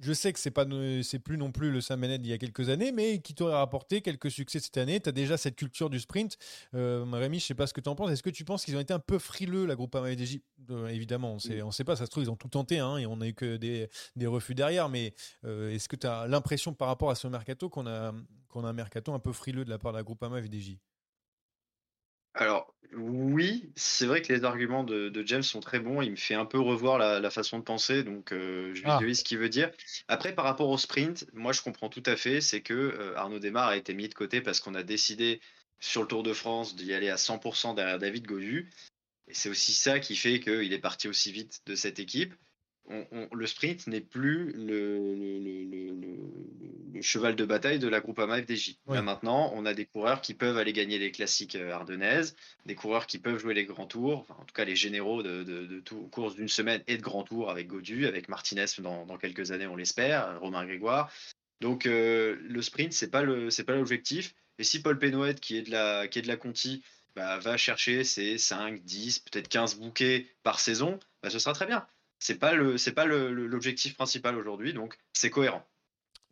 [0.00, 0.64] je sais que c'est pas
[1.02, 4.00] c'est plus non plus le Bennett d'il y a quelques années, mais qui t'aurait rapporté
[4.00, 5.00] quelques succès cette année.
[5.00, 6.38] Tu as déjà cette culture du sprint.
[6.74, 8.10] Euh, Rémi, je sais pas ce que tu en penses.
[8.10, 10.40] Est-ce que tu penses qu'ils ont été un peu frileux, la groupe AMDJ
[10.88, 13.06] Évidemment, on sait, on sait pas, ça se trouve, ils ont tout tenté hein, et
[13.06, 14.88] on a eu que des, des refus derrière.
[14.88, 18.14] Mais euh, est-ce que tu as l'impression par rapport à ce mercato qu'on a,
[18.48, 20.40] qu'on a un mercato un peu frileux de la part de la groupe AMA
[22.34, 26.02] Alors, oui, c'est vrai que les arguments de, de James sont très bons.
[26.02, 28.94] Il me fait un peu revoir la, la façon de penser, donc euh, je Ah.
[28.94, 29.70] visualise ce qu'il veut dire.
[30.08, 32.40] Après, par rapport au sprint, moi je comprends tout à fait.
[32.40, 35.40] C'est que euh, Arnaud Desmar a été mis de côté parce qu'on a décidé
[35.78, 38.70] sur le Tour de France d'y aller à 100% derrière David Godu.
[39.28, 42.34] Et c'est aussi ça qui fait qu'il est parti aussi vite de cette équipe.
[42.92, 47.78] On- on- le sprint n'est plus le, le- le- le- le- le cheval de bataille
[47.78, 48.78] de la Groupama FDJ.
[48.86, 48.96] Oui.
[48.96, 52.34] Là maintenant, on a des coureurs qui peuvent aller gagner les classiques euh, ardennaises,
[52.66, 55.44] des coureurs qui peuvent jouer les grands tours, enfin, en tout cas les généraux de,
[55.44, 59.06] de, de tout- courses d'une semaine et de grands tours avec Godu, avec Martinez dans,
[59.06, 61.12] dans quelques années, on l'espère, Romain Grégoire.
[61.60, 64.34] Donc euh, le sprint, c'est pas le c'est pas l'objectif.
[64.58, 66.82] Et si Paul Pénoët, qui est de la qui est de la Conti,
[67.16, 71.66] bah, va chercher ses 5, 10, peut-être 15 bouquets par saison, bah, ce sera très
[71.66, 71.86] bien.
[72.20, 75.62] C'est pas le c'est pas l'objectif principal aujourd'hui, donc c'est cohérent.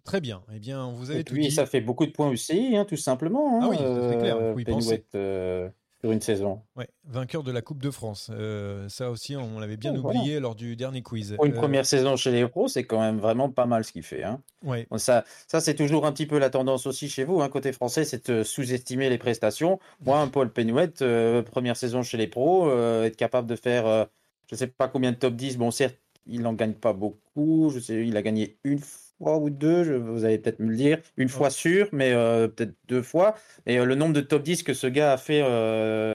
[0.05, 0.43] Très bien.
[0.55, 1.51] Eh bien, vous avez Et tout puis, dit.
[1.51, 3.59] ça fait beaucoup de points aussi, hein, tout simplement.
[3.61, 4.65] Ah hein, oui, ça, c'est clair, euh, penser.
[4.65, 5.69] Penouette, euh,
[6.01, 6.63] sur une saison.
[6.77, 8.31] Ouais, vainqueur de la Coupe de France.
[8.33, 10.21] Euh, ça aussi, on l'avait bien Oh, voilà.
[10.21, 11.35] oublié lors du dernier quiz.
[11.37, 13.93] Pour une Euh, première saison chez les pros, c'est quand même vraiment pas mal ce
[13.93, 14.23] qu'il fait.
[14.23, 14.41] Hein.
[14.65, 14.87] ouais.
[14.91, 17.43] Bon, Ça, ça c'est toujours un petit peu la tendance aussi chez vous.
[17.43, 19.79] Hein, côté français, c'est de sous-estimer les prestations.
[20.07, 24.07] Moi, un Paul Penouette, euh, première saison chez les pros, euh, être capable de faire,
[24.51, 27.71] je sais pas combien de top 10, bon, certes, il n'en gagne pas beaucoup.
[27.73, 30.77] Je sais, il a gagné une fois ou deux, je- vous allez peut-être me le
[30.77, 31.01] dire.
[31.17, 33.35] Une fois sûr, mais euh, peut-être deux fois.
[33.67, 36.13] Et euh, le nombre de top 10 que ce gars a fait euh,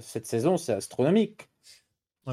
[0.00, 1.48] cette saison, c'est astronomique.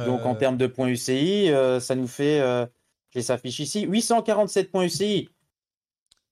[0.05, 2.65] Donc en termes de points UCI, euh, ça nous fait, euh,
[3.09, 5.27] j'ai sa fiche ici, 847 points UCI.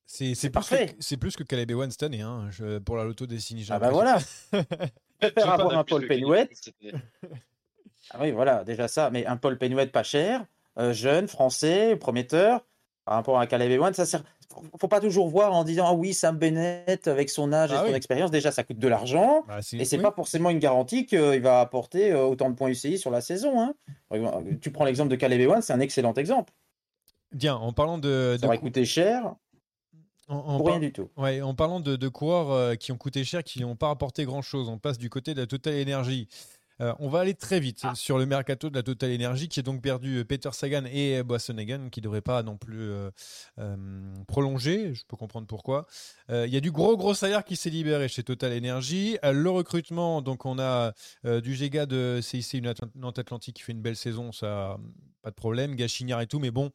[0.06, 0.86] C'est c'est plus, parfait.
[0.88, 3.64] que- c'est plus que Caleb Ewan cette année hein, je- pour la loto Destiny.
[3.64, 4.20] j'ai Ah bah voilà.
[4.52, 6.48] Je préfère avoir un Paul de Penouet.
[6.52, 6.92] C'était-
[8.12, 9.10] Ah oui, voilà, déjà ça.
[9.10, 10.46] Mais un Paul Penouet pas cher,
[10.78, 12.62] euh, jeune, français, prometteur,
[13.06, 14.24] par rapport à Caleb Ewan, ça sert.
[14.80, 17.80] Faut- pas toujours voir en disant ah oui Sam Bennett avec son âge et Ah
[17.84, 17.94] son oui.
[17.96, 20.04] expérience déjà ça coûte de l'argent Bah, et c'est oui.
[20.04, 23.60] pas forcément une garantie qu'il va apporter euh, autant de points UCI sur la saison.
[23.60, 23.74] hein.
[24.12, 26.54] Exemple, Tu prends l'exemple de Caleb Ewan, c'est un excellent exemple.
[27.34, 29.34] Bien, en parlant de, de Ça aurait coûté cher
[30.30, 31.10] en- en pour par- rien du tout.
[31.18, 34.26] Ouais, en parlant de, de coureurs euh, qui ont coûté cher, qui n'ont pas apporté
[34.26, 36.28] grand-chose, on passe du côté de la Total Energy.
[36.82, 37.96] Euh, on va aller très vite Ah.
[37.96, 41.20] sur le mercato de la Total Energy qui a donc perdu euh, Peter Sagan et
[41.20, 43.10] euh, Boasson-Hagen qui ne devraient pas non plus euh,
[43.60, 44.94] euh, prolonger.
[44.94, 45.88] Je peux comprendre pourquoi.
[46.30, 49.18] Il y a du gros gros salaire qui s'est libéré chez Total Energy.
[49.24, 52.64] Le recrutement, donc on a du Géga de CIC
[52.96, 54.78] Nantes Atlantique qui fait une belle saison, ça
[55.22, 55.76] pas de problème.
[55.76, 56.72] Gachignard et tout, mais bon,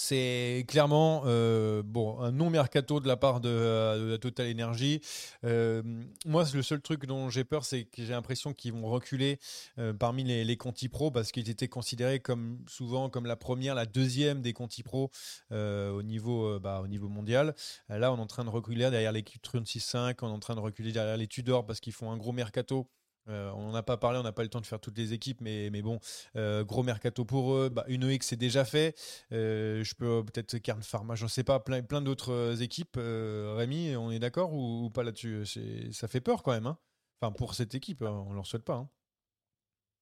[0.00, 5.00] c'est clairement euh, bon, un non-mercato de la part de, euh, de la Total Energy.
[5.42, 5.82] Euh,
[6.24, 9.40] moi, le seul truc dont j'ai peur, c'est que j'ai l'impression qu'ils vont reculer
[9.78, 13.86] euh, parmi les, Conti Pro parce qu'ils étaient considérés comme souvent comme la première, la
[13.86, 15.10] deuxième des Conti Pro
[15.50, 17.54] au, niveau, bah, au niveau mondial.
[17.88, 20.60] Là, on est en train de reculer derrière les Q36.5, on est en train de
[20.60, 22.88] reculer derrière les Tudor parce qu'ils font un gros mercato.
[23.28, 25.12] Euh, on n'en a pas parlé, on n'a pas le temps de faire toutes les
[25.12, 26.00] équipes, mais, mais bon,
[26.36, 27.68] euh, gros mercato pour eux.
[27.68, 28.94] Bah, une EX c'est déjà fait.
[29.32, 32.96] Euh, je peux peut-être Carl Pharma, je ne sais pas, plein, plein d'autres équipes.
[32.98, 35.44] Rémi, on est d'accord ou, pas là-dessus?
[35.92, 36.66] Ça fait peur quand même.
[36.66, 36.78] hein
[37.20, 38.74] enfin, pour cette équipe, hein, on ne leur souhaite pas.
[38.74, 38.88] hein.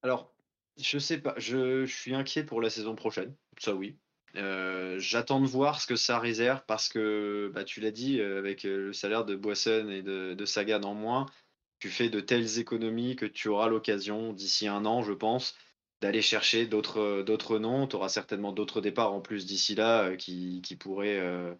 [0.02, 0.32] Alors,
[0.76, 3.98] je sais pas, je, suis inquiet pour la saison prochaine, ça oui.
[4.34, 8.92] J'attends de voir ce que ça réserve parce que, bah, tu l'as dit, avec le
[8.92, 11.26] salaire de Boisson et de, de Sagan en moins,
[11.78, 15.54] tu fais de telles économies que tu auras l'occasion d'ici un an, je pense,
[16.00, 17.86] d'aller chercher d'autres d'autres noms.
[17.86, 21.54] Tu auras certainement d'autres départs en plus d'ici là euh, qui, qui pourraient, euh,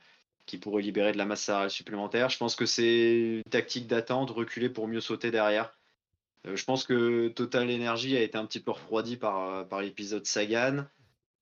[0.47, 2.31] qui pourraient libérer de la masse salariale supplémentaire.
[2.31, 5.77] Je pense que c'est une tactique d'attente, reculer pour mieux sauter derrière.
[6.47, 9.81] Euh, je pense que Total Energy a été un petit peu refroidi par, euh, par
[9.83, 10.85] l'épisode Sagan.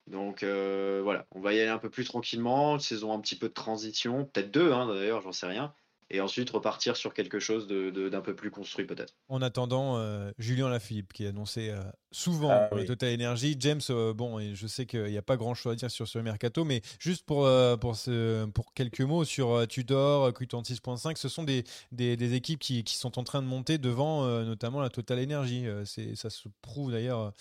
[0.07, 3.37] Donc euh, voilà, on va y aller un peu plus tranquillement, une saison un petit
[3.37, 5.75] peu de transition, peut-être deux hein, d'ailleurs, j'en sais rien.
[6.11, 9.14] Et ensuite repartir sur quelque chose de- de- d'un peu plus construit peut-être.
[9.28, 11.80] En attendant, euh, Julien Lafilippe qui a annoncé euh,
[12.12, 12.84] souvent Ah oui.
[12.84, 13.57] Total Energy.
[13.59, 16.18] James, euh, bon, et je sais qu'il n'y a pas grand-chose à dire sur ce
[16.18, 21.16] mercato, mais juste pour, euh, pour, ce, pour quelques mots sur euh, Tudor, euh, Q36.5,
[21.16, 24.44] ce sont des, des, des équipes qui, qui sont en train de monter devant euh,
[24.44, 25.66] notamment la Total Energy.
[25.66, 27.32] Euh, c'est, ça se prouve d'ailleurs.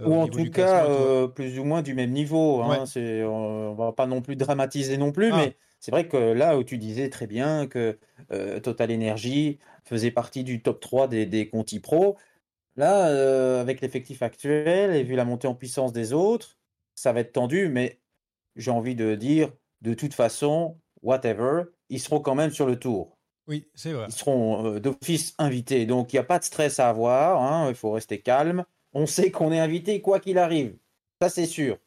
[0.00, 2.62] euh, Ou en tout cas, euh, plus ou moins du même niveau.
[2.62, 2.84] hein.
[2.84, 3.22] Ouais.
[3.24, 5.36] On va pas non plus dramatiser non plus, Ah.
[5.36, 7.98] mais c'est vrai que là où tu disais très bien que
[8.32, 12.16] euh, Total Energy faisait partie du top 3 des, des Conti Pro,
[12.76, 16.58] là, euh, avec l'effectif actuel et vu la montée en puissance des autres,
[16.94, 18.00] ça va être tendu, mais
[18.56, 19.52] j'ai envie de dire,
[19.82, 23.16] de toute façon, whatever, ils seront quand même sur le tour.
[23.46, 24.06] Oui, c'est vrai.
[24.08, 25.86] Ils seront euh, d'office invités.
[25.86, 27.40] Donc, il n'y a pas de stress à avoir.
[27.42, 28.64] hein, Il faut rester calme.
[28.92, 30.76] On sait qu'on est invité quoi qu'il arrive.
[31.22, 31.78] Ça, c'est sûr.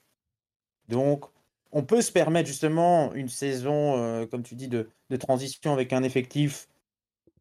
[0.88, 1.26] Donc,
[1.72, 5.94] on peut se permettre justement une saison, euh, comme tu dis, de, de transition avec
[5.94, 6.68] un effectif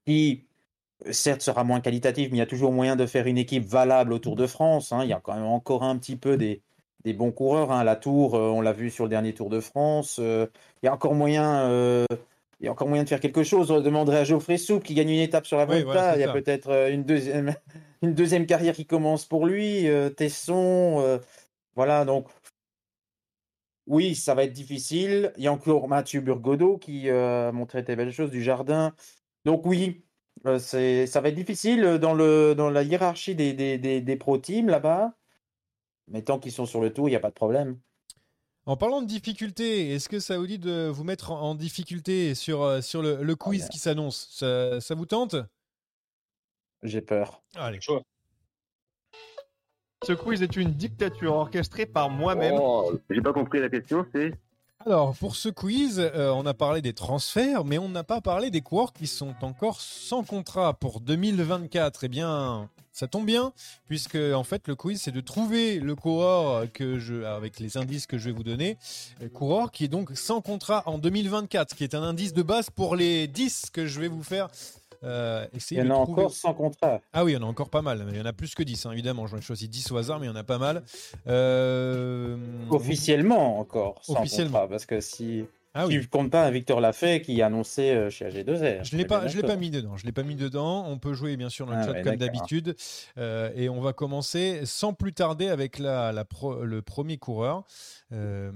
[0.07, 0.45] qui,
[1.11, 4.13] certes, sera moins qualitatif, mais il y a toujours moyen de faire une équipe valable
[4.13, 4.93] au Tour de France.
[4.93, 5.01] hein.
[5.05, 6.63] Il y a quand même encore un petit peu des,
[7.05, 7.73] des bons coureurs.
[7.73, 7.85] hein.
[7.85, 10.19] La Tour, euh, on l'a vu sur le dernier Tour de France.
[10.21, 10.47] euh,
[10.83, 11.69] il y a encore moyen.
[12.61, 13.71] il y a encore moyen de faire quelque chose.
[13.71, 15.87] On demanderait à Geoffrey Soupe qui gagne une étape sur la Oui, Volta.
[15.93, 17.55] voilà, il y a peut-être une deuxième,
[18.03, 19.87] une deuxième carrière qui commence pour lui.
[20.17, 21.21] Tesson,
[21.77, 22.05] voilà.
[22.05, 22.27] Donc,
[23.91, 25.33] oui, ça va être difficile.
[25.37, 28.95] Il y a encore Mathieu Burgodeau qui euh, a montré des belles choses du jardin.
[29.45, 30.05] Donc, oui,
[30.47, 34.17] euh, c'est, ça va être difficile dans, le, dans la hiérarchie des, des, des, des
[34.17, 35.17] pro teams là-bas.
[36.07, 37.81] Mais tant qu'ils sont sur le tour, il n'y a pas de problème.
[38.65, 42.63] En parlant de difficulté, est-ce que ça vous dit de vous mettre en difficulté sur,
[42.63, 44.29] euh, sur le, le quiz qui s'annonce?
[44.31, 45.35] Ça, ça vous tente?
[46.85, 47.43] J'ai peur.
[47.57, 47.81] Allez.
[50.07, 52.55] Ce quiz est une dictature orchestrée par moi-même.
[52.59, 54.33] Oh, j'ai pas compris la question, c'est.
[54.87, 58.51] Alors, pour ce quiz, euh, on a parlé des transferts, mais on n'a pas parlé
[58.51, 62.05] des coureurs qui sont encore sans contrat pour 2024.
[62.05, 63.53] Eh bien, ça tombe bien,
[63.89, 68.07] puisque en fait, le quiz, c'est de trouver le coureur que je, avec les indices
[68.07, 68.79] que je vais vous donner,
[69.21, 72.71] le coureur qui est donc sans contrat en 2024, qui est un indice de base
[72.71, 74.49] pour les 10 que je vais vous faire.
[75.03, 77.01] Euh, Il y en a trouver- encore sans contrat.
[77.13, 78.07] ah oui, il y en a encore pas mal.
[78.11, 79.27] Il y en a plus que 10, hein, évidemment.
[79.27, 80.83] J'en ai choisi 10 au hasard, mais il y en a pas mal.
[81.27, 82.37] Euh,
[82.71, 84.53] Officiellement encore, sans Officiellement.
[84.61, 85.45] contrat, parce que si
[85.75, 86.01] Ah oui.
[86.01, 88.85] tu comptes pas un Victor Lafay qui est annoncé euh, chez AG2R.
[88.85, 89.97] Je l'ai pas, je l'ai pas mis dedans.
[89.97, 90.85] Je l'ai pas mis dedans.
[90.89, 92.75] On peut jouer bien sûr dans le Ah chat ouais, comme d'habitude,
[93.19, 97.65] Euh, et on va commencer sans plus tarder avec la, la pro- le premier coureur.
[98.13, 98.51] Euh,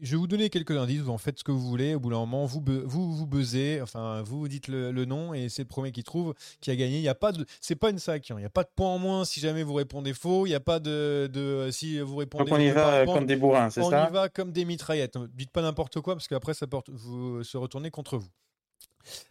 [0.00, 1.00] je vais vous donner quelques indices.
[1.00, 1.94] Vous en faites ce que vous voulez.
[1.94, 3.80] Au bout d'un moment, vous vous, vous buzzez.
[3.82, 6.96] Enfin, vous, dites le, le nom et c'est le premier qui trouve qui a gagné.
[6.98, 8.30] Il y a pas de, c'est pas une sac.
[8.30, 8.34] hein.
[8.36, 10.46] Il n'y a pas de point en moins si jamais vous répondez faux.
[10.46, 12.44] Il n'y a pas de, de si vous répondez.
[12.50, 13.18] Donc on y va répondre.
[13.18, 15.18] comme des bourrins, c'est On ça y va comme des mitraillettes.
[15.34, 18.28] Dites pas n'importe quoi parce qu'après ça peut vous se retourner contre vous.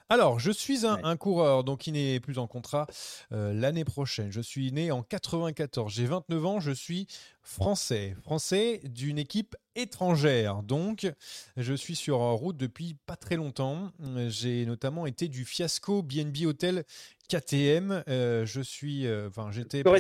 [0.09, 1.01] Alors, je suis un, Ouais.
[1.03, 2.87] un coureur donc qui n'est plus en contrat
[3.33, 4.31] euh, l'année prochaine.
[4.31, 5.91] Je suis né en 94.
[5.93, 6.59] J'ai 29 ans.
[6.59, 7.07] Je suis
[7.41, 8.15] français.
[8.23, 10.63] Français d'une équipe étrangère.
[10.63, 11.11] Donc,
[11.57, 13.91] je suis sur route depuis pas très longtemps.
[14.27, 16.83] J'ai notamment été du fiasco BNB Hotel
[17.29, 18.03] KTM.
[18.07, 19.93] Euh, je suis, euh, enfin, j'étais pour-.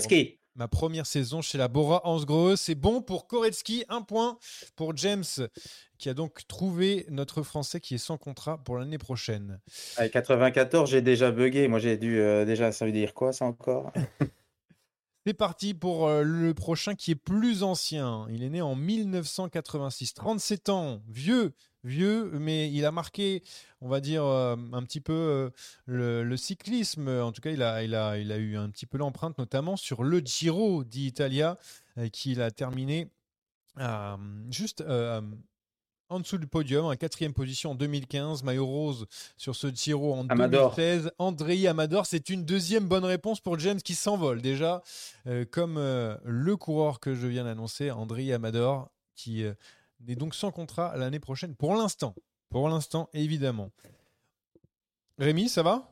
[0.57, 2.57] Ma première saison chez la Bora Hansgrohe.
[2.57, 4.37] C'est bon pour Koretsky, un point
[4.75, 5.23] pour James,
[5.97, 9.59] qui a donc trouvé notre Français qui est sans contrat pour l'année prochaine.
[9.95, 11.67] Avec 94, j'ai déjà bugué.
[11.67, 12.71] Moi, j'ai dû euh, déjà.
[12.71, 13.93] Ça veut dire quoi, ça encore?
[15.25, 18.25] C'est parti pour euh, le prochain qui est plus ancien.
[18.29, 23.43] Il est né en 1986, 37 ans, vieux, vieux, mais il a marqué,
[23.81, 25.49] on va dire, euh, un petit peu euh,
[25.85, 27.07] le, le cyclisme.
[27.07, 29.77] En tout cas, il a, il, a, il a eu un petit peu l'empreinte, notamment
[29.77, 31.57] sur le Giro d'Italia,
[31.97, 33.09] euh, qu'il a terminé
[34.49, 34.83] juste
[36.09, 39.05] en dessous du podium, en quatrième position en 2015, maillot rose
[39.35, 40.75] sur ce Giro en Amador.
[40.75, 41.11] 2016.
[41.17, 44.81] Andrei Amador, c'est une deuxième bonne réponse pour James qui s'envole déjà,
[45.27, 49.53] euh, comme euh, le coureur que je viens d'annoncer, Andrei Amador, qui euh,
[50.07, 52.15] est donc sans contrat l'année prochaine pour l'instant.
[52.49, 53.71] Pour l'instant, évidemment.
[55.17, 55.89] Rémi, ça va?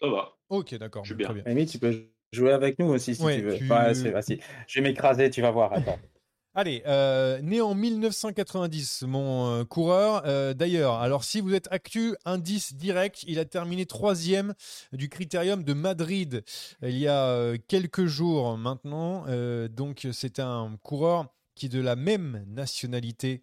[0.00, 0.32] Ça va.
[0.48, 1.04] Ok, d'accord.
[1.04, 1.42] Je suis très bien.
[1.44, 3.56] Rémi, tu peux jouer avec nous aussi si Ouais, tu veux.
[3.56, 4.40] tu- Ouais, c'est facile.
[4.66, 5.72] Je vais m'écraser, tu vas voir.
[5.72, 5.98] Attends.
[6.54, 10.22] Allez, euh, né en 1990, mon euh, coureur.
[10.26, 14.54] Euh, D'ailleurs, alors si vous êtes actu, indice direct, il a terminé troisième
[14.92, 16.42] du critérium de Madrid
[16.82, 19.24] il y a euh, quelques jours maintenant.
[19.28, 21.26] Euh, donc c'est un coureur
[21.60, 23.42] qui est de la même nationalité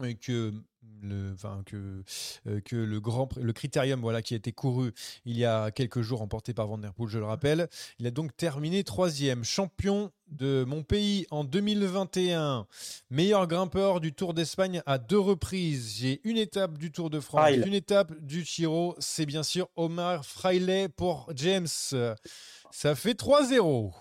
[0.00, 0.54] euh, que
[1.02, 2.02] le, enfin, que,
[2.46, 4.92] euh, que le grand Prix- le critérium voilà qui a été couru
[5.26, 7.68] il y a quelques jours remporté par Van Der Poel je le rappelle.
[7.98, 12.66] Il a donc terminé troisième champion de mon pays en 2021
[13.10, 15.96] meilleur grimpeur du Tour d'Espagne à deux reprises.
[15.98, 17.64] J'ai une étape du Tour de France Fraile.
[17.66, 18.96] une étape du Giro.
[18.98, 21.66] C'est bien sûr Omar Fraile pour James.
[21.68, 23.92] Ça fait 3-0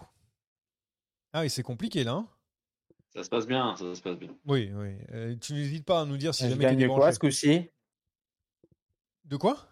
[1.34, 2.28] ah oui c'est compliqué là hein
[3.14, 4.30] Ça se passe bien, ça se passe bien.
[4.46, 4.96] oui, oui.
[5.14, 7.70] Euh, tu n'hésites pas à nous dire si je jamais tu gagne quoi ce coup-ci?
[9.26, 9.68] De quoi?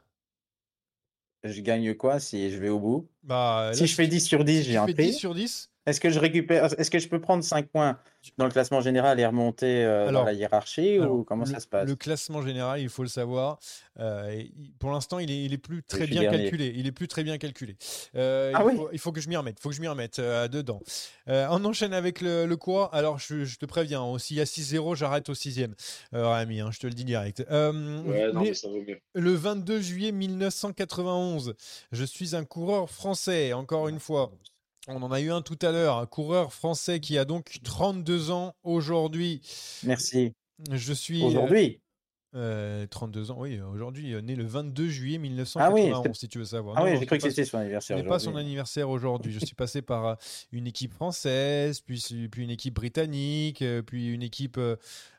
[1.44, 3.10] Je gagne quoi si je vais au bout?
[3.24, 5.06] Bah, là, Si je fais 10 sur 10, si j'ai un fais prix.
[5.12, 7.98] 10 sur 10 Est-ce que je récupère Est-ce que je peux prendre 5 points
[8.38, 11.52] dans le classement général et remonter euh, Alors, dans la hiérarchie Alors, ou comment le,
[11.52, 11.88] ça se passe?
[11.88, 13.60] Le classement général, il faut le savoir.
[14.00, 14.44] euh,
[14.80, 16.44] pour l'instant, il est, il est plus très bien dernier.
[16.44, 16.74] calculé.
[16.76, 17.76] Il est plus très bien calculé.
[18.16, 18.76] Euh, Ah il, oui?
[18.76, 19.58] faut, il faut que je m'y remette.
[19.60, 20.82] Il faut que je m'y remette euh, dedans.
[21.28, 22.94] Euh, on enchaîne avec le, le coureur.
[22.94, 25.76] Alors, je, je te préviens, hein, s'il y a 6-0, j'arrête au sixième.
[26.14, 27.46] Euh, Rémi, hein, je te le dis direct.
[27.50, 27.70] Euh,
[28.04, 29.00] Ouais, non, né- mais ça vaut mieux.
[29.14, 31.56] le 22 juillet 1991,
[31.92, 34.32] je suis un coureur français, encore une fois.
[34.92, 38.32] On en a eu un tout à l'heure, un coureur français qui a donc 32
[38.32, 39.42] ans aujourd'hui.
[39.84, 40.34] Merci.
[40.72, 41.22] Je suis.
[41.22, 41.80] euh, Aujourd'hui?
[42.36, 46.40] euh, 32 ans, oui, aujourd'hui, euh, né le 22 juillet Ah oui, 1991, si tu
[46.40, 46.76] veux savoir.
[46.78, 47.98] Ah Non, oui, j'ai cru que c'était son anniversaire.
[47.98, 49.32] ce n'est pas son anniversaire aujourd'hui.
[49.32, 50.16] Je suis passé par euh,
[50.52, 54.76] une équipe française, puis, puis une équipe britannique, euh, puis une équipe euh,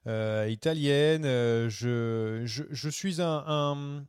[0.08, 1.24] euh, italienne.
[1.24, 4.04] Euh, je, je, je suis un, un,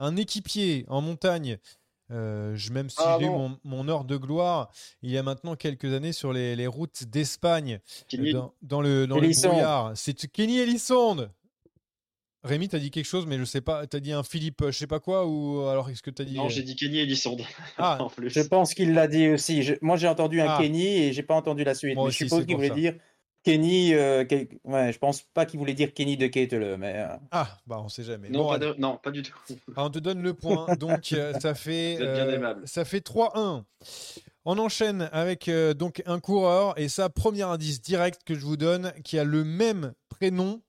[0.00, 1.58] un équipier en montagne.
[2.12, 4.70] Euh, je, même si Ah j'ai eu mon, mon heure de gloire
[5.02, 9.08] il y a maintenant quelques années sur les, les routes d'Espagne, Kenny, dans, dans le,
[9.08, 9.90] dans le brouillard.
[9.96, 11.30] C'est Kenny Elissonde.
[12.44, 13.88] Rémi, t'as dit quelque chose, mais je sais pas.
[13.88, 16.36] T'as dit un Philippe, euh, je sais pas quoi, ou alors est-ce que t'as dit.
[16.36, 17.42] Non, euh, j'ai dit Kenny Elisonde.
[17.76, 18.30] Ah, en plus.
[18.30, 19.64] Je pense qu'il l'a dit aussi.
[19.64, 20.58] Je- Moi, j'ai entendu un Ah.
[20.60, 21.96] Kenny et j'ai pas entendu la suite.
[21.96, 22.94] Moi mais aussi, je suppose qu'il voulait dire
[23.46, 23.94] Kenny.
[23.94, 26.94] euh, quel- Ouais, je pense pas qu'il voulait dire Kenny de Ketele, mais.
[26.96, 28.28] euh, ah, bah on sait jamais.
[28.28, 28.66] Non, Bon, pas allez.
[28.74, 29.32] de- non, pas du tout.
[29.76, 33.64] Ah, on te donne le point, donc euh, ça fait euh, ça fait 3-1.
[34.44, 38.56] On enchaîne avec euh, donc un coureur et ça premier indice direct que je vous
[38.56, 40.60] donne qui a le même prénom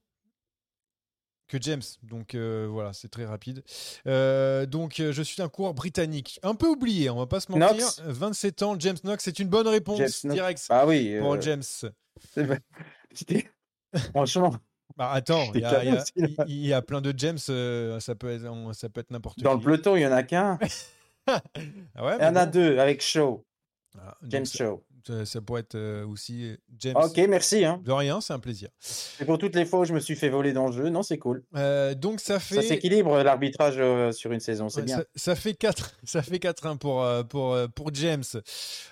[1.48, 1.82] que James.
[2.02, 3.62] Donc euh, voilà, c'est très rapide.
[4.06, 7.50] Euh, donc euh, je suis un coureur britannique, un peu oublié, on va pas se
[7.50, 7.74] mentir.
[7.76, 8.02] Knox.
[8.04, 10.34] 27 ans, James Knox, c'est une bonne réponse James Knox.
[10.34, 11.16] direct Ah oui.
[11.20, 11.62] pour James.
[14.14, 14.54] Franchement,
[14.96, 16.04] Bah attends, il y, a-
[16.46, 19.44] y y plein de James, euh, ça peut être, on- ça peut être n'importe qui.
[19.44, 20.58] dans le peloton, il y en a qu'un.
[21.94, 23.44] Ah ouais, Il y en a deux avec Shaw,
[23.98, 24.82] Ah, James Shaw.
[25.06, 26.96] Ça, ça pourrait être euh, aussi James.
[26.96, 27.64] Ok, merci.
[27.64, 27.80] Hein.
[27.84, 28.68] De rien, c'est un plaisir.
[29.20, 31.02] Et pour toutes les fois où je me suis fait voler dans le jeu, non,
[31.02, 31.44] c'est cool.
[31.56, 32.56] Euh, donc ça fait.
[32.56, 34.98] Ça s'équilibre l'arbitrage euh, sur une saison, c'est Ouais, bien.
[34.98, 38.24] Ça, ça fait 4 ça fait 4-1 pour, euh, pour, euh, pour James.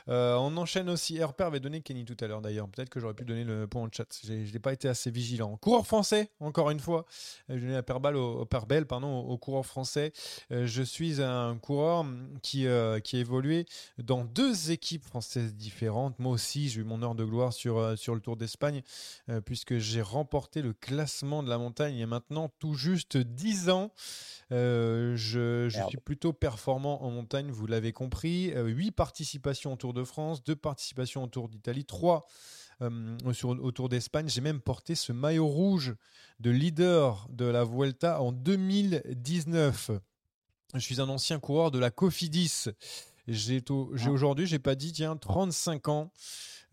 [0.09, 1.17] Euh, on enchaîne aussi.
[1.17, 2.69] Herper avait donné Kenny tout à l'heure d'ailleurs.
[2.69, 4.07] Peut-être que j'aurais pu donner le point en chat.
[4.25, 5.57] J'ai- Je n'ai pas été assez vigilant.
[5.59, 7.05] Coureur français, encore une fois.
[7.51, 7.83] Euh, Je donne la
[8.17, 8.45] au,
[8.87, 10.13] pardon, au, au coureur français.
[10.53, 12.05] Euh, je suis un coureur
[12.43, 13.67] qui, euh, qui a évolué
[13.99, 15.96] dans deux équipes françaises différentes.
[16.19, 18.83] Moi aussi, j'ai eu mon heure de gloire sur, euh, sur le Tour d'Espagne,
[19.29, 23.17] euh, puisque j'ai remporté le classement de la montagne il y a maintenant tout juste
[23.17, 23.93] 10 ans.
[24.53, 28.53] Euh, je, suis plutôt performant en montagne, vous l'avez compris.
[28.55, 32.27] 8 participations au Tour de France, 2 participations au Tour d'Italie, 3
[33.33, 34.29] sur, au Tour d'Espagne.
[34.29, 35.95] J'ai même porté ce maillot rouge
[36.41, 39.91] de leader de la Vuelta en 2019.
[40.75, 42.67] Je suis un ancien coureur de la Cofidis.
[43.29, 43.63] J'ai
[43.95, 46.13] j'ai aujourd'hui, j'ai pas dit, tiens, 35 ans.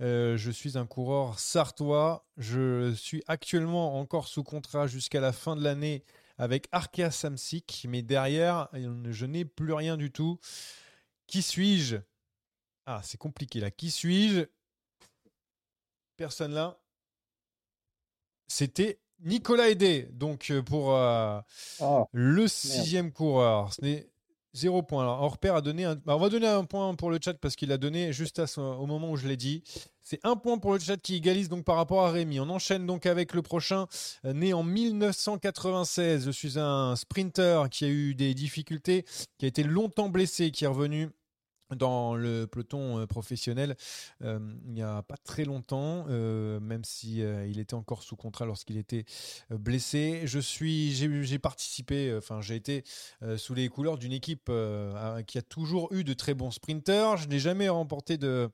[0.02, 2.26] Euh, je suis un coureur sartois.
[2.38, 6.04] Je suis actuellement encore sous contrat jusqu'à la fin de l'année
[6.38, 10.40] avec Arkea Samsic, mais derrière, je n'ai plus rien du tout.
[11.28, 11.98] Qui suis-je?
[12.86, 13.72] Ah, c'est compliqué là.
[13.72, 14.46] Qui suis-je?
[16.18, 16.80] Personne là.
[18.48, 20.10] C'était Nicolas Aidé.
[20.12, 21.40] Donc euh, pour euh,
[21.80, 24.10] Oh, le sixième coureur, ce n'est
[24.54, 25.04] zéro point.
[25.04, 25.96] Alors, Orpère a donné un...
[25.96, 28.86] bah, on va donner un point pour le chat parce qu'il a donné juste au
[28.86, 29.64] moment où je l'ai dit.
[30.02, 32.40] C'est un point pour le chat qui égalise donc par rapport à Rémi.
[32.40, 33.88] On enchaîne donc avec le prochain,
[34.26, 36.26] euh, né en 1996.
[36.26, 39.06] Je suis un sprinter qui a eu des difficultés,
[39.38, 41.10] qui a été longtemps blessé, qui est revenu
[41.76, 43.76] dans le peloton euh, professionnel
[44.24, 48.46] euh, il n'y a pas très longtemps, euh, même si il était encore sous contrat
[48.46, 49.06] lorsqu'il était
[49.50, 50.22] blessé.
[50.26, 52.84] Je suis, j'ai participé, enfin j'ai été
[53.38, 54.52] sous les couleurs d'une équipe
[55.28, 57.18] qui a toujours eu de très bons sprinters.
[57.18, 58.50] Je n'ai jamais remporté de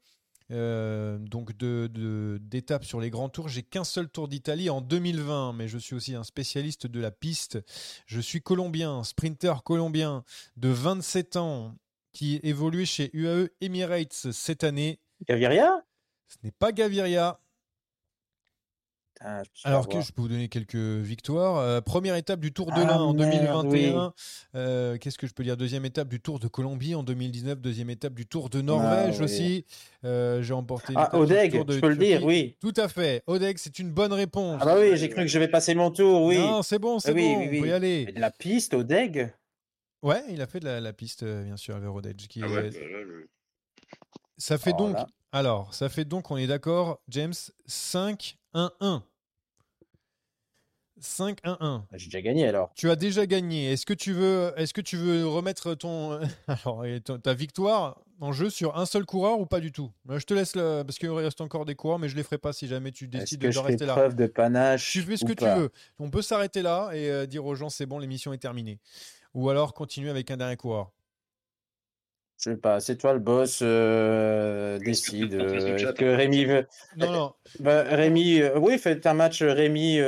[0.50, 3.50] donc de- d'étapes sur les grands tours.
[3.50, 7.12] J'ai qu'un seul Tour d'Italie en 2020, mais je suis aussi un spécialiste de la
[7.12, 7.60] piste.
[8.08, 10.24] Je suis colombien, sprinter colombien
[10.58, 11.76] de 27 ans
[12.12, 15.00] qui évoluait chez UAE Emirates cette année.
[15.28, 15.84] Gaviria?
[16.28, 17.40] Ce n'est pas Gaviria.
[19.66, 21.58] Alors que je peux vous donner quelques victoires.
[21.58, 24.14] Euh, première étape du Tour de Ah, l'Ain en merde, 2021.
[24.56, 25.58] Euh, Qu'est-ce que je peux dire?
[25.58, 27.60] Deuxième étape du Tour de Colombie en 2019.
[27.60, 29.26] Deuxième étape du Tour de Norvège oui.
[29.26, 29.66] aussi.
[30.06, 30.94] Euh, J'ai emporté.
[30.96, 32.56] Ah, Odeg, je peux le dire, oui.
[32.62, 33.22] Tout à fait.
[33.28, 34.60] Odeg, c'est une bonne réponse.
[34.62, 36.38] Ah bah oui, j'ai cru que je vais passer mon tour, oui.
[36.38, 37.40] Non, c'est bon, c'est Ah oui, bon.
[37.40, 37.60] oui, On oui.
[37.62, 38.04] peut y aller.
[38.06, 39.34] Mais de la piste au DEG
[40.02, 42.16] Ouais, il a fait de la, la piste, euh, bien sûr, avec Odeg.
[42.16, 43.06] Qui Ah est- bah là,
[44.38, 44.94] Ça fait donc.
[44.96, 45.08] là.
[45.32, 47.34] Alors, ça fait donc, on est d'accord, James,
[47.68, 49.04] 5-1-1.
[51.02, 51.86] 5-1-1.
[51.94, 52.72] J'ai déjà gagné alors.
[52.76, 53.72] Tu as déjà gagné.
[53.72, 58.34] Est-ce que tu veux, est-ce que tu veux remettre ton, alors, ton- ta victoire en
[58.34, 59.92] jeu sur un seul coureur ou pas du tout?
[60.10, 62.38] Euh, Je te laisse le, parce qu'il reste encore des coureurs, mais je les ferai
[62.38, 63.94] pas si jamais tu Est-ce décides que de je fais rester là.
[63.94, 65.54] preuve de panache Tu fais ce ou que pas?
[65.54, 65.72] tu veux.
[66.00, 68.80] On peut s'arrêter là et euh, dire aux gens c'est bon, l'émission est terminée.
[69.34, 70.92] Ou alors continuer avec un dernier coureur?
[72.38, 75.34] Je sais pas, c'est toi le boss, euh, décide.
[75.34, 76.06] Euh, que.
[76.06, 76.68] Rémi veut.
[76.96, 80.00] Non, non, Bah, Rémi, euh, oui, faites un match Rémi.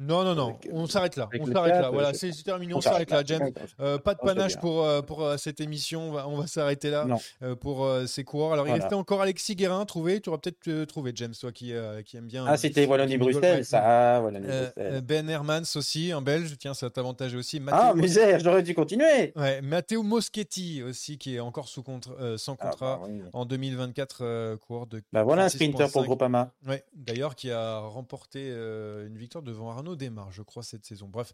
[0.00, 0.48] Euh, non, non, non.
[0.48, 1.28] Avec, euh, On s'arrête là.
[1.40, 1.86] On s'arrête là.
[1.88, 2.74] euh, Voilà, je- c'est terminé.
[2.74, 3.50] On on s'arrête là, James.
[3.80, 6.12] Euh, pas de panache pour, euh, pour euh, cette émission.
[6.26, 7.06] On va, s'arrêter là
[7.42, 8.52] euh, pour euh, ces coureurs.
[8.52, 9.84] Alors, il restait encore Alexis Guérin.
[9.84, 10.20] Trouvé.
[10.20, 12.44] Tu auras peut-être euh, trouvé, James, toi qui, euh, qui aime bien.
[12.46, 12.86] Ah, c'était.
[12.86, 13.80] Wallonie-Bruxelles, ça.
[13.84, 14.20] Ah.
[14.24, 16.56] Euh, euh, ben Hermans aussi, un belge.
[16.58, 17.60] Tiens, ça t'avantage aussi.
[17.70, 19.32] ah, misère, j'aurais dû continuer.
[19.36, 23.22] Ouais, Matteo Moschetti aussi, qui est encore sous contre, euh, sans Ah, contrat bah, oui.
[23.32, 25.02] en 2024, euh, coureur de.
[25.12, 26.04] Bah, voilà un sprinter pour 36.5.
[26.04, 26.52] Groupama.
[26.66, 31.08] Ouais, d'ailleurs, qui a remporté euh, une victoire devant Arnaud Desmar, je crois, cette saison.
[31.08, 31.32] Bref,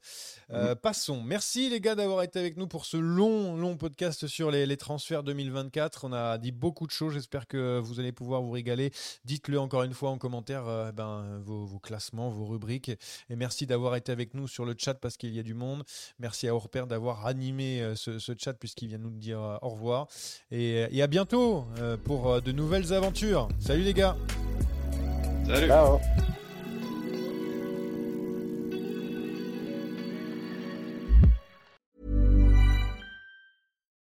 [0.53, 1.23] Euh, passons.
[1.23, 4.77] Merci les gars d'avoir été avec nous pour ce long, long podcast sur les, les
[4.77, 6.07] transferts 2024.
[6.07, 7.13] On a dit beaucoup de choses.
[7.15, 8.91] J'espère que vous allez pouvoir vous régaler.
[9.25, 12.91] Dites-le encore une fois en commentaire euh, ben, vos, vos classements, vos rubriques.
[13.31, 15.85] Et merci d'avoir été avec nous sur le chat parce qu'il y a du monde.
[16.19, 19.69] Merci à Orpère d'avoir animé euh, ce, ce chat puisqu'il vient nous dire euh, au
[19.71, 20.09] revoir.
[20.51, 23.49] Et, et à bientôt euh, pour euh, de nouvelles aventures.
[23.61, 24.17] Salut les gars.
[25.47, 25.67] Salut.
[25.69, 25.99] Ciao.